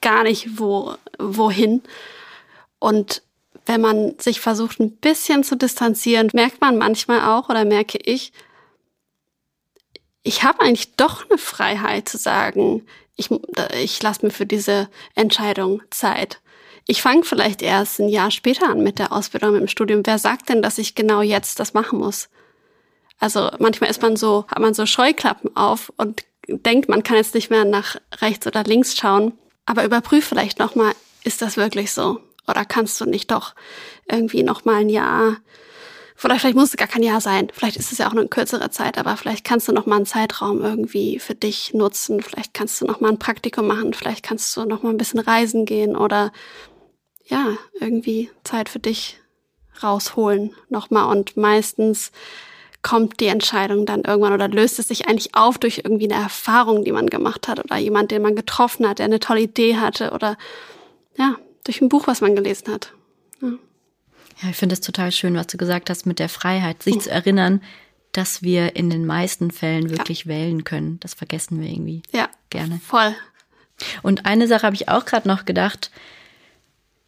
gar 0.01 0.23
nicht 0.23 0.59
wo 0.59 0.95
wohin 1.19 1.81
und 2.79 3.21
wenn 3.65 3.81
man 3.81 4.17
sich 4.17 4.39
versucht 4.39 4.79
ein 4.79 4.91
bisschen 4.91 5.43
zu 5.43 5.57
distanzieren, 5.57 6.29
merkt 6.33 6.61
man 6.61 6.77
manchmal 6.77 7.21
auch 7.21 7.49
oder 7.49 7.65
merke 7.65 7.97
ich, 7.97 8.31
ich 10.23 10.43
habe 10.43 10.61
eigentlich 10.61 10.95
doch 10.95 11.29
eine 11.29 11.37
Freiheit 11.37 12.09
zu 12.09 12.17
sagen, 12.17 12.85
ich, 13.15 13.29
ich 13.73 14.01
lasse 14.01 14.25
mir 14.25 14.31
für 14.31 14.45
diese 14.45 14.89
Entscheidung 15.15 15.81
Zeit. 15.89 16.39
Ich 16.85 17.01
fange 17.01 17.23
vielleicht 17.23 17.61
erst 17.61 17.99
ein 17.99 18.09
Jahr 18.09 18.31
später 18.31 18.69
an 18.69 18.81
mit 18.81 18.99
der 18.99 19.11
Ausbildung 19.11 19.55
im 19.55 19.67
Studium. 19.67 20.01
Wer 20.05 20.19
sagt 20.19 20.49
denn, 20.49 20.61
dass 20.61 20.77
ich 20.77 20.95
genau 20.95 21.21
jetzt 21.21 21.59
das 21.59 21.73
machen 21.73 21.99
muss? 21.99 22.29
Also 23.19 23.49
manchmal 23.59 23.89
ist 23.89 24.01
man 24.01 24.15
so, 24.15 24.45
hat 24.47 24.59
man 24.59 24.73
so 24.73 24.85
Scheuklappen 24.85 25.55
auf 25.55 25.91
und 25.97 26.23
denkt, 26.47 26.87
man 26.87 27.03
kann 27.03 27.17
jetzt 27.17 27.35
nicht 27.35 27.49
mehr 27.49 27.65
nach 27.65 27.97
rechts 28.21 28.47
oder 28.47 28.63
links 28.63 28.95
schauen. 28.95 29.33
Aber 29.65 29.83
überprüf 29.83 30.25
vielleicht 30.25 30.59
nochmal, 30.59 30.93
ist 31.23 31.41
das 31.41 31.57
wirklich 31.57 31.91
so? 31.91 32.21
Oder 32.47 32.63
kannst 32.63 33.01
du 33.01 33.05
nicht 33.05 33.31
doch 33.31 33.53
irgendwie 34.09 34.43
nochmal 34.43 34.81
ein 34.81 34.89
Jahr, 34.89 35.37
oder 36.23 36.39
vielleicht 36.39 36.55
muss 36.55 36.69
es 36.69 36.77
gar 36.77 36.87
kein 36.87 37.03
Jahr 37.03 37.21
sein, 37.21 37.49
vielleicht 37.53 37.77
ist 37.77 37.91
es 37.91 37.99
ja 37.99 38.07
auch 38.07 38.13
nur 38.13 38.21
eine 38.21 38.29
kürzere 38.29 38.69
Zeit, 38.69 38.97
aber 38.97 39.17
vielleicht 39.17 39.43
kannst 39.43 39.67
du 39.67 39.71
nochmal 39.71 39.97
einen 39.97 40.05
Zeitraum 40.05 40.61
irgendwie 40.61 41.19
für 41.19 41.35
dich 41.35 41.73
nutzen, 41.73 42.21
vielleicht 42.21 42.53
kannst 42.53 42.81
du 42.81 42.85
nochmal 42.85 43.11
ein 43.11 43.19
Praktikum 43.19 43.67
machen, 43.67 43.93
vielleicht 43.93 44.23
kannst 44.23 44.55
du 44.57 44.65
nochmal 44.65 44.93
ein 44.93 44.97
bisschen 44.97 45.19
reisen 45.19 45.65
gehen 45.65 45.95
oder 45.95 46.31
ja, 47.25 47.57
irgendwie 47.79 48.31
Zeit 48.43 48.69
für 48.69 48.79
dich 48.79 49.19
rausholen 49.83 50.55
nochmal 50.69 51.15
und 51.15 51.37
meistens 51.37 52.11
kommt 52.81 53.19
die 53.19 53.27
Entscheidung 53.27 53.85
dann 53.85 54.03
irgendwann 54.03 54.33
oder 54.33 54.47
löst 54.47 54.79
es 54.79 54.87
sich 54.87 55.07
eigentlich 55.07 55.35
auf 55.35 55.57
durch 55.57 55.79
irgendwie 55.83 56.11
eine 56.11 56.23
Erfahrung, 56.23 56.83
die 56.83 56.91
man 56.91 57.07
gemacht 57.07 57.47
hat 57.47 57.63
oder 57.63 57.77
jemand, 57.77 58.11
den 58.11 58.21
man 58.21 58.35
getroffen 58.35 58.87
hat, 58.87 58.99
der 58.99 59.05
eine 59.05 59.19
tolle 59.19 59.41
Idee 59.41 59.77
hatte 59.77 60.11
oder 60.11 60.37
ja, 61.17 61.35
durch 61.63 61.81
ein 61.81 61.89
Buch, 61.89 62.07
was 62.07 62.21
man 62.21 62.35
gelesen 62.35 62.71
hat. 62.71 62.93
Ja, 63.41 63.53
ja 64.41 64.49
ich 64.49 64.55
finde 64.55 64.73
es 64.73 64.81
total 64.81 65.11
schön, 65.11 65.35
was 65.35 65.47
du 65.47 65.57
gesagt 65.57 65.89
hast 65.89 66.05
mit 66.05 66.19
der 66.19 66.29
Freiheit, 66.29 66.83
sich 66.83 66.95
mhm. 66.95 66.99
zu 67.01 67.11
erinnern, 67.11 67.61
dass 68.11 68.41
wir 68.41 68.75
in 68.75 68.89
den 68.89 69.05
meisten 69.05 69.51
Fällen 69.51 69.89
wirklich 69.89 70.23
ja. 70.23 70.29
wählen 70.29 70.63
können. 70.63 70.99
Das 71.01 71.13
vergessen 71.13 71.61
wir 71.61 71.69
irgendwie 71.69 72.01
ja, 72.11 72.29
gerne. 72.49 72.79
Voll. 72.83 73.15
Und 74.01 74.25
eine 74.25 74.47
Sache 74.47 74.63
habe 74.63 74.75
ich 74.75 74.89
auch 74.89 75.05
gerade 75.05 75.27
noch 75.27 75.45
gedacht, 75.45 75.91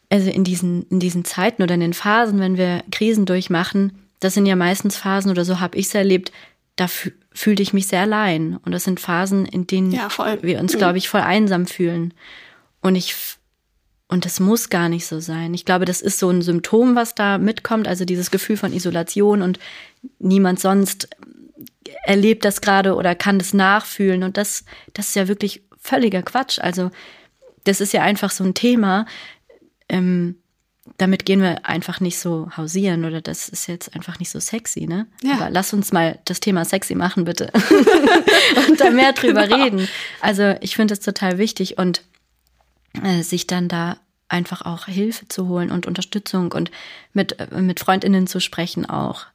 also 0.10 0.30
in 0.30 0.44
diesen, 0.44 0.84
in 0.90 1.00
diesen 1.00 1.26
Zeiten 1.26 1.64
oder 1.64 1.76
in 1.76 1.80
den 1.80 1.94
Phasen, 1.94 2.40
wenn 2.40 2.58
wir 2.58 2.84
Krisen 2.92 3.26
durchmachen, 3.26 4.00
das 4.20 4.34
sind 4.34 4.46
ja 4.46 4.56
meistens 4.56 4.98
Phasen 4.98 5.32
oder 5.32 5.46
so 5.46 5.60
habe 5.60 5.78
ich 5.78 5.88
es 5.88 5.96
erlebt, 5.96 6.32
da 6.76 6.88
fühlte 6.88 7.62
ich 7.62 7.74
mich 7.74 7.88
sehr 7.88 8.02
allein. 8.02 8.58
Und 8.58 8.72
das 8.72 8.84
sind 8.84 9.00
Phasen, 9.00 9.46
in 9.46 9.68
denen 9.68 9.92
ja, 9.92 10.10
wir 10.42 10.60
uns, 10.60 10.78
glaube 10.78 10.98
ich, 10.98 11.10
voll 11.10 11.22
einsam 11.22 11.66
fühlen. 11.66 12.14
Und 12.82 12.96
ich 12.96 13.16
und 14.10 14.26
das 14.26 14.40
muss 14.40 14.70
gar 14.70 14.90
nicht 14.90 15.06
so 15.06 15.20
sein. 15.20 15.54
Ich 15.54 15.66
glaube, 15.66 15.86
das 15.86 16.02
ist 16.02 16.18
so 16.18 16.30
ein 16.30 16.42
Symptom, 16.42 16.96
was 16.96 17.14
da 17.14 17.38
mitkommt, 17.38 17.88
also 17.88 18.06
dieses 18.06 18.32
Gefühl 18.32 18.58
von 18.58 18.74
Isolation 18.74 19.44
und 19.44 19.60
niemand 20.18 20.60
sonst 20.60 21.08
erlebt 22.04 22.44
das 22.44 22.62
gerade 22.62 22.96
oder 22.96 23.14
kann 23.14 23.38
das 23.38 23.54
nachfühlen. 23.54 24.24
Und 24.24 24.36
das, 24.36 24.66
das 24.94 25.10
ist 25.10 25.16
ja 25.16 25.28
wirklich 25.28 25.62
völliger 25.80 26.24
Quatsch. 26.24 26.58
Also 26.60 26.90
das 27.66 27.82
ist 27.82 27.94
ja 27.94 28.02
einfach 28.02 28.32
so 28.32 28.44
ein 28.44 28.56
Thema. 28.56 29.06
Ähm, 29.88 30.38
damit 30.98 31.26
gehen 31.26 31.42
wir 31.42 31.68
einfach 31.68 32.00
nicht 32.00 32.18
so 32.18 32.50
hausieren 32.58 33.06
oder 33.06 33.22
das 33.22 33.48
ist 33.48 33.68
jetzt 33.68 33.96
einfach 33.96 34.18
nicht 34.18 34.32
so 34.32 34.40
sexy, 34.40 34.88
ne? 34.88 35.06
Ja. 35.22 35.36
Aber 35.36 35.52
lass 35.52 35.72
uns 35.72 35.92
mal 35.92 36.18
das 36.26 36.40
Thema 36.40 36.66
sexy 36.66 36.96
machen, 36.96 37.26
bitte. 37.26 37.52
und 38.68 38.80
da 38.80 38.90
mehr 38.90 39.14
drüber 39.14 39.48
genau. 39.48 39.64
reden. 39.64 39.88
Also 40.20 40.56
ich 40.62 40.76
finde 40.76 40.96
das 40.96 41.06
total 41.06 41.38
wichtig 41.38 41.78
und 41.78 42.02
äh, 43.04 43.24
sich 43.24 43.48
dann 43.48 43.68
da 43.68 43.98
einfach 44.28 44.62
auch 44.62 44.86
Hilfe 44.86 45.28
zu 45.28 45.48
holen 45.48 45.72
und 45.72 45.88
Unterstützung 45.88 46.52
und 46.52 46.72
mit, 47.14 47.40
äh, 47.40 47.62
mit 47.62 47.80
Freundinnen 47.80 48.28
zu 48.28 48.40
sprechen 48.40 48.86
auch. 48.88 49.26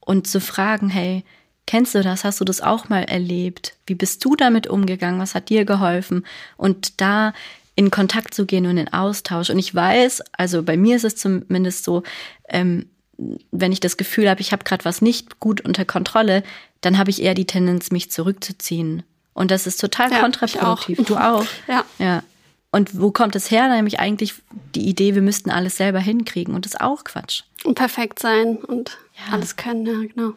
Und 0.00 0.26
zu 0.26 0.40
fragen, 0.40 0.88
hey, 0.88 1.24
kennst 1.66 1.94
du 1.94 2.02
das? 2.02 2.24
Hast 2.24 2.40
du 2.40 2.44
das 2.44 2.60
auch 2.60 2.88
mal 2.88 3.04
erlebt? 3.04 3.76
Wie 3.86 3.94
bist 3.94 4.24
du 4.24 4.36
damit 4.36 4.66
umgegangen? 4.66 5.20
Was 5.20 5.34
hat 5.34 5.50
dir 5.50 5.64
geholfen? 5.64 6.24
Und 6.56 7.00
da 7.00 7.34
in 7.74 7.90
Kontakt 7.90 8.34
zu 8.34 8.44
gehen 8.44 8.66
und 8.66 8.76
in 8.76 8.92
Austausch. 8.92 9.50
Und 9.50 9.58
ich 9.58 9.74
weiß, 9.74 10.22
also 10.32 10.62
bei 10.62 10.76
mir 10.76 10.96
ist 10.96 11.04
es 11.04 11.16
zumindest 11.16 11.84
so, 11.84 12.02
ähm, 12.48 12.86
wenn 13.50 13.72
ich 13.72 13.80
das 13.80 13.96
Gefühl 13.96 14.28
habe, 14.28 14.40
ich 14.40 14.52
habe 14.52 14.64
gerade 14.64 14.84
was 14.84 15.02
nicht 15.02 15.40
gut 15.40 15.60
unter 15.60 15.84
Kontrolle, 15.84 16.42
dann 16.80 16.98
habe 16.98 17.10
ich 17.10 17.22
eher 17.22 17.34
die 17.34 17.46
Tendenz, 17.46 17.90
mich 17.90 18.10
zurückzuziehen. 18.10 19.02
Und 19.32 19.50
das 19.50 19.66
ist 19.66 19.80
total 19.80 20.10
ja, 20.10 20.20
kontraproduktiv. 20.20 20.98
Auch. 21.00 21.04
Du 21.04 21.16
auch. 21.16 21.46
Ja. 21.68 21.84
ja. 21.98 22.22
Und 22.70 23.00
wo 23.00 23.10
kommt 23.10 23.34
es 23.34 23.50
her? 23.50 23.68
Nämlich 23.68 23.98
eigentlich 23.98 24.34
die 24.74 24.88
Idee, 24.88 25.14
wir 25.14 25.22
müssten 25.22 25.50
alles 25.50 25.76
selber 25.76 26.00
hinkriegen. 26.00 26.54
Und 26.54 26.66
das 26.66 26.74
ist 26.74 26.80
auch 26.80 27.04
Quatsch. 27.04 27.42
Und 27.64 27.74
perfekt 27.74 28.18
sein 28.18 28.56
und 28.56 28.98
ja. 29.16 29.32
alles 29.32 29.56
können, 29.56 29.86
ja, 29.86 30.06
genau. 30.06 30.34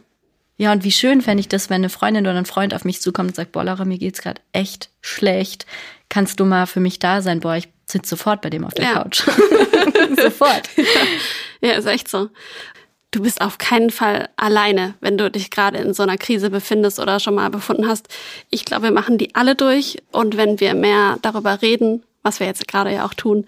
Ja, 0.57 0.71
und 0.71 0.83
wie 0.83 0.91
schön 0.91 1.21
fände 1.21 1.41
ich 1.41 1.49
das, 1.49 1.69
wenn 1.69 1.81
eine 1.81 1.89
Freundin 1.89 2.27
oder 2.27 2.37
ein 2.37 2.45
Freund 2.45 2.73
auf 2.73 2.85
mich 2.85 3.01
zukommt 3.01 3.29
und 3.29 3.35
sagt, 3.35 3.51
boah, 3.51 3.63
Laura, 3.63 3.83
mir 3.83 3.97
geht's 3.97 4.21
gerade 4.21 4.41
echt 4.53 4.91
schlecht. 5.01 5.65
Kannst 6.07 6.39
du 6.39 6.45
mal 6.45 6.67
für 6.67 6.79
mich 6.79 6.99
da 6.99 7.21
sein? 7.21 7.39
Boah, 7.39 7.55
ich 7.55 7.67
sitze 7.85 8.09
sofort 8.11 8.41
bei 8.41 8.49
dem 8.49 8.63
auf 8.63 8.73
der 8.73 8.85
ja. 8.85 8.93
Couch. 8.93 9.21
sofort. 10.21 10.69
Ja. 10.77 11.69
ja, 11.69 11.73
ist 11.73 11.87
echt 11.87 12.07
so. 12.07 12.29
du 13.11 13.21
bist 13.23 13.41
auf 13.41 13.57
keinen 13.57 13.89
Fall 13.89 14.29
alleine, 14.37 14.93
wenn 15.01 15.17
du 15.17 15.29
dich 15.29 15.51
gerade 15.51 15.77
in 15.79 15.93
so 15.93 16.03
einer 16.03 16.17
Krise 16.17 16.49
befindest 16.49 16.99
oder 16.99 17.19
schon 17.19 17.35
mal 17.35 17.49
befunden 17.49 17.87
hast. 17.87 18.07
Ich 18.49 18.63
glaube, 18.63 18.83
wir 18.83 18.91
machen 18.91 19.17
die 19.17 19.35
alle 19.35 19.55
durch. 19.55 19.97
Und 20.11 20.37
wenn 20.37 20.59
wir 20.59 20.73
mehr 20.75 21.17
darüber 21.21 21.61
reden, 21.61 22.03
was 22.23 22.39
wir 22.39 22.47
jetzt 22.47 22.67
gerade 22.67 22.93
ja 22.93 23.05
auch 23.05 23.13
tun, 23.13 23.45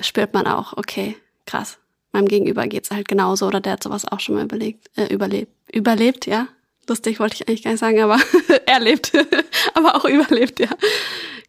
spürt 0.00 0.34
man 0.34 0.46
auch, 0.46 0.76
okay, 0.76 1.16
krass, 1.46 1.78
meinem 2.12 2.28
Gegenüber 2.28 2.66
geht's 2.66 2.90
halt 2.90 3.08
genauso 3.08 3.46
oder 3.46 3.60
der 3.60 3.72
hat 3.72 3.82
sowas 3.82 4.04
auch 4.10 4.20
schon 4.20 4.34
mal 4.36 4.44
überlegt, 4.44 4.90
äh, 4.96 5.12
überlebt. 5.12 5.52
Überlebt, 5.72 6.26
ja. 6.26 6.48
Lustig 6.88 7.20
wollte 7.20 7.36
ich 7.36 7.48
eigentlich 7.48 7.62
gar 7.62 7.70
nicht 7.70 7.80
sagen, 7.80 8.00
aber 8.00 8.18
erlebt. 8.66 9.12
aber 9.74 9.96
auch 9.96 10.04
überlebt, 10.04 10.60
ja. 10.60 10.68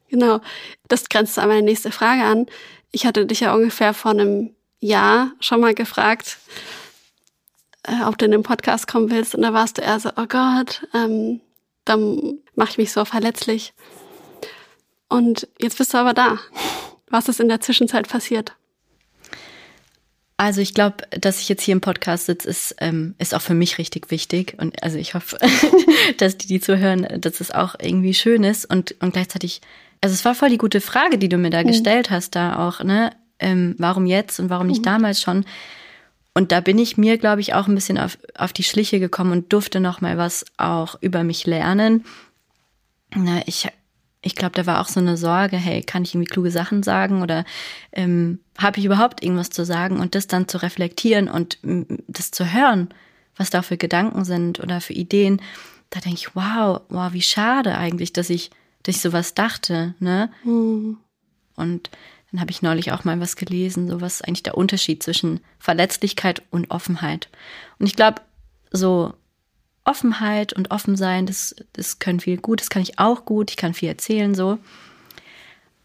Genau. 0.09 0.41
Das 0.87 1.09
grenzt 1.09 1.39
an 1.39 1.49
meine 1.49 1.63
nächste 1.63 1.91
Frage 1.91 2.23
an. 2.23 2.45
Ich 2.91 3.05
hatte 3.05 3.25
dich 3.25 3.41
ja 3.41 3.53
ungefähr 3.53 3.93
vor 3.93 4.11
einem 4.11 4.55
Jahr 4.79 5.31
schon 5.39 5.59
mal 5.59 5.73
gefragt, 5.73 6.37
äh, 7.83 8.03
ob 8.05 8.17
du 8.17 8.25
in 8.25 8.31
den 8.31 8.43
Podcast 8.43 8.87
kommen 8.87 9.09
willst. 9.09 9.33
Und 9.35 9.41
da 9.41 9.53
warst 9.53 9.77
du 9.77 9.81
eher 9.81 9.99
so, 9.99 10.09
oh 10.15 10.27
Gott, 10.27 10.87
ähm, 10.93 11.41
dann 11.85 12.39
mache 12.55 12.71
ich 12.71 12.77
mich 12.77 12.91
so 12.91 13.03
verletzlich. 13.05 13.73
Und 15.13 15.47
jetzt 15.61 15.77
bist 15.77 15.93
du 15.93 15.99
aber 15.99 16.15
da. 16.15 16.39
Was 17.07 17.29
ist 17.29 17.39
in 17.39 17.47
der 17.47 17.61
Zwischenzeit 17.61 18.09
passiert? 18.09 18.55
Also 20.37 20.59
ich 20.59 20.73
glaube, 20.73 21.05
dass 21.11 21.39
ich 21.39 21.49
jetzt 21.49 21.61
hier 21.61 21.73
im 21.73 21.81
Podcast 21.81 22.25
sitze, 22.25 22.49
ist, 22.49 22.75
ähm, 22.79 23.13
ist 23.19 23.35
auch 23.35 23.41
für 23.43 23.53
mich 23.53 23.77
richtig 23.77 24.09
wichtig. 24.09 24.55
Und 24.57 24.81
also 24.81 24.97
ich 24.97 25.13
hoffe, 25.13 25.37
dass 26.17 26.39
die, 26.39 26.47
die 26.47 26.59
zuhören, 26.59 27.07
dass 27.21 27.41
es 27.41 27.51
auch 27.51 27.75
irgendwie 27.79 28.15
schön 28.15 28.43
ist. 28.43 28.65
Und, 28.65 28.95
und 29.01 29.13
gleichzeitig, 29.13 29.61
also 30.01 30.15
es 30.15 30.25
war 30.25 30.33
voll 30.33 30.49
die 30.49 30.57
gute 30.57 30.81
Frage, 30.81 31.19
die 31.19 31.29
du 31.29 31.37
mir 31.37 31.51
da 31.51 31.61
mhm. 31.61 31.67
gestellt 31.67 32.09
hast, 32.09 32.35
da 32.35 32.67
auch, 32.67 32.83
ne? 32.83 33.15
Ähm, 33.37 33.75
warum 33.77 34.07
jetzt 34.07 34.39
und 34.39 34.49
warum 34.49 34.65
nicht 34.65 34.81
mhm. 34.81 34.85
damals 34.85 35.21
schon? 35.21 35.45
Und 36.33 36.51
da 36.51 36.59
bin 36.59 36.79
ich 36.79 36.97
mir, 36.97 37.19
glaube 37.19 37.41
ich, 37.41 37.53
auch 37.53 37.67
ein 37.67 37.75
bisschen 37.75 37.99
auf, 37.99 38.17
auf 38.35 38.51
die 38.51 38.63
Schliche 38.63 38.99
gekommen 38.99 39.31
und 39.31 39.53
durfte 39.53 39.79
noch 39.79 40.01
mal 40.01 40.17
was 40.17 40.43
auch 40.57 40.95
über 41.01 41.23
mich 41.23 41.45
lernen. 41.45 42.03
Na, 43.15 43.43
ich 43.45 43.67
ich 44.23 44.35
glaube, 44.35 44.55
da 44.55 44.65
war 44.65 44.79
auch 44.79 44.87
so 44.87 44.99
eine 44.99 45.17
Sorge, 45.17 45.57
hey, 45.57 45.83
kann 45.83 46.03
ich 46.03 46.15
irgendwie 46.15 46.29
kluge 46.29 46.49
Sachen 46.49 46.81
sagen 46.81 47.21
oder 47.21 47.43
ähm, 47.91 48.39
habe 48.57 48.79
ich 48.79 48.85
überhaupt 48.85 49.21
irgendwas 49.21 49.49
zu 49.49 49.65
sagen 49.65 49.99
und 49.99 50.15
das 50.15 50.27
dann 50.27 50.47
zu 50.47 50.61
reflektieren 50.61 51.27
und 51.27 51.59
das 52.07 52.31
zu 52.31 52.51
hören, 52.51 52.89
was 53.35 53.49
da 53.49 53.61
für 53.61 53.77
Gedanken 53.77 54.23
sind 54.23 54.59
oder 54.61 54.79
für 54.79 54.93
Ideen, 54.93 55.41
da 55.89 55.99
denke 55.99 56.17
ich, 56.17 56.35
wow, 56.35 56.81
wow, 56.89 57.11
wie 57.11 57.21
schade 57.21 57.77
eigentlich, 57.77 58.13
dass 58.13 58.29
ich, 58.29 58.49
dass 58.83 58.95
ich 58.95 59.01
sowas 59.01 59.33
dachte, 59.33 59.93
ne? 59.99 60.31
Mhm. 60.43 60.97
Und 61.55 61.91
dann 62.31 62.39
habe 62.39 62.49
ich 62.49 62.63
neulich 62.63 62.91
auch 62.91 63.03
mal 63.03 63.19
was 63.19 63.35
gelesen, 63.35 63.89
so 63.89 64.01
was 64.01 64.21
eigentlich 64.21 64.43
der 64.43 64.57
Unterschied 64.57 65.03
zwischen 65.03 65.41
Verletzlichkeit 65.59 66.41
und 66.49 66.71
Offenheit. 66.71 67.29
Und 67.77 67.85
ich 67.85 67.95
glaube, 67.95 68.21
so 68.71 69.13
Offenheit 69.85 70.53
und 70.53 70.71
Offensein, 70.71 71.25
das, 71.25 71.55
das 71.73 71.99
können 71.99 72.19
viel 72.19 72.37
gut, 72.37 72.61
das 72.61 72.69
kann 72.69 72.81
ich 72.81 72.99
auch 72.99 73.25
gut, 73.25 73.51
ich 73.51 73.57
kann 73.57 73.73
viel 73.73 73.89
erzählen 73.89 74.33
so. 74.33 74.59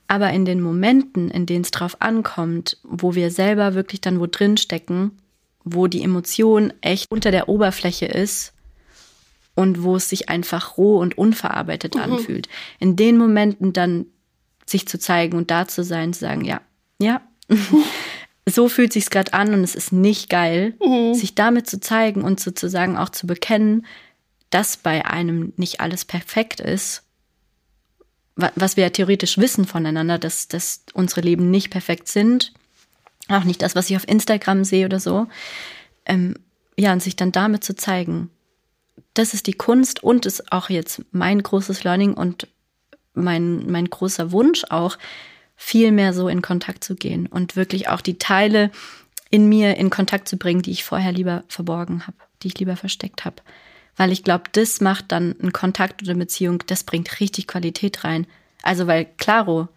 Aber 0.06 0.30
in 0.30 0.44
den 0.44 0.60
Momenten, 0.60 1.30
in 1.30 1.44
denen 1.44 1.64
es 1.64 1.70
drauf 1.70 2.00
ankommt, 2.00 2.78
wo 2.82 3.14
wir 3.14 3.30
selber 3.30 3.74
wirklich 3.74 4.00
dann 4.00 4.20
wo 4.20 4.26
drin 4.26 4.56
stecken, 4.56 5.18
wo 5.64 5.86
die 5.86 6.02
Emotion 6.02 6.72
echt 6.80 7.10
unter 7.10 7.30
der 7.30 7.48
Oberfläche 7.48 8.06
ist 8.06 8.54
und 9.54 9.82
wo 9.82 9.96
es 9.96 10.08
sich 10.08 10.28
einfach 10.28 10.78
roh 10.78 10.98
und 10.98 11.18
unverarbeitet 11.18 11.94
mhm. 11.96 12.00
anfühlt, 12.00 12.48
in 12.78 12.96
den 12.96 13.18
Momenten 13.18 13.72
dann 13.72 14.06
sich 14.64 14.86
zu 14.86 14.98
zeigen 14.98 15.36
und 15.36 15.50
da 15.50 15.66
zu 15.66 15.82
sein, 15.82 16.12
zu 16.12 16.20
sagen, 16.20 16.44
ja, 16.44 16.60
ja, 17.00 17.20
so 18.50 18.68
fühlt 18.68 18.92
sich's 18.92 19.10
gerade 19.10 19.32
an 19.32 19.54
und 19.54 19.64
es 19.64 19.74
ist 19.74 19.92
nicht 19.92 20.28
geil, 20.28 20.74
mhm. 20.84 21.14
sich 21.14 21.34
damit 21.34 21.68
zu 21.68 21.80
zeigen 21.80 22.22
und 22.22 22.40
sozusagen 22.40 22.96
auch 22.96 23.08
zu 23.08 23.26
bekennen, 23.26 23.86
dass 24.50 24.76
bei 24.76 25.04
einem 25.04 25.52
nicht 25.56 25.80
alles 25.80 26.04
perfekt 26.04 26.60
ist, 26.60 27.02
was 28.36 28.76
wir 28.76 28.84
ja 28.84 28.90
theoretisch 28.90 29.38
wissen 29.38 29.64
voneinander, 29.64 30.18
dass, 30.18 30.46
dass 30.46 30.84
unsere 30.94 31.22
Leben 31.22 31.50
nicht 31.50 31.70
perfekt 31.70 32.06
sind, 32.06 32.52
auch 33.28 33.44
nicht 33.44 33.62
das, 33.62 33.74
was 33.74 33.90
ich 33.90 33.96
auf 33.96 34.06
Instagram 34.06 34.64
sehe 34.64 34.86
oder 34.86 35.00
so, 35.00 35.26
ähm, 36.06 36.34
ja, 36.76 36.92
und 36.92 37.02
sich 37.02 37.16
dann 37.16 37.32
damit 37.32 37.64
zu 37.64 37.74
zeigen, 37.74 38.30
das 39.14 39.34
ist 39.34 39.48
die 39.48 39.54
Kunst 39.54 40.04
und 40.04 40.26
ist 40.26 40.52
auch 40.52 40.70
jetzt 40.70 41.02
mein 41.10 41.42
großes 41.42 41.82
Learning 41.82 42.14
und 42.14 42.46
mein, 43.14 43.68
mein 43.70 43.90
großer 43.90 44.30
Wunsch 44.30 44.64
auch, 44.70 44.96
viel 45.60 45.90
mehr 45.90 46.14
so 46.14 46.28
in 46.28 46.40
Kontakt 46.40 46.84
zu 46.84 46.94
gehen 46.94 47.26
und 47.26 47.56
wirklich 47.56 47.88
auch 47.88 48.00
die 48.00 48.16
Teile 48.16 48.70
in 49.28 49.48
mir 49.48 49.76
in 49.76 49.90
Kontakt 49.90 50.28
zu 50.28 50.38
bringen, 50.38 50.62
die 50.62 50.70
ich 50.70 50.84
vorher 50.84 51.10
lieber 51.10 51.42
verborgen 51.48 52.06
habe, 52.06 52.16
die 52.42 52.48
ich 52.48 52.58
lieber 52.58 52.76
versteckt 52.76 53.24
habe. 53.24 53.42
Weil 53.96 54.12
ich 54.12 54.22
glaube, 54.22 54.44
das 54.52 54.80
macht 54.80 55.10
dann 55.10 55.34
einen 55.40 55.52
Kontakt 55.52 56.00
oder 56.00 56.12
eine 56.12 56.20
Beziehung, 56.20 56.62
das 56.68 56.84
bringt 56.84 57.18
richtig 57.18 57.48
Qualität 57.48 58.04
rein. 58.04 58.28
Also 58.62 58.86
weil, 58.86 59.04
klaro, 59.04 59.68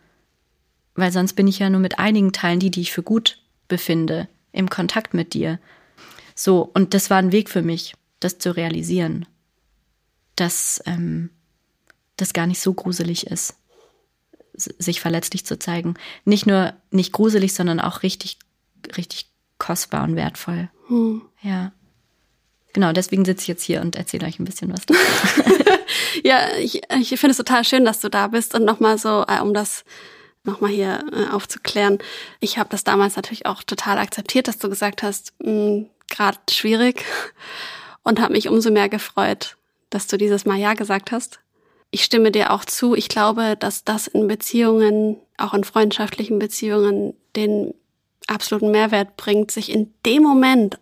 weil 0.93 1.11
sonst 1.11 1.33
bin 1.33 1.47
ich 1.47 1.57
ja 1.57 1.69
nur 1.69 1.81
mit 1.81 1.97
einigen 1.97 2.31
Teilen, 2.31 2.59
die, 2.59 2.69
die 2.69 2.81
ich 2.81 2.91
für 2.91 3.03
gut 3.03 3.41
befinde, 3.67 4.29
im 4.51 4.69
Kontakt 4.69 5.15
mit 5.15 5.33
dir. 5.33 5.59
So, 6.35 6.69
und 6.75 6.93
das 6.93 7.09
war 7.09 7.17
ein 7.17 7.31
Weg 7.31 7.49
für 7.49 7.63
mich, 7.63 7.95
das 8.19 8.37
zu 8.37 8.55
realisieren, 8.55 9.25
dass 10.35 10.79
ähm, 10.85 11.31
das 12.17 12.33
gar 12.33 12.45
nicht 12.45 12.61
so 12.61 12.71
gruselig 12.75 13.25
ist 13.25 13.55
sich 14.53 15.01
verletzlich 15.01 15.45
zu 15.45 15.57
zeigen. 15.57 15.95
Nicht 16.25 16.45
nur 16.45 16.73
nicht 16.91 17.11
gruselig, 17.11 17.53
sondern 17.53 17.79
auch 17.79 18.03
richtig, 18.03 18.37
richtig 18.97 19.27
kostbar 19.57 20.03
und 20.03 20.15
wertvoll. 20.15 20.69
Hm. 20.87 21.21
Ja. 21.41 21.71
Genau, 22.73 22.93
deswegen 22.93 23.25
sitze 23.25 23.41
ich 23.41 23.47
jetzt 23.47 23.63
hier 23.63 23.81
und 23.81 23.95
erzähle 23.95 24.25
euch 24.25 24.39
ein 24.39 24.45
bisschen 24.45 24.71
was. 24.71 24.81
ja, 26.23 26.55
ich, 26.57 26.81
ich 26.99 27.09
finde 27.09 27.31
es 27.31 27.37
total 27.37 27.65
schön, 27.65 27.83
dass 27.83 27.99
du 27.99 28.09
da 28.09 28.27
bist 28.27 28.55
und 28.55 28.63
nochmal 28.63 28.97
so, 28.97 29.25
äh, 29.27 29.41
um 29.41 29.53
das 29.53 29.83
nochmal 30.43 30.71
hier 30.71 31.03
äh, 31.11 31.33
aufzuklären. 31.33 31.99
Ich 32.39 32.57
habe 32.57 32.69
das 32.69 32.83
damals 32.83 33.15
natürlich 33.15 33.45
auch 33.45 33.63
total 33.63 33.97
akzeptiert, 33.97 34.47
dass 34.47 34.57
du 34.57 34.69
gesagt 34.69 35.03
hast, 35.03 35.33
hm, 35.43 35.87
gerade 36.07 36.37
schwierig 36.49 37.05
und 38.03 38.19
habe 38.19 38.33
mich 38.33 38.47
umso 38.47 38.71
mehr 38.71 38.89
gefreut, 38.89 39.57
dass 39.89 40.07
du 40.07 40.17
dieses 40.17 40.45
Mal 40.45 40.57
Ja 40.57 40.73
gesagt 40.73 41.11
hast 41.11 41.39
ich 41.91 42.03
stimme 42.05 42.31
dir 42.31 42.51
auch 42.51 42.65
zu. 42.65 42.95
Ich 42.95 43.09
glaube, 43.09 43.55
dass 43.57 43.83
das 43.83 44.07
in 44.07 44.27
Beziehungen, 44.27 45.17
auch 45.37 45.53
in 45.53 45.65
freundschaftlichen 45.65 46.39
Beziehungen, 46.39 47.13
den 47.35 47.73
absoluten 48.27 48.71
Mehrwert 48.71 49.17
bringt, 49.17 49.51
sich 49.51 49.69
in 49.69 49.93
dem 50.05 50.23
Moment 50.23 50.79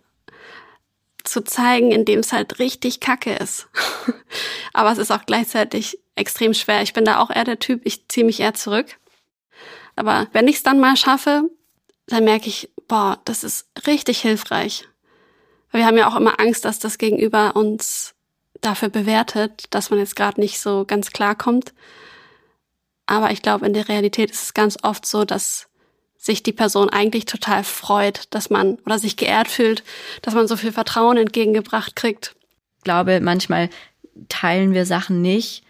zu 1.24 1.42
zeigen, 1.42 1.90
in 1.90 2.04
dem 2.04 2.20
es 2.20 2.32
halt 2.32 2.58
richtig 2.60 3.00
kacke 3.00 3.34
ist. 3.34 3.68
Aber 4.72 4.92
es 4.92 4.98
ist 4.98 5.10
auch 5.10 5.26
gleichzeitig 5.26 5.98
extrem 6.14 6.54
schwer. 6.54 6.82
Ich 6.82 6.92
bin 6.92 7.04
da 7.04 7.18
auch 7.18 7.30
eher 7.30 7.44
der 7.44 7.58
Typ, 7.58 7.82
ich 7.84 8.08
ziehe 8.08 8.24
mich 8.24 8.40
eher 8.40 8.54
zurück. 8.54 8.96
Aber 9.96 10.28
wenn 10.32 10.48
ich 10.48 10.56
es 10.56 10.62
dann 10.62 10.80
mal 10.80 10.96
schaffe, 10.96 11.50
dann 12.06 12.24
merke 12.24 12.48
ich, 12.48 12.70
boah, 12.88 13.20
das 13.24 13.44
ist 13.44 13.68
richtig 13.86 14.20
hilfreich. 14.20 14.88
Wir 15.72 15.86
haben 15.86 15.98
ja 15.98 16.08
auch 16.08 16.16
immer 16.16 16.40
Angst, 16.40 16.64
dass 16.64 16.78
das 16.78 16.98
Gegenüber 16.98 17.54
uns 17.54 18.14
dafür 18.60 18.88
bewertet, 18.88 19.64
dass 19.70 19.90
man 19.90 19.98
jetzt 19.98 20.16
gerade 20.16 20.40
nicht 20.40 20.60
so 20.60 20.84
ganz 20.84 21.10
klar 21.10 21.34
kommt. 21.34 21.72
Aber 23.06 23.30
ich 23.30 23.42
glaube, 23.42 23.66
in 23.66 23.72
der 23.72 23.88
Realität 23.88 24.30
ist 24.30 24.42
es 24.42 24.54
ganz 24.54 24.78
oft 24.82 25.04
so, 25.04 25.24
dass 25.24 25.68
sich 26.16 26.42
die 26.42 26.52
Person 26.52 26.90
eigentlich 26.90 27.24
total 27.24 27.64
freut, 27.64 28.24
dass 28.30 28.50
man 28.50 28.74
oder 28.84 28.98
sich 28.98 29.16
geehrt 29.16 29.48
fühlt, 29.48 29.82
dass 30.22 30.34
man 30.34 30.46
so 30.46 30.56
viel 30.56 30.70
Vertrauen 30.70 31.16
entgegengebracht 31.16 31.96
kriegt. 31.96 32.36
Ich 32.78 32.84
glaube, 32.84 33.20
manchmal 33.20 33.70
teilen 34.28 34.74
wir 34.74 34.84
Sachen 34.84 35.22
nicht, 35.22 35.64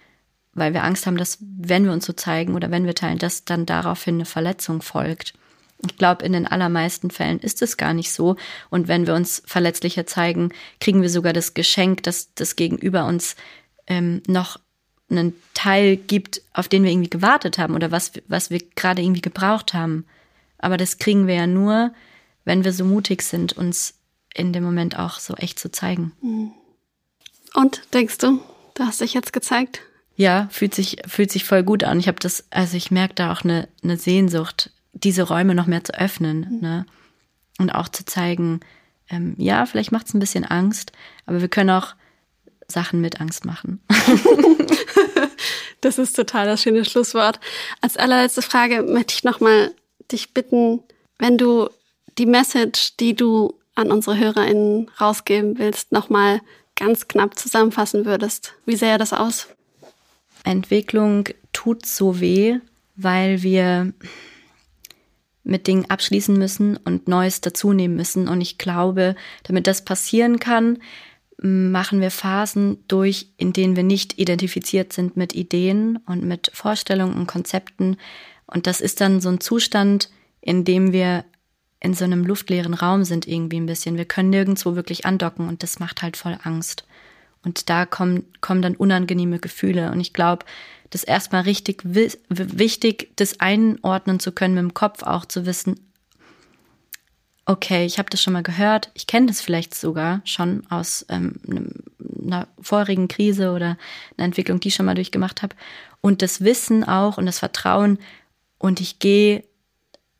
weil 0.52 0.74
wir 0.74 0.82
Angst 0.82 1.06
haben, 1.06 1.16
dass 1.16 1.38
wenn 1.40 1.84
wir 1.84 1.92
uns 1.92 2.04
so 2.04 2.12
zeigen 2.12 2.56
oder 2.56 2.70
wenn 2.70 2.84
wir 2.84 2.96
teilen, 2.96 3.18
dass 3.18 3.44
dann 3.44 3.64
daraufhin 3.64 4.16
eine 4.16 4.24
Verletzung 4.24 4.82
folgt. 4.82 5.34
Ich 5.86 5.96
glaube, 5.96 6.24
in 6.24 6.32
den 6.32 6.46
allermeisten 6.46 7.10
Fällen 7.10 7.40
ist 7.40 7.62
es 7.62 7.76
gar 7.76 7.94
nicht 7.94 8.12
so. 8.12 8.36
Und 8.68 8.88
wenn 8.88 9.06
wir 9.06 9.14
uns 9.14 9.42
verletzlicher 9.46 10.06
zeigen, 10.06 10.52
kriegen 10.80 11.02
wir 11.02 11.08
sogar 11.08 11.32
das 11.32 11.54
Geschenk, 11.54 12.02
dass 12.02 12.34
das 12.34 12.56
Gegenüber 12.56 13.06
uns 13.06 13.36
ähm, 13.86 14.22
noch 14.26 14.58
einen 15.10 15.34
Teil 15.54 15.96
gibt, 15.96 16.42
auf 16.52 16.68
den 16.68 16.84
wir 16.84 16.90
irgendwie 16.90 17.10
gewartet 17.10 17.58
haben 17.58 17.74
oder 17.74 17.90
was, 17.90 18.12
was 18.28 18.50
wir 18.50 18.60
gerade 18.76 19.02
irgendwie 19.02 19.22
gebraucht 19.22 19.74
haben. 19.74 20.04
Aber 20.58 20.76
das 20.76 20.98
kriegen 20.98 21.26
wir 21.26 21.34
ja 21.34 21.46
nur, 21.46 21.92
wenn 22.44 22.64
wir 22.64 22.72
so 22.72 22.84
mutig 22.84 23.22
sind, 23.22 23.54
uns 23.54 23.94
in 24.34 24.52
dem 24.52 24.62
Moment 24.62 24.98
auch 24.98 25.18
so 25.18 25.34
echt 25.34 25.58
zu 25.58 25.72
zeigen. 25.72 26.12
Mhm. 26.22 26.52
Und 27.54 27.82
denkst 27.92 28.18
du, 28.18 28.40
du 28.74 28.84
hast 28.84 29.00
dich 29.00 29.14
jetzt 29.14 29.32
gezeigt? 29.32 29.80
Ja, 30.14 30.48
fühlt 30.50 30.74
sich, 30.74 30.98
fühlt 31.06 31.32
sich 31.32 31.44
voll 31.44 31.62
gut 31.62 31.82
an. 31.82 31.98
Ich 31.98 32.06
habe 32.06 32.18
das, 32.20 32.44
also 32.50 32.76
ich 32.76 32.90
merke 32.90 33.14
da 33.14 33.32
auch 33.32 33.42
eine, 33.42 33.68
eine 33.82 33.96
Sehnsucht 33.96 34.70
diese 34.92 35.22
Räume 35.22 35.54
noch 35.54 35.66
mehr 35.66 35.84
zu 35.84 35.94
öffnen 35.94 36.46
mhm. 36.50 36.60
ne? 36.60 36.86
und 37.58 37.70
auch 37.70 37.88
zu 37.88 38.04
zeigen, 38.04 38.60
ähm, 39.08 39.34
ja, 39.38 39.66
vielleicht 39.66 39.92
macht 39.92 40.06
es 40.06 40.14
ein 40.14 40.20
bisschen 40.20 40.44
Angst, 40.44 40.92
aber 41.26 41.40
wir 41.40 41.48
können 41.48 41.70
auch 41.70 41.94
Sachen 42.68 43.00
mit 43.00 43.20
Angst 43.20 43.44
machen. 43.44 43.80
das 45.80 45.98
ist 45.98 46.14
total 46.14 46.46
das 46.46 46.62
schöne 46.62 46.84
Schlusswort. 46.84 47.40
Als 47.80 47.96
allerletzte 47.96 48.42
Frage 48.42 48.82
möchte 48.82 49.14
ich 49.14 49.24
nochmal 49.24 49.74
dich 50.10 50.32
bitten, 50.32 50.82
wenn 51.18 51.38
du 51.38 51.68
die 52.18 52.26
Message, 52.26 52.96
die 52.98 53.14
du 53.14 53.54
an 53.74 53.90
unsere 53.90 54.18
HörerInnen 54.18 54.90
rausgeben 55.00 55.58
willst, 55.58 55.92
nochmal 55.92 56.40
ganz 56.76 57.08
knapp 57.08 57.38
zusammenfassen 57.38 58.04
würdest. 58.04 58.54
Wie 58.66 58.76
sähe 58.76 58.98
das 58.98 59.12
aus? 59.12 59.48
Entwicklung 60.44 61.28
tut 61.52 61.86
so 61.86 62.20
weh, 62.20 62.58
weil 62.96 63.42
wir 63.42 63.92
mit 65.42 65.66
Dingen 65.66 65.88
abschließen 65.88 66.36
müssen 66.36 66.76
und 66.76 67.08
Neues 67.08 67.40
dazunehmen 67.40 67.96
müssen. 67.96 68.28
Und 68.28 68.40
ich 68.40 68.58
glaube, 68.58 69.16
damit 69.44 69.66
das 69.66 69.84
passieren 69.84 70.38
kann, 70.38 70.78
machen 71.42 72.00
wir 72.00 72.10
Phasen 72.10 72.84
durch, 72.86 73.30
in 73.38 73.52
denen 73.52 73.74
wir 73.74 73.82
nicht 73.82 74.18
identifiziert 74.18 74.92
sind 74.92 75.16
mit 75.16 75.34
Ideen 75.34 75.98
und 76.06 76.22
mit 76.22 76.50
Vorstellungen 76.52 77.14
und 77.14 77.26
Konzepten. 77.26 77.96
Und 78.46 78.66
das 78.66 78.80
ist 78.80 79.00
dann 79.00 79.20
so 79.20 79.30
ein 79.30 79.40
Zustand, 79.40 80.10
in 80.42 80.64
dem 80.64 80.92
wir 80.92 81.24
in 81.80 81.94
so 81.94 82.04
einem 82.04 82.24
luftleeren 82.24 82.74
Raum 82.74 83.04
sind 83.04 83.26
irgendwie 83.26 83.58
ein 83.58 83.66
bisschen. 83.66 83.96
Wir 83.96 84.04
können 84.04 84.28
nirgendwo 84.28 84.76
wirklich 84.76 85.06
andocken 85.06 85.48
und 85.48 85.62
das 85.62 85.78
macht 85.78 86.02
halt 86.02 86.18
voll 86.18 86.36
Angst. 86.42 86.84
Und 87.42 87.70
da 87.70 87.86
kommen, 87.86 88.24
kommen 88.42 88.60
dann 88.60 88.76
unangenehme 88.76 89.38
Gefühle. 89.38 89.90
Und 89.90 90.00
ich 90.00 90.12
glaube, 90.12 90.44
das 90.90 91.04
erstmal 91.04 91.42
richtig 91.42 91.82
wichtig, 91.84 93.12
das 93.16 93.40
einordnen 93.40 94.20
zu 94.20 94.32
können 94.32 94.54
mit 94.54 94.62
dem 94.62 94.74
Kopf 94.74 95.02
auch 95.02 95.24
zu 95.24 95.46
wissen, 95.46 95.80
okay, 97.46 97.84
ich 97.84 97.98
habe 97.98 98.10
das 98.10 98.22
schon 98.22 98.32
mal 98.32 98.42
gehört, 98.42 98.90
ich 98.94 99.06
kenne 99.06 99.26
das 99.26 99.40
vielleicht 99.40 99.74
sogar 99.74 100.20
schon 100.24 100.64
aus 100.70 101.04
ähm, 101.08 101.40
einer 102.24 102.46
vorigen 102.60 103.08
Krise 103.08 103.52
oder 103.52 103.76
einer 104.16 104.26
Entwicklung, 104.26 104.60
die 104.60 104.68
ich 104.68 104.74
schon 104.74 104.86
mal 104.86 104.94
durchgemacht 104.94 105.42
habe. 105.42 105.56
Und 106.00 106.22
das 106.22 106.42
Wissen 106.42 106.84
auch 106.84 107.18
und 107.18 107.26
das 107.26 107.40
Vertrauen 107.40 107.98
und 108.58 108.80
ich 108.80 108.98
gehe 108.98 109.44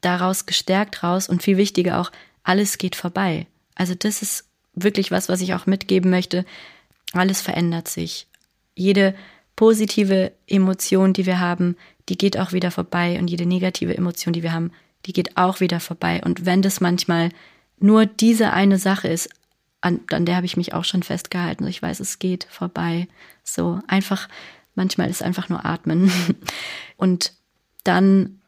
daraus 0.01 0.47
gestärkt 0.47 1.03
raus 1.03 1.29
und 1.29 1.43
viel 1.43 1.57
wichtiger 1.57 2.01
auch, 2.01 2.11
alles 2.43 2.79
geht 2.79 2.97
vorbei. 2.97 3.47
Also 3.75 3.95
das 3.95 4.23
ist 4.23 4.47
wirklich 4.75 5.11
was, 5.11 5.29
was 5.29 5.41
ich 5.41 5.55
auch 5.55 5.66
mitgeben 5.66 6.11
möchte. 6.11 6.45
Alles 7.12 7.41
verändert 7.41 7.89
sich. 7.89 8.27
Jede 8.75 9.14
positive 9.57 10.32
Emotion, 10.46 11.12
die 11.12 11.26
wir 11.26 11.40
haben, 11.40 11.76
die 12.09 12.16
geht 12.16 12.38
auch 12.38 12.53
wieder 12.53 12.70
vorbei 12.70 13.18
und 13.18 13.28
jede 13.28 13.46
negative 13.46 13.96
Emotion, 13.96 14.32
die 14.32 14.42
wir 14.42 14.53
haben, 14.53 14.72
die 15.07 15.12
geht 15.12 15.36
auch 15.36 15.61
wieder 15.61 15.80
vorbei. 15.80 16.20
Und 16.24 16.46
wenn 16.46 16.62
das 16.62 16.80
manchmal 16.80 17.30
nur 17.78 18.07
diese 18.07 18.53
eine 18.53 18.78
Sache 18.78 19.09
ist, 19.09 19.30
an, 19.80 20.01
an 20.11 20.26
der 20.26 20.36
habe 20.36 20.46
ich 20.46 20.57
mich 20.57 20.74
auch 20.74 20.84
schon 20.84 21.03
festgehalten. 21.03 21.66
Ich 21.66 21.80
weiß, 21.80 22.01
es 22.01 22.18
geht 22.18 22.44
vorbei. 22.51 23.09
So 23.44 23.80
einfach, 23.86 24.28
manchmal 24.74 25.09
ist 25.09 25.22
einfach 25.22 25.48
nur 25.48 25.64
atmen. 25.64 26.12
Und 26.96 27.32
dann 27.84 28.40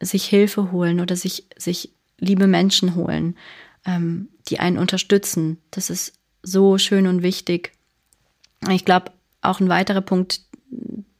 sich 0.00 0.24
Hilfe 0.24 0.70
holen 0.72 1.00
oder 1.00 1.16
sich, 1.16 1.46
sich 1.56 1.90
liebe 2.18 2.46
Menschen 2.46 2.94
holen, 2.94 3.36
ähm, 3.84 4.28
die 4.48 4.60
einen 4.60 4.78
unterstützen. 4.78 5.58
Das 5.70 5.90
ist 5.90 6.14
so 6.42 6.78
schön 6.78 7.06
und 7.06 7.22
wichtig. 7.22 7.72
Ich 8.70 8.84
glaube, 8.84 9.12
auch 9.40 9.60
ein 9.60 9.68
weiterer 9.68 10.00
Punkt, 10.00 10.42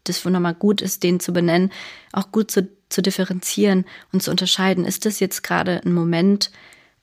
das 0.05 0.25
wo 0.25 0.31
nochmal 0.31 0.55
gut 0.55 0.81
ist, 0.81 1.03
den 1.03 1.21
zu 1.21 1.33
benennen, 1.33 1.71
auch 2.13 2.33
gut 2.33 2.51
zu, 2.51 2.69
zu 2.89 3.03
differenzieren 3.03 3.85
und 4.13 4.23
zu 4.23 4.31
unterscheiden. 4.31 4.85
Ist 4.85 5.05
das 5.05 5.21
jetzt 5.21 5.43
gerade 5.43 5.83
ein 5.85 5.93
Moment, 5.93 6.51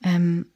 ähm, 0.02 0.46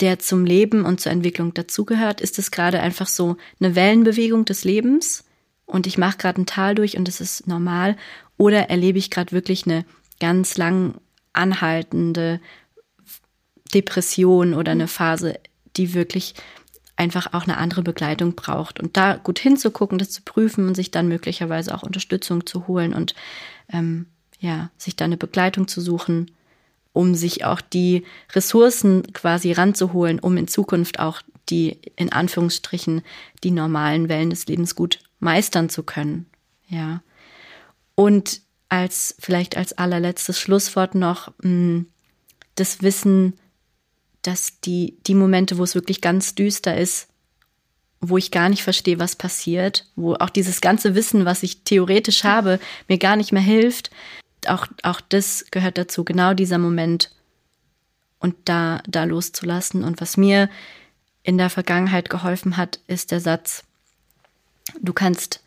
der 0.00 0.18
zum 0.18 0.44
Leben 0.44 0.84
und 0.84 1.00
zur 1.00 1.12
Entwicklung 1.12 1.54
dazugehört? 1.54 2.20
Ist 2.20 2.38
es 2.38 2.50
gerade 2.50 2.80
einfach 2.80 3.06
so 3.06 3.36
eine 3.60 3.74
Wellenbewegung 3.74 4.44
des 4.44 4.64
Lebens 4.64 5.24
und 5.64 5.86
ich 5.86 5.98
mache 5.98 6.18
gerade 6.18 6.42
ein 6.42 6.46
Tal 6.46 6.74
durch 6.74 6.96
und 6.98 7.08
das 7.08 7.20
ist 7.20 7.46
normal? 7.46 7.96
Oder 8.36 8.68
erlebe 8.68 8.98
ich 8.98 9.10
gerade 9.10 9.32
wirklich 9.32 9.64
eine 9.66 9.84
ganz 10.20 10.56
lang 10.56 11.00
anhaltende 11.32 12.40
Depression 13.74 14.54
oder 14.54 14.72
eine 14.72 14.88
Phase, 14.88 15.38
die 15.76 15.94
wirklich 15.94 16.34
einfach 16.96 17.32
auch 17.32 17.42
eine 17.42 17.58
andere 17.58 17.82
Begleitung 17.82 18.34
braucht. 18.34 18.80
Und 18.80 18.96
da 18.96 19.16
gut 19.16 19.38
hinzugucken, 19.38 19.98
das 19.98 20.10
zu 20.10 20.22
prüfen 20.22 20.66
und 20.66 20.74
sich 20.74 20.90
dann 20.90 21.08
möglicherweise 21.08 21.74
auch 21.74 21.82
Unterstützung 21.82 22.46
zu 22.46 22.66
holen 22.66 22.94
und 22.94 23.14
ähm, 23.70 24.06
ja, 24.40 24.70
sich 24.76 24.96
da 24.96 25.04
eine 25.04 25.16
Begleitung 25.16 25.68
zu 25.68 25.80
suchen, 25.80 26.30
um 26.92 27.14
sich 27.14 27.44
auch 27.44 27.60
die 27.60 28.04
Ressourcen 28.32 29.12
quasi 29.12 29.52
ranzuholen, 29.52 30.18
um 30.18 30.36
in 30.36 30.48
Zukunft 30.48 30.98
auch 30.98 31.22
die 31.48 31.78
in 31.96 32.10
Anführungsstrichen 32.10 33.02
die 33.44 33.50
normalen 33.50 34.08
Wellen 34.08 34.30
des 34.30 34.46
Lebens 34.46 34.74
gut 34.74 34.98
meistern 35.20 35.68
zu 35.68 35.82
können. 35.82 36.26
Ja. 36.68 37.02
Und 37.94 38.40
als 38.68 39.14
vielleicht 39.18 39.56
als 39.56 39.76
allerletztes 39.78 40.40
Schlusswort 40.40 40.94
noch 40.94 41.28
mh, 41.38 41.42
hm, 41.42 41.86
das 42.56 42.82
Wissen, 42.82 43.34
dass 44.26 44.60
die, 44.60 44.96
die 45.06 45.14
Momente, 45.14 45.58
wo 45.58 45.64
es 45.64 45.74
wirklich 45.74 46.00
ganz 46.00 46.34
düster 46.34 46.76
ist, 46.76 47.08
wo 48.00 48.18
ich 48.18 48.30
gar 48.30 48.48
nicht 48.48 48.62
verstehe, 48.62 48.98
was 48.98 49.16
passiert, 49.16 49.86
wo 49.96 50.14
auch 50.14 50.30
dieses 50.30 50.60
ganze 50.60 50.94
Wissen, 50.94 51.24
was 51.24 51.42
ich 51.42 51.62
theoretisch 51.62 52.24
habe, 52.24 52.60
mir 52.88 52.98
gar 52.98 53.16
nicht 53.16 53.32
mehr 53.32 53.42
hilft, 53.42 53.90
auch, 54.48 54.66
auch 54.82 55.00
das 55.00 55.46
gehört 55.50 55.78
dazu, 55.78 56.04
genau 56.04 56.34
dieser 56.34 56.58
Moment 56.58 57.10
und 58.18 58.34
da, 58.44 58.82
da 58.86 59.04
loszulassen. 59.04 59.84
Und 59.84 60.00
was 60.00 60.16
mir 60.16 60.48
in 61.22 61.38
der 61.38 61.50
Vergangenheit 61.50 62.10
geholfen 62.10 62.56
hat, 62.56 62.80
ist 62.86 63.10
der 63.10 63.20
Satz, 63.20 63.64
du 64.80 64.92
kannst 64.92 65.42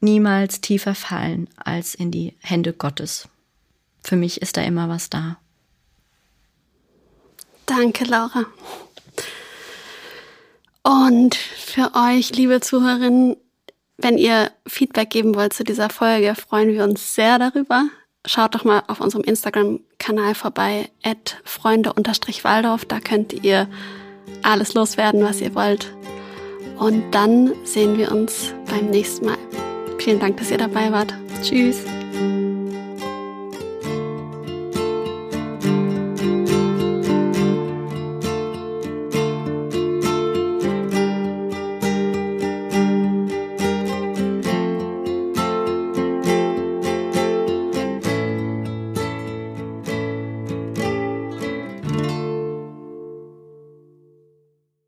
niemals 0.00 0.60
tiefer 0.60 0.94
fallen 0.94 1.48
als 1.56 1.94
in 1.94 2.10
die 2.10 2.34
Hände 2.40 2.72
Gottes. 2.72 3.28
Für 4.02 4.16
mich 4.16 4.40
ist 4.40 4.56
da 4.56 4.62
immer 4.62 4.88
was 4.88 5.10
da. 5.10 5.38
Danke, 7.70 8.04
Laura. 8.04 8.46
Und 10.82 11.36
für 11.36 11.92
euch, 11.94 12.34
liebe 12.34 12.60
Zuhörerinnen, 12.60 13.36
wenn 13.96 14.18
ihr 14.18 14.50
Feedback 14.66 15.10
geben 15.10 15.36
wollt 15.36 15.52
zu 15.52 15.62
dieser 15.62 15.88
Folge, 15.88 16.34
freuen 16.34 16.72
wir 16.72 16.82
uns 16.82 17.14
sehr 17.14 17.38
darüber. 17.38 17.84
Schaut 18.26 18.56
doch 18.56 18.64
mal 18.64 18.82
auf 18.88 19.00
unserem 19.00 19.22
Instagram-Kanal 19.22 20.34
vorbei, 20.34 20.90
at 21.04 21.40
freunde-waldorf. 21.44 22.86
Da 22.86 22.98
könnt 22.98 23.32
ihr 23.44 23.68
alles 24.42 24.74
loswerden, 24.74 25.22
was 25.22 25.40
ihr 25.40 25.54
wollt. 25.54 25.94
Und 26.76 27.12
dann 27.12 27.54
sehen 27.64 27.98
wir 27.98 28.10
uns 28.10 28.52
beim 28.68 28.90
nächsten 28.90 29.26
Mal. 29.26 29.38
Vielen 29.98 30.18
Dank, 30.18 30.38
dass 30.38 30.50
ihr 30.50 30.58
dabei 30.58 30.90
wart. 30.90 31.14
Tschüss. 31.40 31.84